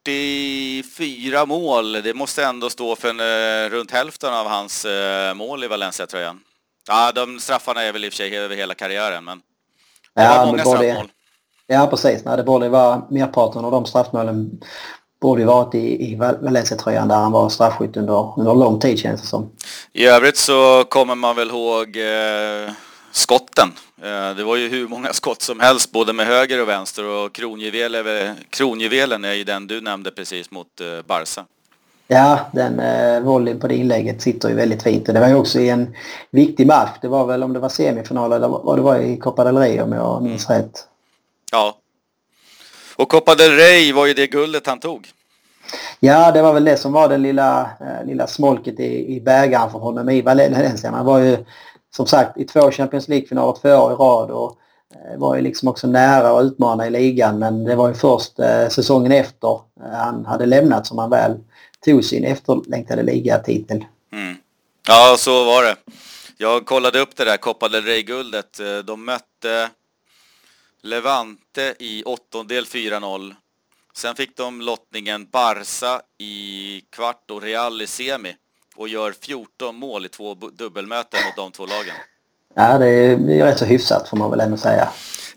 44 0.04 1.46
mål, 1.46 1.92
det 1.92 2.14
måste 2.14 2.44
ändå 2.44 2.70
stå 2.70 2.96
för 2.96 3.08
en, 3.08 3.20
uh, 3.20 3.70
runt 3.70 3.90
hälften 3.90 4.34
av 4.34 4.46
hans 4.46 4.86
uh, 4.86 5.34
mål 5.34 5.64
i 5.64 5.68
Valencia-tröjan. 5.68 6.40
Ja, 6.90 7.12
de 7.14 7.40
straffarna 7.40 7.82
är 7.82 7.92
väl 7.92 8.04
i 8.04 8.08
och 8.08 8.12
för 8.12 8.16
sig 8.16 8.38
över 8.38 8.56
hela 8.56 8.74
karriären, 8.74 9.24
men 9.24 9.38
det 10.14 10.22
ja, 10.22 10.38
var 10.38 10.46
många 10.46 10.64
straffmål. 10.64 11.08
Ja, 11.66 11.86
precis. 11.86 12.24
Nej, 12.24 12.36
det 12.36 12.42
borde 12.42 12.68
vara 12.68 13.02
merparten 13.10 13.64
av 13.64 13.70
de 13.70 13.86
straffmålen 13.86 14.60
borde 15.20 15.40
ju 15.40 15.46
varit 15.46 15.74
i, 15.74 16.12
i 16.12 16.16
Valencia-tröjan 16.16 17.08
där 17.08 17.16
han 17.16 17.32
var 17.32 17.48
straffskytt 17.48 17.96
under, 17.96 18.38
under 18.38 18.54
lång 18.54 18.80
tid 18.80 18.98
känns 18.98 19.20
det 19.20 19.26
som. 19.26 19.50
I 19.92 20.06
övrigt 20.06 20.36
så 20.36 20.84
kommer 20.84 21.14
man 21.14 21.36
väl 21.36 21.50
ihåg 21.50 21.96
eh, 21.96 22.72
skotten. 23.12 23.72
Eh, 24.02 24.36
det 24.36 24.44
var 24.44 24.56
ju 24.56 24.68
hur 24.68 24.88
många 24.88 25.12
skott 25.12 25.42
som 25.42 25.60
helst, 25.60 25.92
både 25.92 26.12
med 26.12 26.26
höger 26.26 26.62
och 26.62 26.68
vänster 26.68 27.04
och 27.04 27.34
kronjuvelen, 27.34 28.36
kronjuvelen 28.50 29.24
är 29.24 29.34
ju 29.34 29.44
den 29.44 29.66
du 29.66 29.80
nämnde 29.80 30.10
precis 30.10 30.50
mot 30.50 30.80
eh, 30.80 31.06
Barca. 31.06 31.44
Ja, 32.12 32.40
den 32.52 32.80
eh, 32.80 33.20
volleyn 33.20 33.60
på 33.60 33.68
det 33.68 33.74
inlägget 33.74 34.22
sitter 34.22 34.48
ju 34.48 34.54
väldigt 34.54 34.82
fint. 34.82 35.06
Det 35.06 35.20
var 35.20 35.28
ju 35.28 35.34
också 35.34 35.60
i 35.60 35.68
en 35.68 35.94
viktig 36.30 36.66
match. 36.66 36.98
Det 37.00 37.08
var 37.08 37.26
väl 37.26 37.42
om 37.42 37.52
det 37.52 37.58
var 37.58 37.68
semifinal 37.68 38.32
eller 38.32 38.48
vad 38.48 38.78
det 38.78 38.82
var 38.82 38.98
i 38.98 39.16
Copa 39.16 39.44
del 39.44 39.56
Rey 39.56 39.80
om 39.80 39.92
jag 39.92 40.22
minns 40.22 40.50
mm. 40.50 40.62
rätt. 40.62 40.86
Ja. 41.52 41.76
Och 42.96 43.08
Copa 43.08 43.34
del 43.34 43.50
Rey 43.50 43.92
var 43.92 44.06
ju 44.06 44.14
det 44.14 44.26
guldet 44.26 44.66
han 44.66 44.80
tog. 44.80 45.08
Ja, 46.00 46.32
det 46.32 46.42
var 46.42 46.52
väl 46.52 46.64
det 46.64 46.76
som 46.76 46.92
var 46.92 47.08
det 47.08 47.18
lilla, 47.18 47.60
eh, 47.60 48.06
lilla 48.06 48.26
smolket 48.26 48.80
i, 48.80 49.16
i 49.16 49.20
bägaren 49.20 49.70
för 49.70 49.78
honom 49.78 50.08
i 50.08 50.22
Valencia. 50.22 50.90
Han 50.90 51.06
var 51.06 51.18
ju 51.18 51.36
som 51.96 52.06
sagt 52.06 52.38
i 52.38 52.44
två 52.44 52.70
Champions 52.70 53.08
League-finaler 53.08 53.56
två 53.62 53.68
år 53.68 53.92
i 53.92 53.94
rad 53.94 54.30
och 54.30 54.56
eh, 54.94 55.18
var 55.18 55.36
ju 55.36 55.42
liksom 55.42 55.68
också 55.68 55.86
nära 55.86 56.38
att 56.38 56.44
utmana 56.44 56.86
i 56.86 56.90
ligan 56.90 57.38
men 57.38 57.64
det 57.64 57.74
var 57.74 57.88
ju 57.88 57.94
först 57.94 58.38
eh, 58.38 58.68
säsongen 58.68 59.12
efter 59.12 59.52
eh, 59.52 59.90
han 59.92 60.26
hade 60.26 60.46
lämnat 60.46 60.86
som 60.86 60.98
han 60.98 61.10
väl 61.10 61.38
tog 61.84 62.04
sin 62.04 62.24
efterlängtade 62.24 63.02
ligatitel. 63.02 63.84
Mm. 64.12 64.36
Ja, 64.88 65.16
så 65.18 65.44
var 65.44 65.64
det. 65.64 65.76
Jag 66.36 66.66
kollade 66.66 67.00
upp 67.00 67.16
det 67.16 67.24
där 67.24 67.36
Copa 67.36 67.68
del 67.68 67.84
Rey-guldet. 67.84 68.60
De 68.84 69.04
mötte 69.04 69.70
Levante 70.82 71.74
i 71.78 72.02
åttondel 72.04 72.64
4-0. 72.64 73.34
Sen 73.94 74.14
fick 74.14 74.36
de 74.36 74.60
lottningen 74.60 75.26
Barca 75.30 76.00
i 76.18 76.82
kvart 76.90 77.30
och 77.30 77.42
Real 77.42 77.82
i 77.82 77.86
semi 77.86 78.36
och 78.76 78.88
gör 78.88 79.14
14 79.20 79.76
mål 79.76 80.06
i 80.06 80.08
två 80.08 80.34
dubbelmöten 80.34 81.20
mot 81.24 81.36
de 81.36 81.52
två 81.52 81.66
lagen. 81.66 81.94
Ja, 82.54 82.78
det 82.78 82.88
är, 82.88 83.16
det 83.16 83.40
är 83.40 83.44
rätt 83.44 83.58
så 83.58 83.64
hyfsat 83.64 84.08
får 84.08 84.16
man 84.16 84.30
väl 84.30 84.40
ändå 84.40 84.56
säga. 84.56 84.88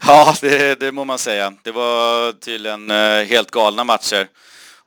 Ja, 0.08 0.36
det, 0.42 0.80
det 0.80 0.92
må 0.92 1.06
man 1.06 1.20
säga. 1.20 1.54
Det 1.64 1.72
var 1.72 2.32
tydligen 2.32 2.92
eh, 2.92 3.24
helt 3.24 3.52
galna 3.52 3.84
matcher. 3.84 4.28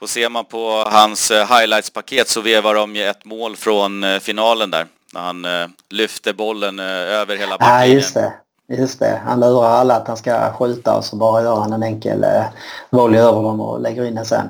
Och 0.01 0.11
ser 0.11 0.29
man 0.29 0.45
på 0.45 0.85
hans 0.87 1.31
eh, 1.31 1.47
highlights-paket 1.47 2.29
så 2.29 2.41
vevar 2.41 2.75
de 2.75 2.97
ju 2.97 3.03
ett 3.03 3.25
mål 3.25 3.57
från 3.57 4.05
eh, 4.05 4.19
finalen 4.19 4.71
där. 4.71 4.87
När 5.15 5.21
han 5.21 5.47
lyfte 5.91 6.33
bollen 6.33 6.79
över 6.79 7.37
hela 7.37 7.59
backlinjen. 7.59 7.89
Ja, 7.89 7.95
just 7.95 8.15
det. 8.15 8.33
Just 8.69 8.99
det, 8.99 9.21
han 9.25 9.41
lurar 9.41 9.71
alla 9.71 9.97
att 9.97 10.09
han 10.09 10.17
ska 10.17 10.53
skjuta 10.53 10.97
och 10.97 11.05
så 11.05 11.17
bara 11.17 11.43
gör 11.43 11.57
han 11.57 11.73
en 11.73 11.83
enkel 11.83 12.25
eh, 12.25 12.45
volley 12.91 13.21
över 13.21 13.43
dem 13.43 13.61
och 13.61 13.81
lägger 13.81 14.05
in 14.05 14.15
den 14.15 14.25
sen. 14.25 14.49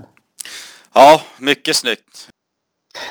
Ja, 0.92 1.20
mycket 1.38 1.76
snyggt. 1.76 2.28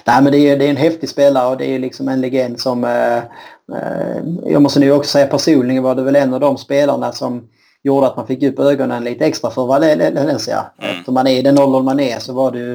Nej 0.04 0.22
men 0.24 0.32
det 0.32 0.38
är, 0.38 0.58
det 0.58 0.66
är 0.66 0.70
en 0.70 0.78
häftig 0.78 1.10
spelare 1.10 1.48
och 1.48 1.58
det 1.58 1.66
är 1.66 1.80
liksom 1.80 2.08
en 2.08 2.22
legend 2.22 2.60
som... 2.60 2.84
Eh, 2.84 3.18
eh, 3.18 4.24
jag 4.46 4.62
måste 4.62 4.80
nu 4.80 4.92
också 4.92 5.10
säga 5.10 5.28
personligen 5.28 5.84
var 5.84 5.96
det 5.96 6.04
väl 6.04 6.16
en 6.16 6.34
av 6.34 6.40
de 6.40 6.58
spelarna 6.58 7.12
som 7.12 7.50
gjorde 7.86 8.08
att 8.08 8.18
man 8.18 8.28
fick 8.28 8.44
upp 8.44 8.60
ögonen 8.60 9.04
lite 9.04 9.26
extra 9.26 9.52
för 9.52 9.66
Valencia. 9.66 10.66
Mm. 10.78 10.92
Eftersom 10.92 11.14
man 11.14 11.28
är 11.28 11.38
i 11.38 11.42
den 11.42 11.60
åldern 11.60 11.86
man 11.86 12.00
är 12.00 12.20
så 12.20 12.34
var, 12.34 12.52
det 12.52 12.60
ju, 12.60 12.74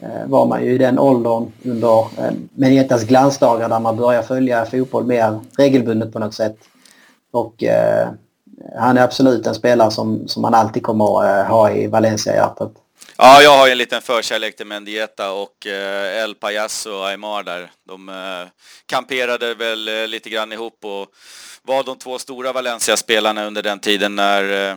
eh, 0.00 0.26
var 0.26 0.46
man 0.46 0.64
ju 0.64 0.72
i 0.72 0.78
den 0.78 0.98
åldern 0.98 1.52
under 1.64 1.98
eh, 1.98 2.32
Menetas 2.54 3.04
glansdagar 3.04 3.68
där 3.68 3.80
man 3.80 3.96
börjar 3.96 4.22
följa 4.22 4.66
fotboll 4.66 5.04
mer 5.04 5.40
regelbundet 5.58 6.12
på 6.12 6.18
något 6.18 6.34
sätt. 6.34 6.56
Och 7.32 7.62
eh, 7.62 8.08
han 8.78 8.98
är 8.98 9.02
absolut 9.02 9.46
en 9.46 9.54
spelare 9.54 9.90
som, 9.90 10.28
som 10.28 10.42
man 10.42 10.54
alltid 10.54 10.82
kommer 10.82 11.38
eh, 11.38 11.46
ha 11.46 11.70
i 11.70 11.86
Valencia-hjärtat. 11.86 12.72
Ja, 13.18 13.42
jag 13.42 13.56
har 13.56 13.66
ju 13.66 13.72
en 13.72 13.78
liten 13.78 14.02
förkärlek 14.02 14.56
till 14.56 14.66
Mendieta 14.66 15.32
och 15.32 15.66
eh, 15.66 16.22
El 16.22 16.34
Payaso 16.34 16.90
och 16.90 17.08
Aymar 17.08 17.42
där. 17.42 17.70
De 17.88 18.08
eh, 18.08 18.48
kamperade 18.86 19.54
väl 19.54 19.88
eh, 19.88 20.08
lite 20.08 20.30
grann 20.30 20.52
ihop 20.52 20.78
och 20.84 21.06
var 21.64 21.84
de 21.84 21.98
två 21.98 22.18
stora 22.18 22.52
Valencia-spelarna 22.52 23.44
under 23.44 23.62
den 23.62 23.78
tiden 23.78 24.16
när, 24.16 24.70
eh, 24.70 24.76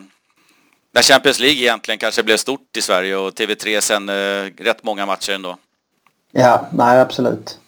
när 0.94 1.02
Champions 1.02 1.40
League 1.40 1.62
egentligen 1.62 1.98
kanske 1.98 2.24
blev 2.24 2.38
stort 2.38 2.78
i 2.78 2.82
Sverige 2.82 3.16
och 3.16 3.34
TV3 3.34 3.82
sen 3.82 4.10
eh, 4.10 4.64
rätt 4.64 4.84
många 4.84 5.06
matcher 5.06 5.32
ändå. 5.34 5.58
Ja, 6.32 6.68
nej 6.72 7.00
absolut. 7.00 7.60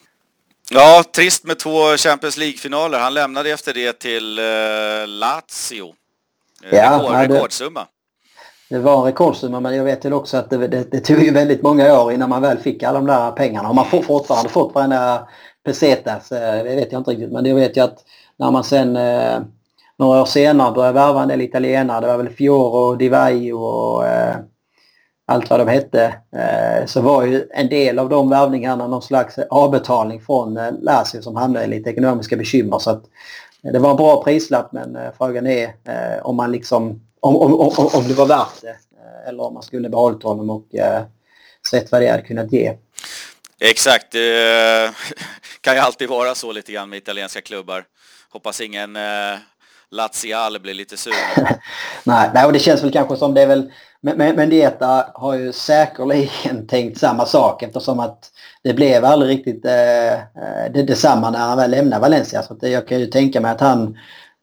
Ja, 0.70 1.04
trist 1.12 1.44
med 1.44 1.60
två 1.60 1.98
Champions 1.98 2.38
League-finaler. 2.38 3.00
Han 3.00 3.14
lämnade 3.14 3.50
efter 3.50 3.74
det 3.74 4.00
till 4.00 4.40
eh, 4.40 4.44
Lazio. 5.08 5.96
Ja, 6.72 6.96
Rekord, 6.96 7.12
nej, 7.12 7.28
det, 7.28 7.36
rekordsumma. 7.36 7.88
Det 8.70 8.80
var 8.80 8.98
en 8.98 9.04
rekordsumma 9.04 9.60
men 9.60 9.76
jag 9.76 9.84
vet 9.84 10.06
ju 10.06 10.14
också 10.14 10.38
att 10.38 10.50
det, 10.50 10.68
det, 10.68 10.92
det, 10.92 11.00
tog 11.00 11.24
ju 11.24 11.32
väldigt 11.32 11.62
många 11.62 12.00
år 12.02 12.12
innan 12.12 12.30
man 12.30 12.42
väl 12.42 12.58
fick 12.58 12.84
alla 12.84 13.00
de 13.00 13.08
där 13.08 13.32
pengarna. 13.32 13.70
Och 13.70 13.76
man 13.76 13.90
får 13.90 14.02
fortfarande 14.02 14.50
fått 14.50 14.76
varenda 14.76 15.28
pesetas, 15.64 16.30
det 16.30 16.64
vet 16.64 16.92
jag 16.92 17.00
inte 17.00 17.12
riktigt. 17.12 17.32
Men 17.32 17.46
jag 17.46 17.56
vet 17.56 17.78
ju 17.78 17.82
att 17.82 18.04
när 18.40 18.52
man 18.52 18.64
sen 18.64 18.96
eh, 18.96 19.40
några 19.98 20.22
år 20.22 20.26
senare 20.26 20.72
började 20.72 20.94
värva 20.94 21.22
en 21.22 21.28
del 21.28 21.42
italienare, 21.42 22.02
det 22.02 22.08
var 22.08 22.18
väl 22.18 22.30
Fioro, 22.30 22.96
Di 22.96 23.10
Vaio 23.10 23.54
och 23.54 24.08
eh, 24.08 24.36
allt 25.28 25.50
vad 25.50 25.60
de 25.60 25.68
hette, 25.68 26.16
eh, 26.36 26.86
så 26.86 27.02
var 27.02 27.24
ju 27.24 27.48
en 27.52 27.70
del 27.70 28.00
av 28.00 28.10
de 28.10 28.30
värvningarna 28.30 28.88
någon 28.88 29.02
slags 29.02 29.38
avbetalning 29.50 30.22
från 30.22 30.58
eh, 30.58 30.72
Lazio 30.82 31.22
som 31.22 31.36
hamnade 31.36 31.66
i 31.66 31.70
lite 31.70 31.90
ekonomiska 31.90 32.38
bekymmer. 32.38 32.80
Så 32.80 32.90
att, 32.90 33.04
eh, 33.64 33.72
det 33.72 33.80
var 33.80 33.92
en 33.92 33.98
bra 33.98 34.24
prislapp 34.24 34.72
men 34.72 34.96
eh, 34.96 35.10
frågan 35.18 35.48
är 35.48 35.64
eh, 35.64 36.20
om 36.24 36.36
man 36.36 36.52
liksom 36.52 37.02
om, 37.20 37.36
om, 37.36 37.54
om, 37.60 37.90
om 37.94 38.08
det 38.08 38.14
var 38.14 38.26
värt 38.26 38.62
det 38.62 38.70
eh, 38.70 39.30
eller 39.30 39.44
om 39.44 39.54
man 39.54 39.64
skulle 39.64 39.90
behållit 39.90 40.24
honom 40.24 40.50
och 40.50 40.76
eh, 40.76 41.04
sett 41.70 41.92
vad 41.92 42.02
det 42.02 42.12
hade 42.12 42.24
kunnat 42.24 42.52
ge. 42.52 42.74
Exakt, 43.60 44.12
det 44.12 44.94
kan 45.62 45.76
ju 45.76 45.80
alltid 45.80 46.10
vara 46.10 46.36
så 46.36 46.52
lite 46.52 46.72
grann 46.72 46.90
med 46.90 46.98
italienska 46.98 47.42
klubbar. 47.42 47.86
Hoppas 48.30 48.62
ingen 48.62 48.96
eh, 48.96 49.38
Laziale 49.92 50.60
blir 50.60 50.74
lite 50.74 50.98
sur. 50.98 51.14
nej, 52.04 52.32
nej, 52.34 52.46
och 52.46 52.54
det 52.54 52.60
känns 52.60 52.84
väl 52.84 52.92
kanske 52.92 53.16
som 53.16 53.34
det 53.34 53.42
är 53.42 53.48
väl... 53.48 53.72
Men, 54.02 54.18
men, 54.18 54.36
men 54.36 54.50
Dieta 54.50 55.10
har 55.14 55.34
ju 55.34 55.54
säkerligen 55.54 56.68
tänkt 56.70 57.00
samma 57.00 57.26
sak 57.26 57.64
eftersom 57.64 58.00
att 58.00 58.32
det 58.64 58.74
blev 58.74 59.06
aldrig 59.06 59.38
riktigt 59.38 59.66
eh, 59.66 60.14
eh 60.14 60.72
det, 60.74 60.84
detsamma 60.84 61.30
när 61.30 61.40
han 61.40 61.58
väl 61.58 61.72
lämnade 61.72 62.02
Valencia. 62.02 62.44
Så 62.44 62.54
det, 62.54 62.70
jag 62.70 62.88
kan 62.88 63.00
ju 63.00 63.06
tänka 63.06 63.42
mig 63.42 63.52
att 63.52 63.62
han 63.62 63.98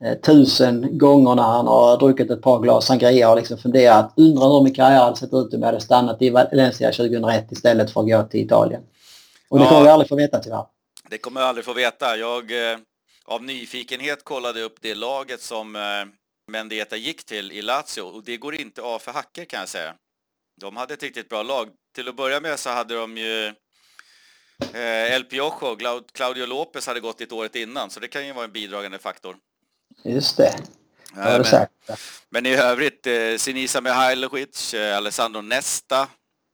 eh, 0.05 0.15
tusen 0.15 0.99
gånger 0.99 1.35
när 1.35 1.43
han 1.43 1.67
har 1.67 1.99
druckit 1.99 2.31
ett 2.31 2.43
par 2.43 2.61
glas 2.61 2.87
sangria 2.87 3.29
har 3.29 3.37
liksom 3.37 3.59
funderat, 3.59 4.13
undrar 4.17 4.49
hur 4.49 4.63
min 4.63 4.75
karriär 4.75 5.01
hade 5.01 5.17
sett 5.17 5.35
ut 5.35 5.55
om 5.55 5.61
jag 5.61 5.67
hade 5.67 5.81
stannat 5.81 6.23
i 6.23 6.31
Valencia 6.31 6.93
2001 6.93 7.53
istället 7.53 7.91
för 7.91 8.01
att 8.01 8.09
gå 8.09 8.23
till 8.23 8.41
Italien. 8.41 8.83
Och 9.49 9.59
det 9.59 9.65
ja, 9.65 9.69
kommer 9.69 9.83
vi 9.83 9.89
aldrig 9.89 10.09
få 10.09 10.17
veta 10.17 10.39
tyvärr. 10.39 10.65
Det 11.11 11.19
kommer 11.19 11.41
jag 11.41 11.49
aldrig 11.49 11.65
få 11.65 11.73
veta. 11.73 12.17
Jag 12.17 12.73
eh, 12.73 12.79
av 13.25 13.43
nyfikenhet 13.43 14.25
kollade 14.25 14.63
upp 14.63 14.77
det 14.81 14.95
laget 14.95 15.41
som 15.41 15.77
eh, 15.77 15.83
Mendieta 16.53 16.97
gick 16.97 17.25
till 17.25 17.53
i 17.53 17.63
Lazio 17.63 18.03
och 18.03 18.25
det 18.25 18.37
går 18.37 18.55
inte 18.55 18.83
av 18.83 18.99
för 18.99 19.13
hacker 19.13 19.45
kan 19.45 19.61
jag 19.61 19.69
säga. 19.69 19.95
De 20.61 20.77
hade 20.77 20.95
ett 20.95 21.03
riktigt 21.03 21.29
bra 21.29 21.43
lag. 21.43 21.69
Till 21.95 22.09
att 22.09 22.17
börja 22.17 22.41
med 22.41 22.59
så 22.59 22.71
hade 22.71 22.95
de 22.95 23.19
ju 23.19 23.47
eh, 24.73 25.15
El 25.15 25.25
Piojo, 25.25 26.03
Claudio 26.13 26.47
Lopez 26.47 26.87
hade 26.87 27.01
gått 27.01 27.19
dit 27.19 27.33
året 27.33 27.57
innan 27.57 27.91
så 27.91 28.01
det 28.01 28.09
kan 28.09 28.27
ju 28.27 28.33
vara 28.33 28.45
en 28.45 28.53
bidragande 28.53 28.99
faktor. 28.99 29.37
Just 30.05 30.37
det. 30.37 30.59
Ja, 31.17 31.45
men, 31.53 31.97
men, 32.31 32.47
i 32.47 32.55
övrigt, 32.55 33.07
eh, 33.07 33.37
Sinisa 33.37 33.81
Mihailovic, 33.81 34.75
eh, 34.75 34.97
Alessandro 34.97 35.41
Nesta, 35.41 36.09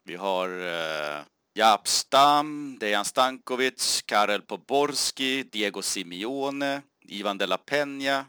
vi 0.04 0.16
har 0.16 0.48
eh, 0.48 1.22
Jaap 1.54 1.88
Stam, 1.88 2.78
Dejan 2.80 3.04
Stankovic, 3.04 4.02
Karel 4.06 4.42
Poborski, 4.42 5.42
Diego 5.52 5.82
Simeone, 5.82 6.82
Ivan 7.08 7.38
de 7.38 7.46
la 7.46 7.56
Peña. 7.56 8.24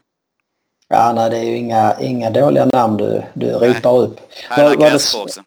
Ja, 0.88 1.12
nej, 1.12 1.30
det 1.30 1.36
är 1.38 1.44
ju 1.44 1.56
inga, 1.56 2.00
inga 2.00 2.30
dåliga 2.30 2.64
namn 2.64 2.96
du, 2.96 3.22
du 3.34 3.46
ropar 3.50 3.98
upp. 3.98 4.20
Var, 4.50 4.64
var, 4.64 4.90
det, 4.90 5.44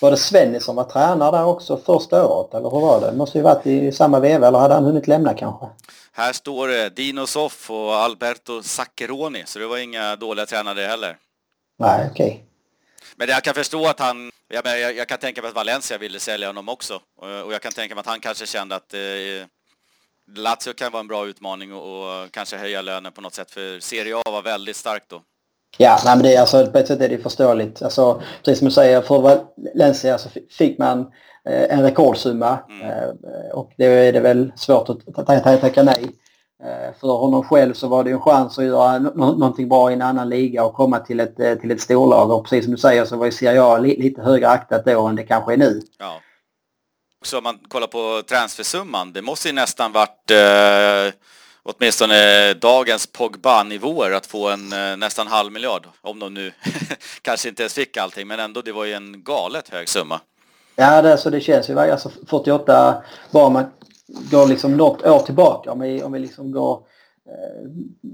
var 0.00 0.10
det 0.10 0.16
Svenny 0.16 0.60
som 0.60 0.76
var 0.76 0.84
tränare 0.84 1.36
där 1.36 1.44
också 1.44 1.76
första 1.76 2.26
året, 2.26 2.54
eller 2.54 2.70
hur 2.70 2.80
var 2.80 3.00
det? 3.00 3.06
Det 3.10 3.16
måste 3.16 3.38
ju 3.38 3.44
varit 3.44 3.66
i 3.66 3.92
samma 3.92 4.20
veva, 4.20 4.48
eller 4.48 4.58
hade 4.58 4.74
han 4.74 4.84
hunnit 4.84 5.08
lämna 5.08 5.34
kanske? 5.34 5.66
Här 6.12 6.32
står 6.32 6.68
det 6.68 6.96
Dino 6.96 7.26
Soff 7.26 7.70
och 7.70 7.94
Alberto 7.94 8.62
Zaccheroni, 8.62 9.42
så 9.46 9.58
det 9.58 9.66
var 9.66 9.78
inga 9.78 10.16
dåliga 10.16 10.46
tränare 10.46 10.80
heller. 10.80 11.16
Nej, 11.78 12.08
okej. 12.10 12.26
Okay. 12.26 12.38
Men 13.16 13.28
jag 13.28 13.44
kan 13.44 13.54
förstå 13.54 13.86
att 13.86 14.00
han, 14.00 14.30
jag, 14.52 14.80
jag, 14.80 14.96
jag, 14.96 15.08
kan 15.08 15.18
tänka 15.18 15.42
mig 15.42 15.48
att 15.48 15.54
Valencia 15.54 15.98
ville 15.98 16.20
sälja 16.20 16.46
honom 16.46 16.68
också. 16.68 16.94
Och, 16.94 17.28
och 17.46 17.52
jag 17.52 17.62
kan 17.62 17.72
tänka 17.72 17.94
mig 17.94 18.00
att 18.00 18.06
han 18.06 18.20
kanske 18.20 18.46
kände 18.46 18.74
att 18.76 18.94
eh, 18.94 19.46
Lazio 20.36 20.72
kan 20.76 20.92
vara 20.92 21.00
en 21.00 21.08
bra 21.08 21.26
utmaning 21.26 21.74
och, 21.74 22.22
och, 22.22 22.32
kanske 22.32 22.56
höja 22.56 22.82
lönen 22.82 23.12
på 23.12 23.20
något 23.20 23.34
sätt. 23.34 23.50
För 23.50 23.80
Serie 23.80 24.16
A 24.16 24.22
var 24.24 24.42
väldigt 24.42 24.76
starkt 24.76 25.08
då. 25.08 25.22
Ja, 25.78 25.98
nej, 26.04 26.16
men 26.16 26.22
det 26.22 26.34
är 26.34 26.40
alltså, 26.40 26.66
på 26.66 26.78
ett 26.78 26.88
sätt 26.88 27.00
är 27.00 27.08
det 27.08 27.18
förståeligt. 27.18 27.82
Alltså, 27.82 28.22
precis 28.44 28.58
som 28.58 28.68
du 28.68 28.74
säger, 28.74 29.02
för 29.02 29.20
Valencia 29.20 30.18
så 30.18 30.28
fick 30.58 30.78
man 30.78 31.00
eh, 31.48 31.78
en 31.78 31.82
rekordsumma. 31.82 32.58
Mm. 32.68 32.90
Eh, 32.90 33.50
och 33.52 33.72
det 33.76 33.84
är 33.84 34.12
det 34.12 34.20
väl 34.20 34.52
svårt 34.56 34.88
att 34.88 35.26
tacka 35.60 35.82
nej. 35.82 36.10
Eh, 36.64 36.94
för 37.00 37.08
honom 37.08 37.44
själv 37.44 37.74
så 37.74 37.88
var 37.88 38.04
det 38.04 38.10
en 38.10 38.20
chans 38.20 38.58
att 38.58 38.64
göra 38.64 38.98
någonting 38.98 39.68
bra 39.68 39.90
i 39.90 39.94
en 39.94 40.02
annan 40.02 40.28
liga 40.28 40.64
och 40.64 40.74
komma 40.74 40.98
till 40.98 41.20
ett, 41.20 41.40
eh, 41.40 41.54
till 41.54 41.70
ett 41.70 41.80
storlag. 41.80 42.30
Och 42.30 42.44
precis 42.44 42.64
som 42.64 42.72
du 42.72 42.78
säger 42.78 43.04
så 43.04 43.16
var 43.16 43.26
ju 43.26 43.32
Serie 43.32 43.62
A 43.62 43.78
lite 43.78 44.22
högre 44.22 44.48
aktat 44.48 44.84
då 44.84 45.06
än 45.06 45.16
det 45.16 45.22
kanske 45.22 45.52
är 45.52 45.56
nu. 45.56 45.82
Ja. 45.98 46.20
Så 47.24 47.38
om 47.38 47.44
man 47.44 47.58
kollar 47.68 47.86
på 47.86 48.22
transfersumman, 48.28 49.12
det 49.12 49.22
måste 49.22 49.48
ju 49.48 49.54
nästan 49.54 49.92
varit 49.92 50.30
eh, 50.30 51.14
åtminstone 51.62 52.54
dagens 52.54 53.06
Pogba-nivåer 53.06 54.12
att 54.12 54.26
få 54.26 54.48
en 54.48 54.72
eh, 54.72 54.96
nästan 54.96 55.26
halv 55.26 55.52
miljard. 55.52 55.86
Om 56.00 56.18
de 56.18 56.34
nu 56.34 56.52
kanske 57.22 57.48
inte 57.48 57.62
ens 57.62 57.74
fick 57.74 57.96
allting, 57.96 58.28
men 58.28 58.40
ändå 58.40 58.62
det 58.62 58.72
var 58.72 58.84
ju 58.84 58.92
en 58.92 59.22
galet 59.22 59.68
hög 59.68 59.88
summa. 59.88 60.20
Ja, 60.76 61.02
det, 61.02 61.18
så 61.18 61.30
det 61.30 61.40
känns 61.40 61.70
ju. 61.70 61.78
Alltså 61.78 62.10
48 62.26 63.02
bara 63.30 63.48
man 63.48 63.64
går 64.30 64.46
liksom 64.46 64.76
något 64.76 65.06
år 65.06 65.18
tillbaka, 65.18 65.72
om 65.72 65.80
vi, 65.80 66.02
om 66.02 66.12
vi 66.12 66.18
liksom 66.18 66.52
går 66.52 66.82
eh, 67.26 67.68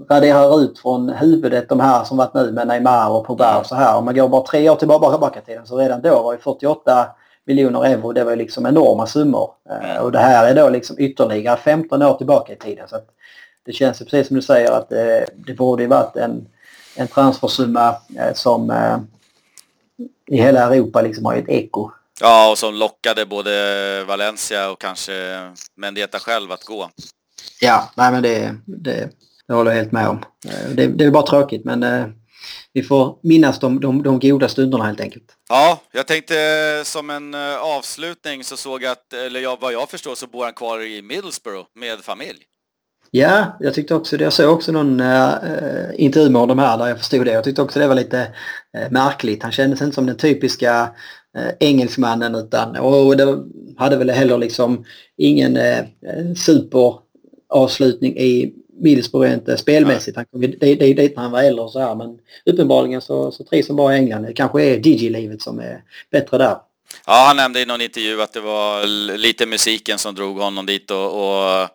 raderar 0.09 0.61
ut 0.61 0.79
från 0.79 1.09
huvudet 1.09 1.69
de 1.69 1.79
här 1.79 2.03
som 2.03 2.17
varit 2.17 2.33
nu 2.33 2.51
med 2.51 2.67
Neymar 2.67 3.09
och 3.09 3.25
Pogba 3.25 3.59
och 3.59 3.65
så 3.65 3.75
här. 3.75 3.97
Om 3.97 4.05
man 4.05 4.15
går 4.15 4.29
bara 4.29 4.41
tre 4.41 4.69
år 4.69 4.75
tillbaka, 4.75 5.09
tillbaka 5.09 5.41
tiden 5.41 5.65
så 5.65 5.77
redan 5.77 6.01
då 6.01 6.23
var 6.23 6.33
ju 6.33 6.39
48 6.39 7.07
miljoner 7.45 7.85
euro, 7.85 8.11
det 8.11 8.23
var 8.23 8.31
ju 8.31 8.37
liksom 8.37 8.65
enorma 8.65 9.07
summor. 9.07 9.51
Eh, 9.69 10.01
och 10.01 10.11
det 10.11 10.19
här 10.19 10.47
är 10.47 10.55
då 10.55 10.69
liksom 10.69 10.95
ytterligare 10.99 11.57
15 11.57 12.01
år 12.01 12.13
tillbaka 12.13 12.53
i 12.53 12.55
tiden. 12.55 12.87
Så 12.87 12.99
det 13.65 13.73
känns 13.73 14.01
ju 14.01 14.05
precis 14.05 14.27
som 14.27 14.35
du 14.35 14.41
säger 14.41 14.71
att 14.71 14.89
det, 14.89 15.25
det 15.35 15.53
borde 15.53 15.83
ju 15.83 15.89
varit 15.89 16.15
en, 16.15 16.47
en 16.95 17.07
transfersumma 17.07 17.95
eh, 18.17 18.33
som 18.33 18.69
eh, 18.69 18.97
i 20.27 20.37
hela 20.37 20.75
Europa 20.75 21.01
liksom 21.01 21.25
har 21.25 21.35
ett 21.35 21.49
eko 21.49 21.91
Ja, 22.19 22.51
och 22.51 22.57
som 22.57 22.75
lockade 22.75 23.25
både 23.25 24.03
Valencia 24.03 24.69
och 24.71 24.81
kanske 24.81 25.13
Mendieta 25.77 26.19
själv 26.19 26.51
att 26.51 26.63
gå. 26.63 26.89
Ja, 27.61 27.91
nej 27.95 28.11
men 28.11 28.23
det, 28.23 28.55
det, 28.65 29.09
det 29.47 29.53
håller 29.53 29.71
jag 29.71 29.77
helt 29.77 29.91
med 29.91 30.07
om. 30.07 30.23
Eh, 30.45 30.69
det, 30.69 30.87
det 30.87 31.05
är 31.05 31.11
bara 31.11 31.27
tråkigt 31.27 31.65
men 31.65 31.83
eh, 31.83 32.05
vi 32.73 32.83
får 32.83 33.19
minnas 33.23 33.59
de, 33.59 33.79
de, 33.79 34.03
de 34.03 34.19
goda 34.19 34.49
stunderna 34.49 34.83
helt 34.83 35.01
enkelt. 35.01 35.35
Ja, 35.49 35.81
jag 35.91 36.07
tänkte 36.07 36.39
eh, 36.39 36.83
som 36.83 37.09
en 37.09 37.35
avslutning 37.59 38.43
så 38.43 38.57
såg 38.57 38.83
jag 38.83 38.91
att, 38.91 39.13
eller 39.13 39.39
jag, 39.39 39.59
vad 39.61 39.73
jag 39.73 39.89
förstår 39.89 40.15
så 40.15 40.27
bor 40.27 40.43
han 40.43 40.53
kvar 40.53 40.81
i 40.81 41.01
Middlesbrough 41.01 41.67
med 41.75 41.99
familj. 41.99 42.45
Ja, 43.11 43.57
jag 43.59 43.73
tyckte 43.73 43.95
också 43.95 44.17
det. 44.17 44.23
Jag 44.23 44.33
såg 44.33 44.53
också 44.53 44.71
någon 44.71 44.99
äh, 44.99 45.33
intervju 45.95 46.29
med 46.29 46.41
honom 46.41 46.59
här 46.59 46.77
där 46.77 46.87
jag 46.87 46.97
förstod 46.97 47.25
det. 47.25 47.31
Jag 47.31 47.43
tyckte 47.43 47.61
också 47.61 47.79
det 47.79 47.87
var 47.87 47.95
lite 47.95 48.35
äh, 48.77 48.91
märkligt. 48.91 49.43
Han 49.43 49.51
kändes 49.51 49.81
inte 49.81 49.95
som 49.95 50.05
den 50.05 50.17
typiska 50.17 50.89
eh, 51.37 51.51
engelsmannen 51.59 52.35
utan 52.35 52.75
och 52.75 53.17
det 53.17 53.43
hade 53.77 53.97
väl 53.97 54.09
heller 54.09 54.37
liksom 54.37 54.85
ingen 55.17 55.57
eh, 55.57 55.85
superavslutning 56.35 58.17
i 58.17 58.53
Middlesbrough 58.81 59.33
inte 59.33 59.57
spelmässigt. 59.57 60.17
Han 60.17 60.25
kom, 60.25 60.41
det, 60.41 60.47
det 60.57 60.85
är 60.85 60.93
dit 60.93 61.13
han 61.15 61.31
var 61.31 61.43
äldre 61.43 61.63
och 61.63 61.71
så 61.71 61.79
här 61.79 61.95
men 61.95 62.17
uppenbarligen 62.45 63.01
så, 63.01 63.31
så 63.31 63.43
trivs 63.43 63.67
han 63.67 63.77
bra 63.77 63.93
i 63.93 63.97
England. 63.97 64.23
Det 64.23 64.33
kanske 64.33 64.63
är 64.63 64.77
Digi-livet 64.77 65.41
som 65.41 65.59
är 65.59 65.83
bättre 66.11 66.37
där. 66.37 66.57
Ja, 67.05 67.23
han 67.27 67.37
nämnde 67.37 67.61
i 67.61 67.65
någon 67.65 67.81
intervju 67.81 68.21
att 68.21 68.33
det 68.33 68.39
var 68.39 68.85
lite 69.17 69.45
musiken 69.45 69.97
som 69.97 70.15
drog 70.15 70.37
honom 70.37 70.65
dit 70.65 70.91
och, 70.91 71.05
och 71.05 71.69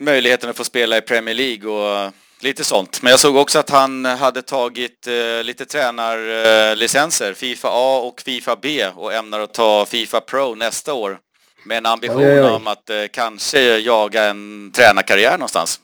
möjligheten 0.00 0.50
att 0.50 0.56
få 0.56 0.64
spela 0.64 0.96
i 0.98 1.00
Premier 1.00 1.34
League 1.34 1.70
och 1.70 2.12
lite 2.42 2.64
sånt. 2.64 3.02
Men 3.02 3.10
jag 3.10 3.20
såg 3.20 3.36
också 3.36 3.58
att 3.58 3.70
han 3.70 4.04
hade 4.04 4.42
tagit 4.42 5.06
eh, 5.06 5.44
lite 5.44 5.64
tränarlicenser, 5.64 7.34
Fifa 7.34 7.68
A 7.70 8.00
och 8.04 8.20
Fifa 8.20 8.56
B 8.62 8.86
och 8.96 9.12
ämnar 9.12 9.40
att 9.40 9.54
ta 9.54 9.86
Fifa 9.86 10.20
Pro 10.20 10.54
nästa 10.54 10.94
år 10.94 11.18
med 11.64 11.78
en 11.78 11.86
ambition 11.86 12.22
oj, 12.22 12.42
oj, 12.42 12.50
om 12.50 12.66
att 12.66 12.90
eh, 12.90 12.96
kanske 13.12 13.78
jaga 13.78 14.24
en 14.24 14.70
tränarkarriär 14.74 15.32
någonstans. 15.32 15.80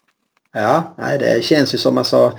Ja, 0.53 0.95
nej, 0.99 1.19
det 1.19 1.45
känns 1.45 1.75
ju 1.75 1.79
som 1.79 1.99
alltså, 1.99 2.39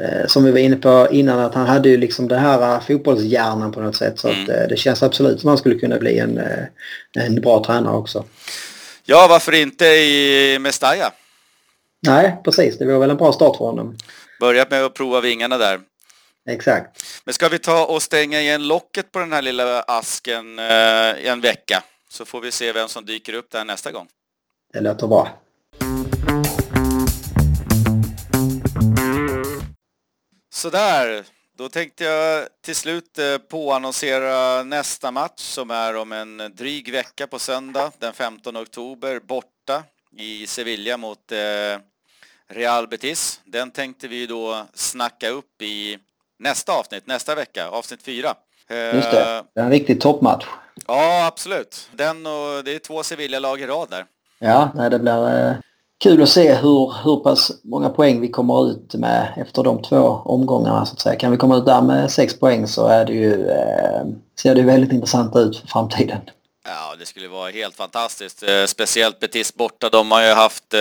eh, 0.00 0.26
som 0.26 0.44
vi 0.44 0.50
var 0.50 0.58
inne 0.58 0.76
på 0.76 1.08
innan 1.10 1.38
att 1.38 1.54
han 1.54 1.66
hade 1.66 1.88
ju 1.88 1.96
liksom 1.96 2.28
det 2.28 2.38
här 2.38 2.74
uh, 2.74 2.86
fotbollshjärnan 2.86 3.72
på 3.72 3.80
något 3.80 3.96
sätt 3.96 4.18
så 4.18 4.28
mm. 4.28 4.42
att 4.42 4.48
eh, 4.48 4.68
det 4.68 4.76
känns 4.76 5.02
absolut 5.02 5.40
som 5.40 5.48
han 5.48 5.58
skulle 5.58 5.78
kunna 5.78 5.98
bli 5.98 6.18
en, 6.18 6.38
eh, 6.38 6.64
en 7.18 7.40
bra 7.40 7.64
tränare 7.64 7.96
också. 7.96 8.24
Ja, 9.04 9.26
varför 9.30 9.54
inte 9.54 9.86
i 9.86 10.58
Mestalla? 10.60 11.12
Nej, 12.06 12.40
precis. 12.44 12.78
Det 12.78 12.86
var 12.86 12.98
väl 12.98 13.10
en 13.10 13.16
bra 13.16 13.32
start 13.32 13.56
för 13.56 13.64
honom. 13.64 13.96
Börjat 14.40 14.70
med 14.70 14.84
att 14.84 14.94
prova 14.94 15.20
vingarna 15.20 15.58
där. 15.58 15.80
Exakt. 16.48 17.04
Men 17.24 17.34
ska 17.34 17.48
vi 17.48 17.58
ta 17.58 17.86
och 17.86 18.02
stänga 18.02 18.40
igen 18.40 18.68
locket 18.68 19.12
på 19.12 19.18
den 19.18 19.32
här 19.32 19.42
lilla 19.42 19.82
asken 19.82 20.58
eh, 20.58 21.28
en 21.30 21.40
vecka? 21.40 21.82
Så 22.10 22.24
får 22.24 22.40
vi 22.40 22.50
se 22.52 22.72
vem 22.72 22.88
som 22.88 23.04
dyker 23.04 23.32
upp 23.32 23.50
där 23.50 23.64
nästa 23.64 23.92
gång. 23.92 24.08
Det 24.72 24.80
låter 24.80 25.06
bra. 25.06 25.28
Sådär, 30.54 31.24
då 31.58 31.68
tänkte 31.68 32.04
jag 32.04 32.48
till 32.64 32.74
slut 32.74 33.18
eh, 33.18 33.38
påannonsera 33.38 34.62
nästa 34.62 35.10
match 35.10 35.40
som 35.40 35.70
är 35.70 35.96
om 35.96 36.12
en 36.12 36.36
dryg 36.56 36.92
vecka 36.92 37.26
på 37.26 37.38
söndag 37.38 37.92
den 37.98 38.12
15 38.12 38.56
oktober 38.56 39.20
borta 39.20 39.84
i 40.16 40.46
Sevilla 40.46 40.96
mot 40.96 41.32
eh, 41.32 41.80
Real 42.48 42.88
Betis. 42.88 43.40
Den 43.44 43.70
tänkte 43.70 44.08
vi 44.08 44.26
då 44.26 44.66
snacka 44.74 45.28
upp 45.28 45.62
i 45.62 45.98
nästa 46.38 46.72
avsnitt, 46.72 47.06
nästa 47.06 47.34
vecka, 47.34 47.68
avsnitt 47.68 48.02
fyra. 48.02 48.34
Just 48.94 49.10
det, 49.10 49.36
eh, 49.36 49.42
det 49.54 49.60
är 49.60 49.64
en 49.64 49.70
riktig 49.70 50.00
toppmatch. 50.00 50.46
Ja, 50.86 51.26
absolut. 51.26 51.88
Den 51.92 52.26
och 52.26 52.64
det 52.64 52.74
är 52.74 52.78
två 52.78 53.02
Sevilla-lag 53.02 53.60
i 53.60 53.66
rad 53.66 53.90
där. 53.90 54.04
Ja, 54.38 54.70
nej, 54.74 54.90
det 54.90 54.98
blir 54.98 55.56
kul 55.98 56.22
att 56.22 56.28
se 56.28 56.54
hur, 56.54 57.04
hur 57.04 57.16
pass 57.16 57.52
många 57.64 57.88
poäng 57.88 58.20
vi 58.20 58.28
kommer 58.28 58.70
ut 58.70 58.94
med 58.94 59.32
efter 59.36 59.62
de 59.62 59.82
två 59.82 60.20
omgångarna 60.24 60.86
så 60.86 60.92
att 60.92 61.00
säga. 61.00 61.16
Kan 61.16 61.30
vi 61.30 61.36
komma 61.36 61.56
ut 61.56 61.66
där 61.66 61.82
med 61.82 62.10
sex 62.10 62.38
poäng 62.38 62.66
så 62.66 62.86
är 62.86 63.04
det 63.04 63.12
ju, 63.12 63.48
eh, 63.48 64.06
ser 64.40 64.54
det 64.54 64.62
väldigt 64.62 64.92
intressant 64.92 65.36
ut 65.36 65.56
för 65.56 65.66
framtiden. 65.66 66.20
Ja, 66.70 66.94
det 66.98 67.06
skulle 67.06 67.28
vara 67.28 67.50
helt 67.50 67.76
fantastiskt. 67.76 68.42
Eh, 68.42 68.64
speciellt 68.64 69.20
Betis 69.20 69.54
borta. 69.54 69.88
De 69.88 70.10
har 70.10 70.22
ju 70.22 70.32
haft 70.32 70.74
eh, 70.74 70.80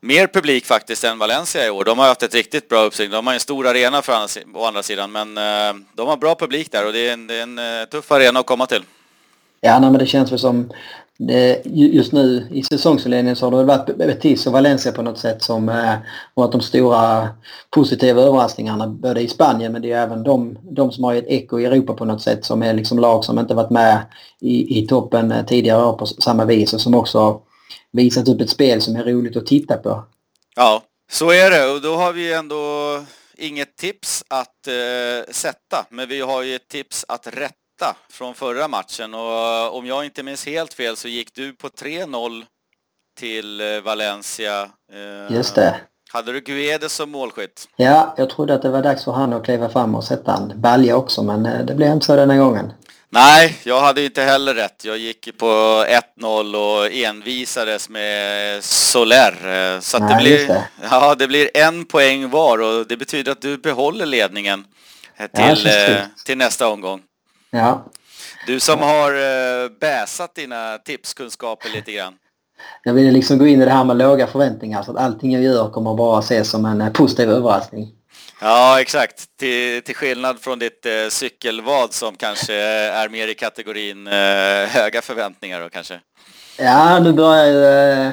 mer 0.00 0.26
publik 0.26 0.66
faktiskt 0.66 1.04
än 1.04 1.18
Valencia 1.18 1.66
i 1.66 1.70
år. 1.70 1.84
De 1.84 1.98
har 1.98 2.06
haft 2.06 2.22
ett 2.22 2.34
riktigt 2.34 2.68
bra 2.68 2.82
uppsving. 2.82 3.10
De 3.10 3.26
har 3.26 3.34
en 3.34 3.40
stor 3.40 3.66
arena 3.66 4.02
för 4.02 4.12
andra, 4.12 4.28
å 4.54 4.64
andra 4.64 4.82
sidan, 4.82 5.12
men 5.12 5.38
eh, 5.38 5.84
de 5.94 6.08
har 6.08 6.16
bra 6.16 6.34
publik 6.34 6.72
där 6.72 6.86
och 6.86 6.92
det 6.92 7.08
är 7.08 7.12
en, 7.12 7.26
det 7.26 7.34
är 7.34 7.42
en 7.42 7.86
tuff 7.86 8.12
arena 8.12 8.40
att 8.40 8.46
komma 8.46 8.66
till. 8.66 8.82
Ja, 9.60 9.78
nej, 9.78 9.90
men 9.90 9.98
det 9.98 10.06
känns 10.06 10.32
väl 10.32 10.38
som 10.38 10.72
det, 11.18 11.62
just 11.64 12.12
nu 12.12 12.48
i 12.50 12.62
säsongsinledningen 12.62 13.36
så 13.36 13.50
har 13.50 13.58
det 13.58 13.64
varit 13.64 13.96
Betis 13.96 14.46
och 14.46 14.52
Valencia 14.52 14.92
på 14.92 15.02
något 15.02 15.18
sätt 15.18 15.42
som 15.42 15.68
eh, 15.68 15.94
varit 16.34 16.52
de 16.52 16.60
stora 16.60 17.28
positiva 17.70 18.22
överraskningarna 18.22 18.86
både 18.88 19.20
i 19.20 19.28
Spanien 19.28 19.72
men 19.72 19.82
det 19.82 19.92
är 19.92 20.02
även 20.02 20.22
de, 20.22 20.58
de 20.62 20.92
som 20.92 21.04
har 21.04 21.14
ett 21.14 21.28
eko 21.28 21.60
i 21.60 21.64
Europa 21.64 21.94
på 21.94 22.04
något 22.04 22.22
sätt 22.22 22.44
som 22.44 22.62
är 22.62 22.74
liksom 22.74 22.98
lag 22.98 23.24
som 23.24 23.38
inte 23.38 23.54
varit 23.54 23.70
med 23.70 24.02
i, 24.40 24.78
i 24.78 24.86
toppen 24.86 25.32
eh, 25.32 25.46
tidigare 25.46 25.86
år 25.86 25.92
på 25.92 26.06
samma 26.06 26.44
vis 26.44 26.74
och 26.74 26.80
som 26.80 26.94
också 26.94 27.40
visat 27.92 28.28
upp 28.28 28.40
ett 28.40 28.50
spel 28.50 28.82
som 28.82 28.96
är 28.96 29.04
roligt 29.04 29.36
att 29.36 29.46
titta 29.46 29.76
på. 29.76 30.04
Ja, 30.56 30.82
så 31.10 31.30
är 31.30 31.50
det 31.50 31.72
och 31.72 31.80
då 31.80 31.94
har 31.96 32.12
vi 32.12 32.32
ändå 32.32 32.56
inget 33.36 33.76
tips 33.76 34.24
att 34.28 34.66
eh, 34.66 35.32
sätta 35.32 35.86
men 35.90 36.08
vi 36.08 36.20
har 36.20 36.42
ju 36.42 36.54
ett 36.54 36.68
tips 36.68 37.04
att 37.08 37.26
rätta 37.26 37.63
från 38.10 38.34
förra 38.34 38.68
matchen 38.68 39.14
och 39.14 39.20
eh, 39.20 39.66
om 39.66 39.86
jag 39.86 40.04
inte 40.04 40.22
minns 40.22 40.46
helt 40.46 40.74
fel 40.74 40.96
så 40.96 41.08
gick 41.08 41.34
du 41.34 41.52
på 41.52 41.68
3-0 41.68 42.44
till 43.18 43.60
eh, 43.60 43.80
Valencia. 43.80 44.62
Eh, 44.92 45.36
Just 45.36 45.54
det. 45.54 45.74
Hade 46.12 46.32
du 46.32 46.40
Guedes 46.40 46.92
som 46.92 47.10
målskytt? 47.10 47.68
Ja, 47.76 48.14
jag 48.16 48.30
trodde 48.30 48.54
att 48.54 48.62
det 48.62 48.68
var 48.70 48.82
dags 48.82 49.04
för 49.04 49.12
han 49.12 49.32
att 49.32 49.44
kliva 49.44 49.68
fram 49.68 49.94
och 49.94 50.04
sätta 50.04 50.36
en 50.36 50.60
balja 50.60 50.96
också 50.96 51.22
men 51.22 51.66
det 51.66 51.74
blev 51.74 51.92
inte 51.92 52.06
så 52.06 52.16
denna 52.16 52.36
gången. 52.36 52.72
Nej, 53.08 53.56
jag 53.64 53.80
hade 53.80 54.04
inte 54.04 54.22
heller 54.22 54.54
rätt. 54.54 54.84
Jag 54.84 54.98
gick 54.98 55.38
på 55.38 55.46
1-0 56.20 56.56
och 56.56 56.92
envisades 56.92 57.88
med 57.88 58.64
Soler. 58.64 59.80
Så 59.80 59.98
Nej, 59.98 60.08
det, 60.14 60.22
blir, 60.22 60.48
det. 60.48 60.64
Ja, 60.90 61.14
det 61.14 61.28
blir 61.28 61.50
en 61.54 61.84
poäng 61.84 62.30
var 62.30 62.58
och 62.58 62.86
det 62.86 62.96
betyder 62.96 63.32
att 63.32 63.40
du 63.40 63.58
behåller 63.58 64.06
ledningen 64.06 64.64
till, 65.34 65.66
ja, 65.66 66.00
till 66.24 66.38
nästa 66.38 66.68
omgång. 66.68 67.00
Ja. 67.54 67.84
Du 68.46 68.60
som 68.60 68.78
har 68.78 69.14
uh, 69.14 69.70
bäsat 69.80 70.34
dina 70.34 70.78
tipskunskaper 70.78 71.68
lite 71.68 71.92
grann. 71.92 72.14
Jag 72.82 72.94
ville 72.94 73.10
liksom 73.10 73.38
gå 73.38 73.46
in 73.46 73.62
i 73.62 73.64
det 73.64 73.70
här 73.70 73.84
med 73.84 73.96
låga 73.96 74.26
förväntningar 74.26 74.82
så 74.82 74.90
att 74.90 74.96
allting 74.96 75.32
jag 75.32 75.42
gör 75.42 75.70
kommer 75.70 75.94
bara 75.94 76.18
ses 76.18 76.50
som 76.50 76.64
en 76.64 76.80
eh, 76.80 76.92
positiv 76.92 77.30
överraskning. 77.30 77.92
Ja, 78.40 78.80
exakt. 78.80 79.24
Till, 79.38 79.82
till 79.82 79.96
skillnad 79.96 80.40
från 80.40 80.58
ditt 80.58 80.86
eh, 80.86 81.08
cykelvad 81.08 81.92
som 81.92 82.16
kanske 82.16 82.54
är 82.54 83.08
mer 83.08 83.28
i 83.28 83.34
kategorin 83.34 84.06
eh, 84.06 84.12
höga 84.68 85.02
förväntningar 85.02 85.60
då 85.60 85.68
kanske. 85.68 86.00
Ja, 86.58 86.98
nu 87.00 87.12
börjar 87.12 87.46
ju 87.46 87.64
eh, 87.64 88.12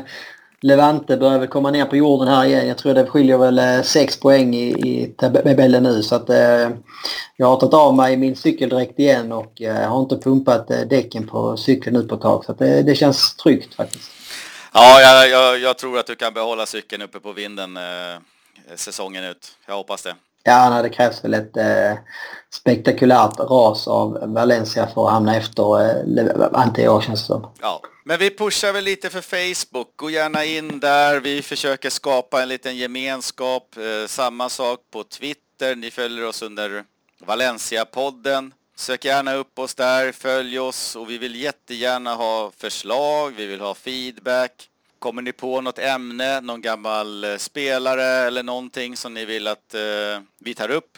Levante 0.63 1.17
börjar 1.17 1.39
väl 1.39 1.47
komma 1.47 1.71
ner 1.71 1.85
på 1.85 1.95
jorden 1.95 2.27
här 2.27 2.45
igen. 2.45 2.67
Jag 2.67 2.77
tror 2.77 2.93
det 2.93 3.05
skiljer 3.05 3.37
väl 3.37 3.59
eh, 3.59 3.81
sex 3.81 4.19
poäng 4.19 4.55
i, 4.55 4.69
i 4.69 5.15
tabellen 5.17 5.83
nu 5.83 6.03
så 6.03 6.15
att 6.15 6.29
eh, 6.29 6.69
jag 7.35 7.47
har 7.47 7.59
tagit 7.59 7.73
av 7.73 7.95
mig 7.95 8.17
min 8.17 8.35
cykeldräkt 8.35 8.99
igen 8.99 9.31
och 9.31 9.61
eh, 9.61 9.89
har 9.89 10.01
inte 10.01 10.17
pumpat 10.17 10.71
eh, 10.71 10.81
däcken 10.81 11.27
på 11.27 11.57
cykeln 11.57 11.95
nu 11.95 12.03
på 12.03 12.15
ett 12.15 12.21
tag 12.21 12.45
så 12.45 12.51
att 12.51 12.59
det, 12.59 12.81
det 12.81 12.95
känns 12.95 13.35
tryggt 13.35 13.73
faktiskt. 13.73 14.11
Ja, 14.73 15.01
jag, 15.01 15.29
jag, 15.29 15.59
jag, 15.59 15.77
tror 15.77 15.99
att 15.99 16.07
du 16.07 16.15
kan 16.15 16.33
behålla 16.33 16.65
cykeln 16.65 17.01
uppe 17.01 17.19
på 17.19 17.33
vinden 17.33 17.77
eh, 17.77 17.83
säsongen 18.75 19.23
ut. 19.23 19.57
Jag 19.67 19.75
hoppas 19.75 20.03
det. 20.03 20.15
Ja, 20.43 20.69
nej, 20.69 20.83
det 20.83 20.89
krävs 20.89 21.23
väl 21.23 21.33
ett 21.33 21.57
eh, 21.57 21.93
spektakulärt 22.53 23.39
ras 23.39 23.87
av 23.87 24.33
Valencia 24.33 24.87
för 24.87 25.05
att 25.05 25.13
hamna 25.13 25.35
efter 25.35 25.81
eh, 26.19 26.49
Ante 26.53 26.81
känns 26.81 27.07
det 27.07 27.17
som. 27.17 27.53
Ja, 27.61 27.81
men 28.05 28.19
vi 28.19 28.37
pushar 28.37 28.73
väl 28.73 28.83
lite 28.83 29.09
för 29.09 29.21
Facebook. 29.21 29.87
Gå 29.95 30.09
gärna 30.09 30.45
in 30.45 30.79
där. 30.79 31.19
Vi 31.19 31.41
försöker 31.41 31.89
skapa 31.89 32.41
en 32.41 32.49
liten 32.49 32.77
gemenskap. 32.77 33.77
Eh, 33.77 34.07
samma 34.07 34.49
sak 34.49 34.79
på 34.93 35.03
Twitter. 35.03 35.75
Ni 35.75 35.91
följer 35.91 36.27
oss 36.27 36.41
under 36.41 36.83
Valencia-podden. 37.25 38.53
Sök 38.75 39.05
gärna 39.05 39.33
upp 39.33 39.59
oss 39.59 39.75
där, 39.75 40.11
följ 40.11 40.59
oss 40.59 40.95
och 40.95 41.09
vi 41.09 41.17
vill 41.17 41.35
jättegärna 41.35 42.15
ha 42.15 42.51
förslag, 42.57 43.33
vi 43.37 43.45
vill 43.45 43.61
ha 43.61 43.73
feedback. 43.73 44.51
Kommer 45.01 45.21
ni 45.21 45.31
på 45.31 45.61
något 45.61 45.79
ämne, 45.79 46.41
någon 46.41 46.61
gammal 46.61 47.23
eh, 47.23 47.37
spelare 47.37 48.03
eller 48.03 48.43
någonting 48.43 48.97
som 48.97 49.13
ni 49.13 49.25
vill 49.25 49.47
att 49.47 49.73
eh, 49.73 49.81
vi 50.39 50.53
tar 50.53 50.71
upp? 50.71 50.97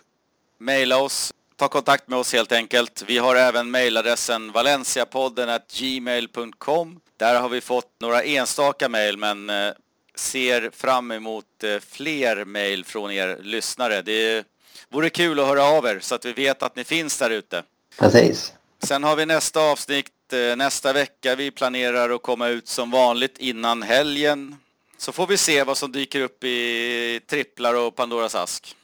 Maila 0.57 0.97
oss, 0.97 1.33
ta 1.55 1.67
kontakt 1.67 2.07
med 2.07 2.19
oss 2.19 2.33
helt 2.33 2.51
enkelt. 2.51 3.03
Vi 3.07 3.17
har 3.17 3.35
även 3.35 3.71
mailadressen 3.71 4.51
valenciapodden 4.51 5.59
gmail.com. 5.79 6.99
Där 7.17 7.41
har 7.41 7.49
vi 7.49 7.61
fått 7.61 7.91
några 7.99 8.23
enstaka 8.23 8.89
mail 8.89 9.17
men 9.17 9.49
eh, 9.49 9.73
ser 10.15 10.69
fram 10.73 11.11
emot 11.11 11.63
eh, 11.63 11.79
fler 11.89 12.45
mail 12.45 12.85
från 12.85 13.11
er 13.11 13.39
lyssnare. 13.41 14.01
Det 14.01 14.45
vore 14.89 15.09
kul 15.09 15.39
att 15.39 15.47
höra 15.47 15.63
av 15.63 15.85
er 15.85 15.99
så 15.99 16.15
att 16.15 16.25
vi 16.25 16.33
vet 16.33 16.63
att 16.63 16.75
ni 16.75 16.83
finns 16.83 17.17
där 17.17 17.29
ute. 17.29 17.63
Precis. 17.99 18.53
Sen 18.83 19.03
har 19.03 19.15
vi 19.15 19.25
nästa 19.25 19.59
avsnitt 19.61 20.07
Eh, 20.33 20.55
nästa 20.55 20.93
vecka. 20.93 21.35
Vi 21.35 21.51
planerar 21.51 22.09
att 22.09 22.21
komma 22.21 22.47
ut 22.47 22.67
som 22.67 22.91
vanligt 22.91 23.37
innan 23.37 23.83
helgen. 23.83 24.55
Så 24.97 25.11
får 25.11 25.27
vi 25.27 25.37
se 25.37 25.63
vad 25.63 25.77
som 25.77 25.91
dyker 25.91 26.21
upp 26.21 26.43
i 26.43 27.19
tripplar 27.29 27.73
och 27.73 27.95
Pandoras 27.95 28.35
ask. 28.35 28.75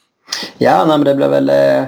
Ja, 0.58 0.86
nej, 0.86 0.98
men 0.98 1.04
det 1.04 1.16
blir 1.16 1.28
väl 1.28 1.50
eh, 1.50 1.84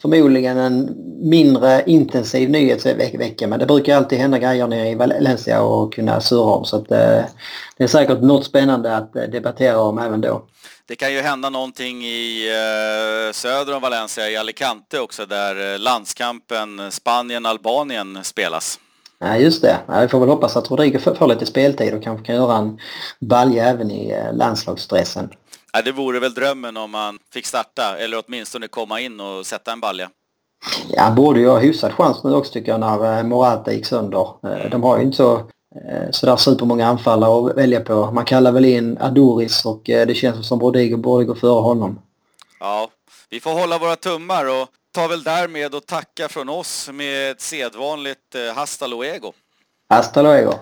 förmodligen 0.00 0.58
en 0.58 0.96
mindre 1.30 1.82
intensiv 1.86 2.50
nyhetsvecka 2.50 3.46
men 3.46 3.58
det 3.58 3.66
brukar 3.66 3.96
alltid 3.96 4.18
hända 4.18 4.38
grejer 4.38 4.66
nere 4.66 4.88
i 4.88 4.94
Valencia 4.94 5.62
och 5.62 5.94
kunna 5.94 6.20
surra 6.20 6.54
om 6.54 6.64
så 6.64 6.76
att 6.76 6.90
eh, 6.90 7.24
det 7.76 7.84
är 7.84 7.86
säkert 7.86 8.20
något 8.20 8.44
spännande 8.44 8.96
att 8.96 9.12
debattera 9.12 9.80
om 9.80 9.98
även 9.98 10.20
då. 10.20 10.42
Det 10.88 10.96
kan 10.96 11.12
ju 11.12 11.20
hända 11.20 11.50
någonting 11.50 12.04
i 12.04 12.48
eh, 12.48 13.32
söder 13.32 13.76
om 13.76 13.82
Valencia, 13.82 14.30
i 14.30 14.36
Alicante 14.36 15.00
också, 15.00 15.26
där 15.26 15.74
eh, 15.74 15.78
landskampen 15.78 16.92
Spanien-Albanien 16.92 18.24
spelas. 18.24 18.78
Nej, 19.20 19.42
just 19.42 19.62
det. 19.62 19.78
Vi 20.00 20.08
får 20.08 20.20
väl 20.20 20.28
hoppas 20.28 20.56
att 20.56 20.70
Rodrigo 20.70 20.98
får 20.98 21.26
lite 21.26 21.46
speltid 21.46 21.94
och 21.94 22.02
kanske 22.02 22.26
kan 22.26 22.34
göra 22.34 22.56
en 22.56 22.78
balja 23.20 23.64
även 23.64 23.90
i 23.90 24.10
eh, 24.10 24.34
landslagsstressen. 24.34 25.30
Ja, 25.72 25.82
det 25.82 25.92
vore 25.92 26.20
väl 26.20 26.34
drömmen 26.34 26.76
om 26.76 26.90
man 26.90 27.18
fick 27.32 27.46
starta 27.46 27.98
eller 27.98 28.22
åtminstone 28.26 28.68
komma 28.68 29.00
in 29.00 29.20
och 29.20 29.46
sätta 29.46 29.72
en 29.72 29.80
balja. 29.80 30.10
Ja, 30.88 31.02
han 31.02 31.14
borde 31.14 31.40
ju 31.40 31.48
ha 31.48 31.58
hyfsad 31.58 31.92
chans 31.92 32.24
nu 32.24 32.34
också 32.34 32.52
tycker 32.52 32.72
jag 32.72 32.80
när 32.80 33.18
eh, 33.18 33.24
Morata 33.24 33.72
gick 33.72 33.86
sönder. 33.86 34.28
Eh, 34.42 34.70
de 34.70 34.82
har 34.82 34.98
ju 34.98 35.04
inte 35.04 35.16
så 35.16 35.50
sådär 36.10 36.36
supermånga 36.36 36.86
anfallare 36.86 37.50
att 37.50 37.56
välja 37.56 37.80
på. 37.80 38.10
Man 38.12 38.24
kallar 38.24 38.52
väl 38.52 38.64
in 38.64 38.98
Adoris 38.98 39.64
och 39.64 39.82
det 39.84 40.16
känns 40.16 40.48
som 40.48 40.60
Rodrigo 40.60 40.96
borde 40.96 41.24
gå 41.24 41.34
före 41.34 41.60
honom. 41.60 41.98
Ja, 42.60 42.88
vi 43.30 43.40
får 43.40 43.50
hålla 43.50 43.78
våra 43.78 43.96
tummar 43.96 44.44
och 44.44 44.68
tar 44.92 45.08
väl 45.08 45.22
därmed 45.22 45.74
och 45.74 45.86
tacka 45.86 46.28
från 46.28 46.48
oss 46.48 46.90
med 46.92 47.30
ett 47.30 47.40
sedvanligt 47.40 48.36
hasta 48.54 48.86
luego. 48.86 49.32
Hasta 49.88 50.22
luego. 50.22 50.54